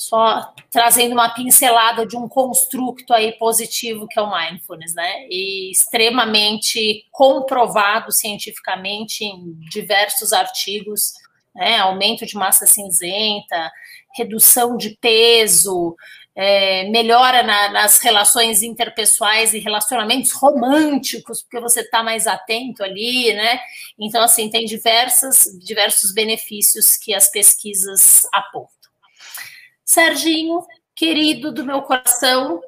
só 0.00 0.54
trazendo 0.70 1.12
uma 1.12 1.28
pincelada 1.28 2.06
de 2.06 2.16
um 2.16 2.26
construto 2.26 3.12
aí 3.12 3.32
positivo 3.32 4.08
que 4.08 4.18
é 4.18 4.22
o 4.22 4.30
mindfulness, 4.30 4.94
né? 4.94 5.26
E 5.28 5.70
extremamente 5.70 7.04
comprovado 7.12 8.10
cientificamente 8.10 9.24
em 9.24 9.54
diversos 9.70 10.32
artigos, 10.32 11.12
né? 11.54 11.78
Aumento 11.78 12.24
de 12.24 12.34
massa 12.34 12.66
cinzenta, 12.66 13.70
redução 14.16 14.76
de 14.78 14.96
peso, 15.00 15.94
é, 16.34 16.88
melhora 16.88 17.42
na, 17.42 17.68
nas 17.68 17.98
relações 17.98 18.62
interpessoais 18.62 19.52
e 19.52 19.58
relacionamentos 19.58 20.32
românticos, 20.32 21.42
porque 21.42 21.60
você 21.60 21.80
está 21.80 22.02
mais 22.02 22.26
atento 22.26 22.82
ali, 22.82 23.34
né? 23.34 23.60
Então, 23.98 24.22
assim, 24.22 24.48
tem 24.48 24.64
diversas, 24.64 25.44
diversos 25.62 26.14
benefícios 26.14 26.96
que 26.96 27.12
as 27.12 27.30
pesquisas 27.30 28.22
apontam. 28.32 28.79
Serginho, 29.90 30.64
querido 30.94 31.50
do 31.50 31.64
meu 31.64 31.82
coração, 31.82 32.60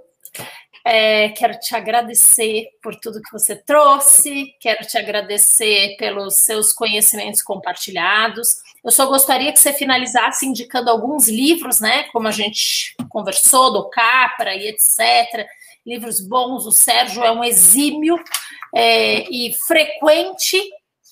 é, 0.84 1.28
quero 1.28 1.56
te 1.56 1.72
agradecer 1.72 2.66
por 2.82 2.96
tudo 2.96 3.22
que 3.22 3.30
você 3.30 3.54
trouxe, 3.54 4.52
quero 4.58 4.84
te 4.84 4.98
agradecer 4.98 5.94
pelos 5.98 6.34
seus 6.34 6.72
conhecimentos 6.72 7.40
compartilhados. 7.40 8.48
Eu 8.84 8.90
só 8.90 9.06
gostaria 9.06 9.52
que 9.52 9.60
você 9.60 9.72
finalizasse 9.72 10.46
indicando 10.46 10.90
alguns 10.90 11.28
livros, 11.28 11.80
né? 11.80 12.02
Como 12.12 12.26
a 12.26 12.32
gente 12.32 12.92
conversou, 13.08 13.72
do 13.72 13.88
Capra 13.88 14.56
e 14.56 14.66
etc. 14.66 15.46
Livros 15.86 16.20
bons. 16.20 16.66
O 16.66 16.72
Sérgio 16.72 17.22
é 17.22 17.30
um 17.30 17.44
exímio 17.44 18.16
é, 18.74 19.30
e 19.30 19.54
frequente 19.64 20.60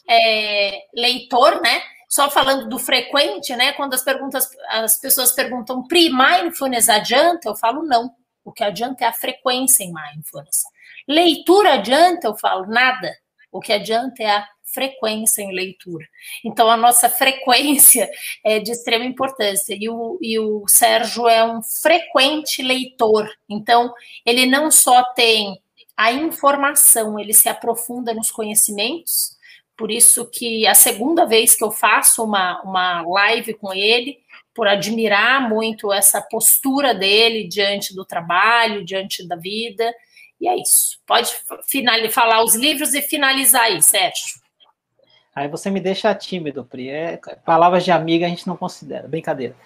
é, 0.09 0.73
leitor, 0.93 1.61
né? 1.63 1.81
Só 2.11 2.29
falando 2.29 2.69
do 2.69 2.77
frequente, 2.77 3.55
né? 3.55 3.73
Quando 3.75 3.95
as 3.95 4.03
perguntas, 4.03 4.49
as 4.69 4.99
pessoas 4.99 5.31
perguntam, 5.31 5.87
Pri, 5.87 6.11
mindfulness 6.11 6.89
adianta? 6.89 7.49
Eu 7.49 7.55
falo 7.55 7.85
não. 7.85 8.13
O 8.45 8.51
que 8.51 8.65
adianta 8.65 9.05
é 9.05 9.07
a 9.07 9.13
frequência 9.13 9.85
em 9.85 9.93
mindfulness. 9.95 10.65
Leitura 11.07 11.75
adianta? 11.75 12.27
Eu 12.27 12.35
falo 12.35 12.67
nada. 12.67 13.17
O 13.53 13.61
que 13.61 13.73
adianta 13.73 14.25
é 14.25 14.31
a 14.31 14.49
frequência 14.65 15.43
em 15.43 15.55
leitura. 15.55 16.05
Então, 16.45 16.69
a 16.69 16.77
nossa 16.77 17.09
frequência 17.11 18.11
é 18.45 18.59
de 18.59 18.73
extrema 18.73 19.05
importância. 19.05 19.77
E 19.79 19.89
o, 19.89 20.19
e 20.21 20.37
o 20.37 20.67
Sérgio 20.67 21.29
é 21.29 21.45
um 21.45 21.63
frequente 21.63 22.61
leitor. 22.61 23.31
Então, 23.49 23.95
ele 24.27 24.47
não 24.47 24.69
só 24.69 25.05
tem 25.15 25.63
a 25.97 26.11
informação, 26.11 27.21
ele 27.21 27.35
se 27.35 27.49
aprofunda 27.49 28.13
nos 28.15 28.33
conhecimentos, 28.33 29.39
por 29.81 29.91
isso 29.91 30.27
que 30.27 30.67
a 30.67 30.75
segunda 30.75 31.25
vez 31.25 31.57
que 31.57 31.65
eu 31.65 31.71
faço 31.71 32.23
uma, 32.23 32.61
uma 32.61 33.01
live 33.01 33.55
com 33.55 33.73
ele, 33.73 34.19
por 34.55 34.69
admirar 34.69 35.49
muito 35.49 35.91
essa 35.91 36.21
postura 36.21 36.95
dele 36.95 37.49
diante 37.49 37.95
do 37.95 38.05
trabalho, 38.05 38.85
diante 38.85 39.27
da 39.27 39.37
vida. 39.37 39.91
E 40.39 40.47
é 40.47 40.55
isso. 40.61 41.01
Pode 41.07 41.33
finalizar, 41.67 42.13
falar 42.13 42.45
os 42.45 42.55
livros 42.55 42.93
e 42.93 43.01
finalizar 43.01 43.63
aí, 43.63 43.81
Sérgio. 43.81 44.39
Aí 45.35 45.49
você 45.49 45.71
me 45.71 45.81
deixa 45.81 46.15
tímido, 46.15 46.63
Pri. 46.63 46.91
É, 46.91 47.19
palavras 47.43 47.83
de 47.83 47.91
amiga 47.91 48.27
a 48.27 48.29
gente 48.29 48.47
não 48.47 48.59
considera, 48.59 49.09
brincadeira. 49.09 49.57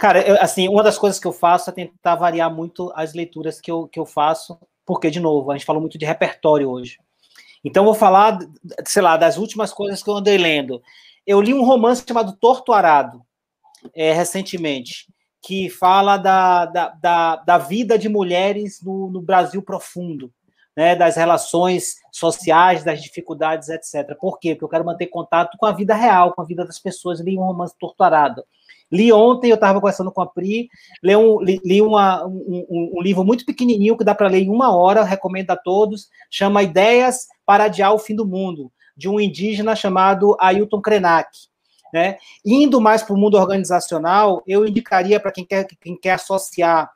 Cara, 0.00 0.26
eu, 0.26 0.42
assim, 0.42 0.68
uma 0.68 0.82
das 0.82 0.98
coisas 0.98 1.20
que 1.20 1.26
eu 1.28 1.32
faço 1.32 1.70
é 1.70 1.72
tentar 1.72 2.16
variar 2.16 2.52
muito 2.52 2.92
as 2.96 3.14
leituras 3.14 3.60
que 3.60 3.70
eu, 3.70 3.86
que 3.86 4.00
eu 4.00 4.06
faço, 4.06 4.58
porque, 4.84 5.08
de 5.08 5.20
novo, 5.20 5.52
a 5.52 5.56
gente 5.56 5.64
falou 5.64 5.80
muito 5.80 5.98
de 5.98 6.04
repertório 6.04 6.68
hoje. 6.68 6.98
Então, 7.64 7.84
vou 7.84 7.94
falar, 7.94 8.38
sei 8.86 9.02
lá, 9.02 9.16
das 9.16 9.36
últimas 9.36 9.72
coisas 9.72 10.02
que 10.02 10.10
eu 10.10 10.16
andei 10.16 10.36
lendo. 10.36 10.82
Eu 11.26 11.40
li 11.40 11.54
um 11.54 11.64
romance 11.64 12.04
chamado 12.06 12.36
Torto 12.36 12.72
Arado, 12.72 13.22
é, 13.94 14.12
recentemente, 14.12 15.06
que 15.40 15.68
fala 15.68 16.16
da, 16.16 16.66
da, 16.66 16.88
da, 16.88 17.36
da 17.36 17.58
vida 17.58 17.98
de 17.98 18.08
mulheres 18.08 18.80
no, 18.82 19.10
no 19.10 19.20
Brasil 19.20 19.62
profundo, 19.62 20.32
né, 20.76 20.96
das 20.96 21.16
relações 21.16 21.96
sociais, 22.10 22.84
das 22.84 23.02
dificuldades, 23.02 23.68
etc. 23.68 24.16
Por 24.18 24.38
quê? 24.38 24.54
Porque 24.54 24.64
eu 24.64 24.68
quero 24.68 24.84
manter 24.84 25.06
contato 25.06 25.56
com 25.58 25.66
a 25.66 25.72
vida 25.72 25.94
real, 25.94 26.32
com 26.32 26.42
a 26.42 26.44
vida 26.44 26.64
das 26.64 26.78
pessoas. 26.78 27.20
Li 27.20 27.36
um 27.36 27.42
romance 27.42 27.74
torturado. 27.78 28.44
Li 28.92 29.10
ontem, 29.10 29.50
eu 29.50 29.54
estava 29.54 29.80
conversando 29.80 30.12
com 30.12 30.20
a 30.20 30.26
Pri, 30.26 30.68
li, 31.02 31.16
um, 31.16 31.40
li, 31.40 31.58
li 31.64 31.80
uma, 31.80 32.26
um, 32.26 32.66
um, 32.98 33.02
livro 33.02 33.24
muito 33.24 33.46
pequenininho 33.46 33.96
que 33.96 34.04
dá 34.04 34.14
para 34.14 34.28
ler 34.28 34.42
em 34.42 34.50
uma 34.50 34.76
hora, 34.76 35.02
recomendo 35.02 35.50
a 35.50 35.56
todos, 35.56 36.08
chama 36.30 36.62
Ideias 36.62 37.26
para 37.46 37.64
Adiar 37.64 37.94
o 37.94 37.98
Fim 37.98 38.14
do 38.14 38.26
Mundo, 38.26 38.70
de 38.94 39.08
um 39.08 39.18
indígena 39.18 39.74
chamado 39.74 40.36
Ailton 40.38 40.82
Krenak. 40.82 41.30
Né? 41.92 42.18
Indo 42.44 42.80
mais 42.80 43.02
para 43.02 43.14
o 43.14 43.18
mundo 43.18 43.38
organizacional, 43.38 44.42
eu 44.46 44.66
indicaria 44.66 45.18
para 45.18 45.32
quem 45.32 45.44
quer, 45.44 45.66
quem 45.80 45.96
quer 45.96 46.12
associar 46.12 46.90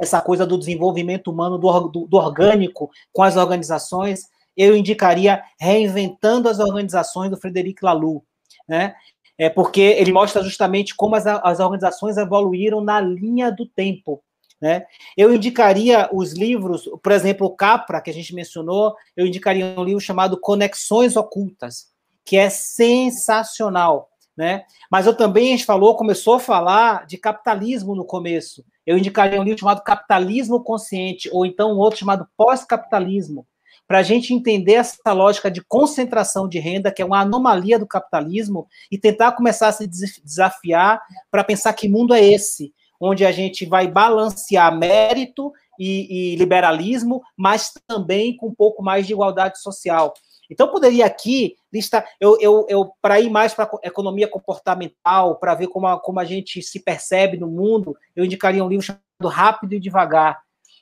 essa 0.00 0.20
coisa 0.20 0.46
do 0.46 0.58
desenvolvimento 0.58 1.30
humano, 1.30 1.58
do, 1.58 1.88
do, 1.88 2.06
do 2.06 2.16
orgânico 2.16 2.90
com 3.12 3.22
as 3.22 3.36
organizações, 3.36 4.24
eu 4.56 4.76
indicaria 4.76 5.42
Reinventando 5.60 6.48
as 6.48 6.58
Organizações, 6.58 7.30
do 7.30 7.36
Frederic 7.36 7.84
Laloux. 7.84 8.22
Né? 8.68 8.94
É 9.38 9.48
porque 9.48 9.80
ele 9.80 10.12
mostra 10.12 10.42
justamente 10.42 10.94
como 10.94 11.16
as, 11.16 11.26
as 11.26 11.60
organizações 11.60 12.16
evoluíram 12.16 12.80
na 12.80 13.00
linha 13.00 13.50
do 13.50 13.66
tempo. 13.66 14.22
Né? 14.60 14.86
Eu 15.16 15.34
indicaria 15.34 16.08
os 16.12 16.32
livros, 16.32 16.88
por 17.02 17.12
exemplo, 17.12 17.46
o 17.46 17.54
Capra, 17.54 18.00
que 18.00 18.10
a 18.10 18.14
gente 18.14 18.34
mencionou, 18.34 18.94
eu 19.16 19.26
indicaria 19.26 19.74
um 19.78 19.84
livro 19.84 20.00
chamado 20.00 20.40
Conexões 20.40 21.16
Ocultas, 21.16 21.88
que 22.24 22.36
é 22.36 22.48
sensacional. 22.48 24.08
Né? 24.36 24.64
Mas 24.90 25.06
eu 25.06 25.16
também, 25.16 25.48
a 25.48 25.50
gente 25.50 25.66
falou, 25.66 25.96
começou 25.96 26.34
a 26.34 26.40
falar 26.40 27.06
de 27.06 27.18
capitalismo 27.18 27.94
no 27.94 28.04
começo. 28.04 28.64
Eu 28.86 28.98
indicaria 28.98 29.40
um 29.40 29.44
livro 29.44 29.60
chamado 29.60 29.82
Capitalismo 29.82 30.62
Consciente, 30.62 31.28
ou 31.32 31.44
então 31.46 31.72
um 31.72 31.78
outro 31.78 31.98
chamado 31.98 32.26
Pós-Capitalismo, 32.36 33.46
para 33.86 33.98
a 33.98 34.02
gente 34.02 34.32
entender 34.32 34.74
essa 34.74 35.12
lógica 35.12 35.50
de 35.50 35.62
concentração 35.62 36.48
de 36.48 36.58
renda, 36.58 36.90
que 36.90 37.02
é 37.02 37.04
uma 37.04 37.20
anomalia 37.20 37.78
do 37.78 37.86
capitalismo, 37.86 38.66
e 38.90 38.98
tentar 38.98 39.32
começar 39.32 39.68
a 39.68 39.72
se 39.72 39.86
desafiar 39.86 41.00
para 41.30 41.44
pensar 41.44 41.72
que 41.74 41.88
mundo 41.88 42.14
é 42.14 42.24
esse, 42.24 42.72
onde 43.00 43.24
a 43.24 43.32
gente 43.32 43.66
vai 43.66 43.86
balancear 43.86 44.76
mérito 44.76 45.52
e, 45.78 46.32
e 46.32 46.36
liberalismo, 46.36 47.22
mas 47.36 47.72
também 47.86 48.36
com 48.36 48.48
um 48.48 48.54
pouco 48.54 48.82
mais 48.82 49.06
de 49.06 49.12
igualdade 49.12 49.60
social. 49.60 50.14
Então, 50.50 50.68
poderia 50.68 51.06
aqui 51.06 51.56
listar, 51.72 52.06
eu, 52.20 52.38
eu, 52.40 52.66
eu 52.68 52.92
para 53.00 53.20
ir 53.20 53.30
mais 53.30 53.54
para 53.54 53.68
economia 53.82 54.28
comportamental, 54.28 55.36
para 55.36 55.54
ver 55.54 55.68
como 55.68 55.86
a, 55.86 55.98
como 55.98 56.20
a 56.20 56.24
gente 56.24 56.62
se 56.62 56.80
percebe 56.80 57.36
no 57.38 57.48
mundo, 57.48 57.96
eu 58.14 58.24
indicaria 58.24 58.64
um 58.64 58.68
livro 58.68 58.84
chamado 58.84 59.02
Rápido 59.24 59.74
e 59.74 59.80
Devagar, 59.80 60.40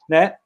né? 0.08 0.36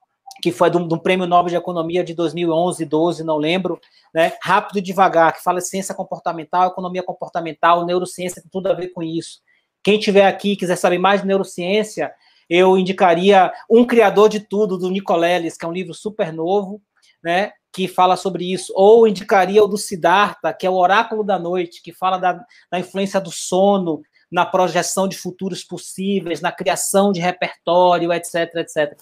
Que 0.43 0.53
foi 0.53 0.71
de 0.71 0.77
um, 0.77 0.99
prêmio 0.99 1.27
Nobel 1.27 1.51
de 1.51 1.57
Economia 1.57 2.05
de 2.05 2.15
2011, 2.15 2.85
12, 2.85 3.25
não 3.25 3.37
lembro, 3.37 3.81
né? 4.15 4.33
Rápido 4.43 4.79
e 4.79 4.83
devagar, 4.83 5.33
que 5.33 5.43
fala 5.43 5.61
ciência 5.61 5.95
comportamental, 5.95 6.69
economia 6.69 7.03
comportamental, 7.03 7.87
neurociência, 7.87 8.43
tem 8.43 8.51
tudo 8.51 8.69
a 8.69 8.75
ver 8.75 8.89
com 8.89 9.03
isso. 9.03 9.41
Quem 9.83 9.99
tiver 9.99 10.27
aqui 10.27 10.53
e 10.53 10.57
quiser 10.57 10.77
saber 10.77 10.99
mais 10.99 11.23
de 11.23 11.27
neurociência, 11.27 12.13
eu 12.49 12.77
indicaria 12.77 13.53
Um 13.71 13.85
Criador 13.85 14.29
de 14.29 14.41
Tudo, 14.41 14.79
do 14.79 14.91
Nicoleles, 14.91 15.57
que 15.57 15.65
é 15.65 15.69
um 15.69 15.73
livro 15.73 15.95
super 15.95 16.33
novo, 16.33 16.81
né? 17.23 17.53
Que 17.73 17.89
fala 17.89 18.17
sobre 18.17 18.53
isso. 18.53 18.73
Ou 18.77 19.07
indicaria 19.07 19.63
o 19.63 19.67
do 19.67 19.77
Siddhartha, 19.77 20.53
que 20.53 20.67
é 20.67 20.71
o 20.71 20.75
Oráculo 20.75 21.25
da 21.25 21.39
Noite, 21.39 21.83
que 21.83 21.93
fala 21.93 22.19
da, 22.19 22.45
da 22.71 22.79
influência 22.79 23.21
do 23.21 23.31
sono 23.31 24.03
na 24.31 24.45
projeção 24.45 25.07
de 25.07 25.17
futuros 25.17 25.63
possíveis, 25.63 26.41
na 26.41 26.53
criação 26.53 27.13
de 27.13 27.21
repertório, 27.21 28.13
etc, 28.13 28.55
etc. 28.57 28.99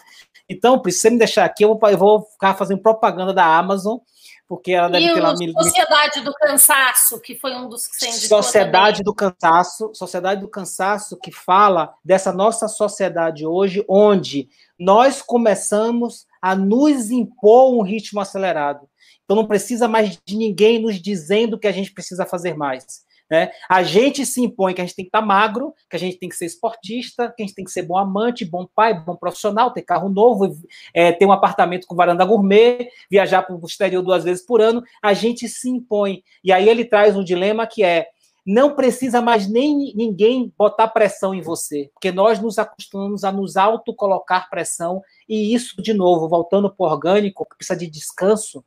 Então, 0.49 0.83
se 0.85 0.93
você 0.93 1.11
me 1.11 1.19
deixar 1.19 1.45
aqui, 1.45 1.65
eu 1.65 1.79
vou, 1.79 1.91
eu 1.91 1.99
vou 1.99 2.23
ficar 2.23 2.55
fazendo 2.55 2.83
propaganda 2.83 3.33
da 3.33 3.45
Amazon, 3.45 3.99
porque 4.47 4.73
ela 4.73 4.89
deve 4.89 5.07
e 5.07 5.15
ter 5.15 5.21
lá... 5.21 5.35
Sociedade 5.35 6.21
do 6.21 6.35
Cansaço, 6.35 7.21
que 7.21 7.35
foi 7.35 7.55
um 7.55 7.69
dos 7.69 7.87
que 7.87 7.97
você 7.97 8.09
indicou 8.09 8.43
Sociedade 8.43 8.99
também. 8.99 9.05
do 9.05 9.15
Cansaço, 9.15 9.91
Sociedade 9.95 10.41
do 10.43 10.49
Cansaço, 10.49 11.19
que 11.19 11.33
fala 11.33 11.95
dessa 12.05 12.33
nossa 12.33 12.69
sociedade 12.69 13.47
hoje, 13.47 13.85
onde 13.89 14.49
nós 14.79 15.23
começamos 15.23 16.27
a 16.43 16.55
nos 16.55 17.11
impor 17.11 17.75
um 17.75 17.83
ritmo 17.83 18.21
acelerado. 18.21 18.87
Então 19.25 19.37
não 19.37 19.47
precisa 19.47 19.89
mais 19.89 20.19
de 20.25 20.37
ninguém 20.37 20.79
nos 20.79 21.01
dizendo 21.01 21.59
que 21.59 21.67
a 21.67 21.73
gente 21.73 21.93
precisa 21.93 22.27
fazer 22.27 22.55
mais. 22.55 23.04
Né? 23.31 23.51
A 23.69 23.83
gente 23.83 24.27
se 24.27 24.41
impõe 24.43 24.75
que 24.75 24.81
a 24.81 24.85
gente 24.85 24.95
tem 24.95 25.05
que 25.05 25.09
estar 25.09 25.21
tá 25.21 25.27
magro, 25.27 25.75
que 25.89 25.97
a 25.97 25.99
gente 25.99 26.19
tem 26.19 26.29
que 26.29 26.37
ser 26.37 26.47
esportista, 26.47 27.33
que 27.35 27.43
a 27.43 27.47
gente 27.47 27.55
tem 27.55 27.65
que 27.65 27.71
ser 27.71 27.83
bom 27.83 27.97
amante, 27.97 28.45
bom 28.45 28.67
pai, 28.75 28.95
bom 28.95 29.17
profissional, 29.17 29.71
ter 29.71 29.83
carro 29.83 30.09
novo, 30.09 30.57
é, 30.93 31.13
ter 31.13 31.25
um 31.25 31.33
apartamento 31.33 31.87
com 31.87 31.97
varanda 31.97 32.25
gourmet, 32.25 32.89
viajar 33.11 33.43
para 33.43 33.57
o 33.57 33.67
exterior 33.67 34.03
duas 34.03 34.25
vezes 34.25 34.45
por 34.45 34.61
ano. 34.61 34.83
A 35.03 35.15
gente 35.15 35.49
se 35.49 35.69
impõe. 35.69 36.23
E 36.43 36.53
aí 36.53 36.69
ele 36.69 36.85
traz 36.85 37.17
um 37.17 37.25
dilema 37.25 37.67
que 37.67 37.83
é 37.83 38.09
não 38.47 38.75
precisa 38.75 39.23
mais 39.23 39.49
nem 39.49 39.95
ninguém 39.95 40.53
botar 40.59 40.89
pressão 40.89 41.35
em 41.35 41.41
você, 41.41 41.91
porque 41.95 42.13
nós 42.13 42.39
nos 42.39 42.59
acostumamos 42.59 43.25
a 43.25 43.33
nos 43.33 43.57
autocolocar 43.57 44.51
pressão, 44.51 45.01
e 45.27 45.55
isso, 45.55 45.81
de 45.81 45.95
novo, 45.95 46.29
voltando 46.29 46.69
para 46.69 46.85
o 46.85 46.91
orgânico, 46.91 47.47
que 47.49 47.57
precisa 47.57 47.79
de 47.79 47.87
descanso, 47.87 48.63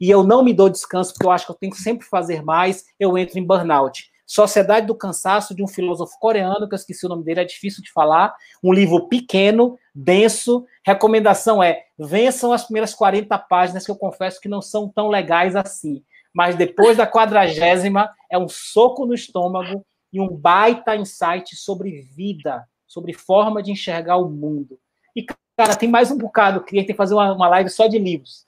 e 0.00 0.10
eu 0.10 0.22
não 0.22 0.42
me 0.42 0.54
dou 0.54 0.70
descanso 0.70 1.12
porque 1.12 1.26
eu 1.26 1.30
acho 1.30 1.44
que 1.44 1.52
eu 1.52 1.56
tenho 1.56 1.72
que 1.72 1.80
sempre 1.80 2.06
fazer 2.06 2.42
mais, 2.42 2.84
eu 2.98 3.18
entro 3.18 3.38
em 3.38 3.44
burnout. 3.44 4.10
Sociedade 4.26 4.86
do 4.86 4.94
Cansaço, 4.94 5.56
de 5.56 5.62
um 5.62 5.66
filósofo 5.66 6.16
coreano, 6.20 6.68
que 6.68 6.74
eu 6.74 6.76
esqueci 6.76 7.04
o 7.04 7.08
nome 7.08 7.24
dele, 7.24 7.40
é 7.40 7.44
difícil 7.44 7.82
de 7.82 7.90
falar. 7.90 8.32
Um 8.62 8.72
livro 8.72 9.08
pequeno, 9.08 9.76
denso. 9.92 10.64
Recomendação 10.86 11.60
é: 11.60 11.82
vençam 11.98 12.52
as 12.52 12.62
primeiras 12.62 12.94
40 12.94 13.36
páginas, 13.36 13.84
que 13.84 13.90
eu 13.90 13.96
confesso 13.96 14.40
que 14.40 14.48
não 14.48 14.62
são 14.62 14.88
tão 14.88 15.08
legais 15.08 15.56
assim. 15.56 16.04
Mas 16.32 16.54
depois 16.54 16.96
da 16.96 17.08
quadragésima, 17.08 18.08
é 18.30 18.38
um 18.38 18.48
soco 18.48 19.04
no 19.04 19.14
estômago 19.14 19.84
e 20.12 20.20
um 20.20 20.28
baita 20.28 20.94
insight 20.94 21.56
sobre 21.56 22.02
vida, 22.02 22.64
sobre 22.86 23.12
forma 23.12 23.60
de 23.60 23.72
enxergar 23.72 24.16
o 24.18 24.30
mundo. 24.30 24.78
E, 25.14 25.26
cara, 25.56 25.74
tem 25.74 25.88
mais 25.88 26.10
um 26.12 26.16
bocado, 26.16 26.62
queria 26.62 26.82
ter 26.86 26.92
que 26.92 26.96
fazer 26.96 27.14
uma, 27.14 27.32
uma 27.32 27.48
live 27.48 27.68
só 27.68 27.88
de 27.88 27.98
livros. 27.98 28.44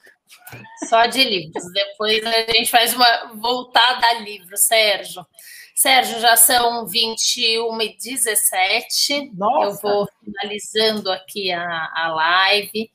Só 0.88 1.06
de 1.06 1.22
livros. 1.24 1.64
Depois 1.72 2.24
a 2.24 2.52
gente 2.52 2.70
faz 2.70 2.94
uma 2.94 3.32
voltada 3.34 4.06
a 4.06 4.14
livro, 4.14 4.56
Sérgio. 4.56 5.26
Sérgio, 5.74 6.20
já 6.20 6.36
são 6.36 6.86
21 6.86 7.80
e 7.80 7.96
17. 7.96 9.32
Nossa. 9.34 9.66
Eu 9.66 9.74
vou 9.80 10.08
finalizando 10.24 11.10
aqui 11.10 11.50
a, 11.50 11.90
a 11.94 12.12
live. 12.14 12.90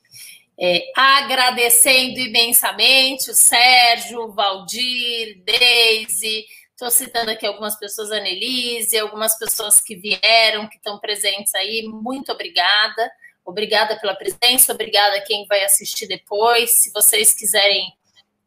É, 0.59 0.91
agradecendo 0.95 2.19
imensamente 2.19 3.29
o 3.29 3.33
Sérgio, 3.33 4.21
o 4.21 4.33
Valdir, 4.33 5.43
Deise. 5.43 6.45
Estou 6.71 6.89
citando 6.89 7.31
aqui 7.31 7.45
algumas 7.45 7.77
pessoas, 7.77 8.11
a 8.11 8.17
Annelise, 8.17 8.97
algumas 8.97 9.37
pessoas 9.37 9.81
que 9.81 9.95
vieram, 9.95 10.67
que 10.67 10.77
estão 10.77 10.99
presentes 10.99 11.53
aí. 11.55 11.87
Muito 11.87 12.31
obrigada. 12.31 13.11
Obrigada 13.47 13.97
pela 13.97 14.13
presença, 14.13 14.73
obrigada 14.73 15.15
a 15.15 15.21
quem 15.21 15.47
vai 15.47 15.63
assistir 15.63 16.05
depois. 16.05 16.81
Se 16.81 16.91
vocês 16.91 17.33
quiserem 17.33 17.95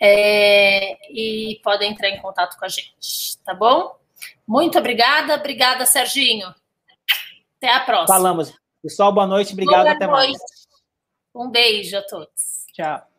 é, 0.00 0.96
e 1.10 1.60
podem 1.64 1.90
entrar 1.90 2.08
em 2.08 2.22
contato 2.22 2.56
com 2.56 2.64
a 2.64 2.68
gente, 2.68 3.36
tá 3.44 3.52
bom? 3.52 3.98
Muito 4.46 4.78
obrigada, 4.78 5.34
obrigada, 5.34 5.84
Serginho. 5.86 6.54
Até 7.56 7.72
a 7.72 7.80
próxima. 7.80 8.16
Falamos. 8.16 8.54
Pessoal, 8.80 9.12
boa 9.12 9.26
noite, 9.26 9.54
obrigado, 9.54 9.82
boa 9.82 9.96
até 9.96 10.06
noite. 10.06 10.28
mais. 10.28 10.38
Um 11.34 11.50
beijo 11.50 11.98
a 11.98 12.02
todos. 12.02 12.64
Tchau. 12.72 13.13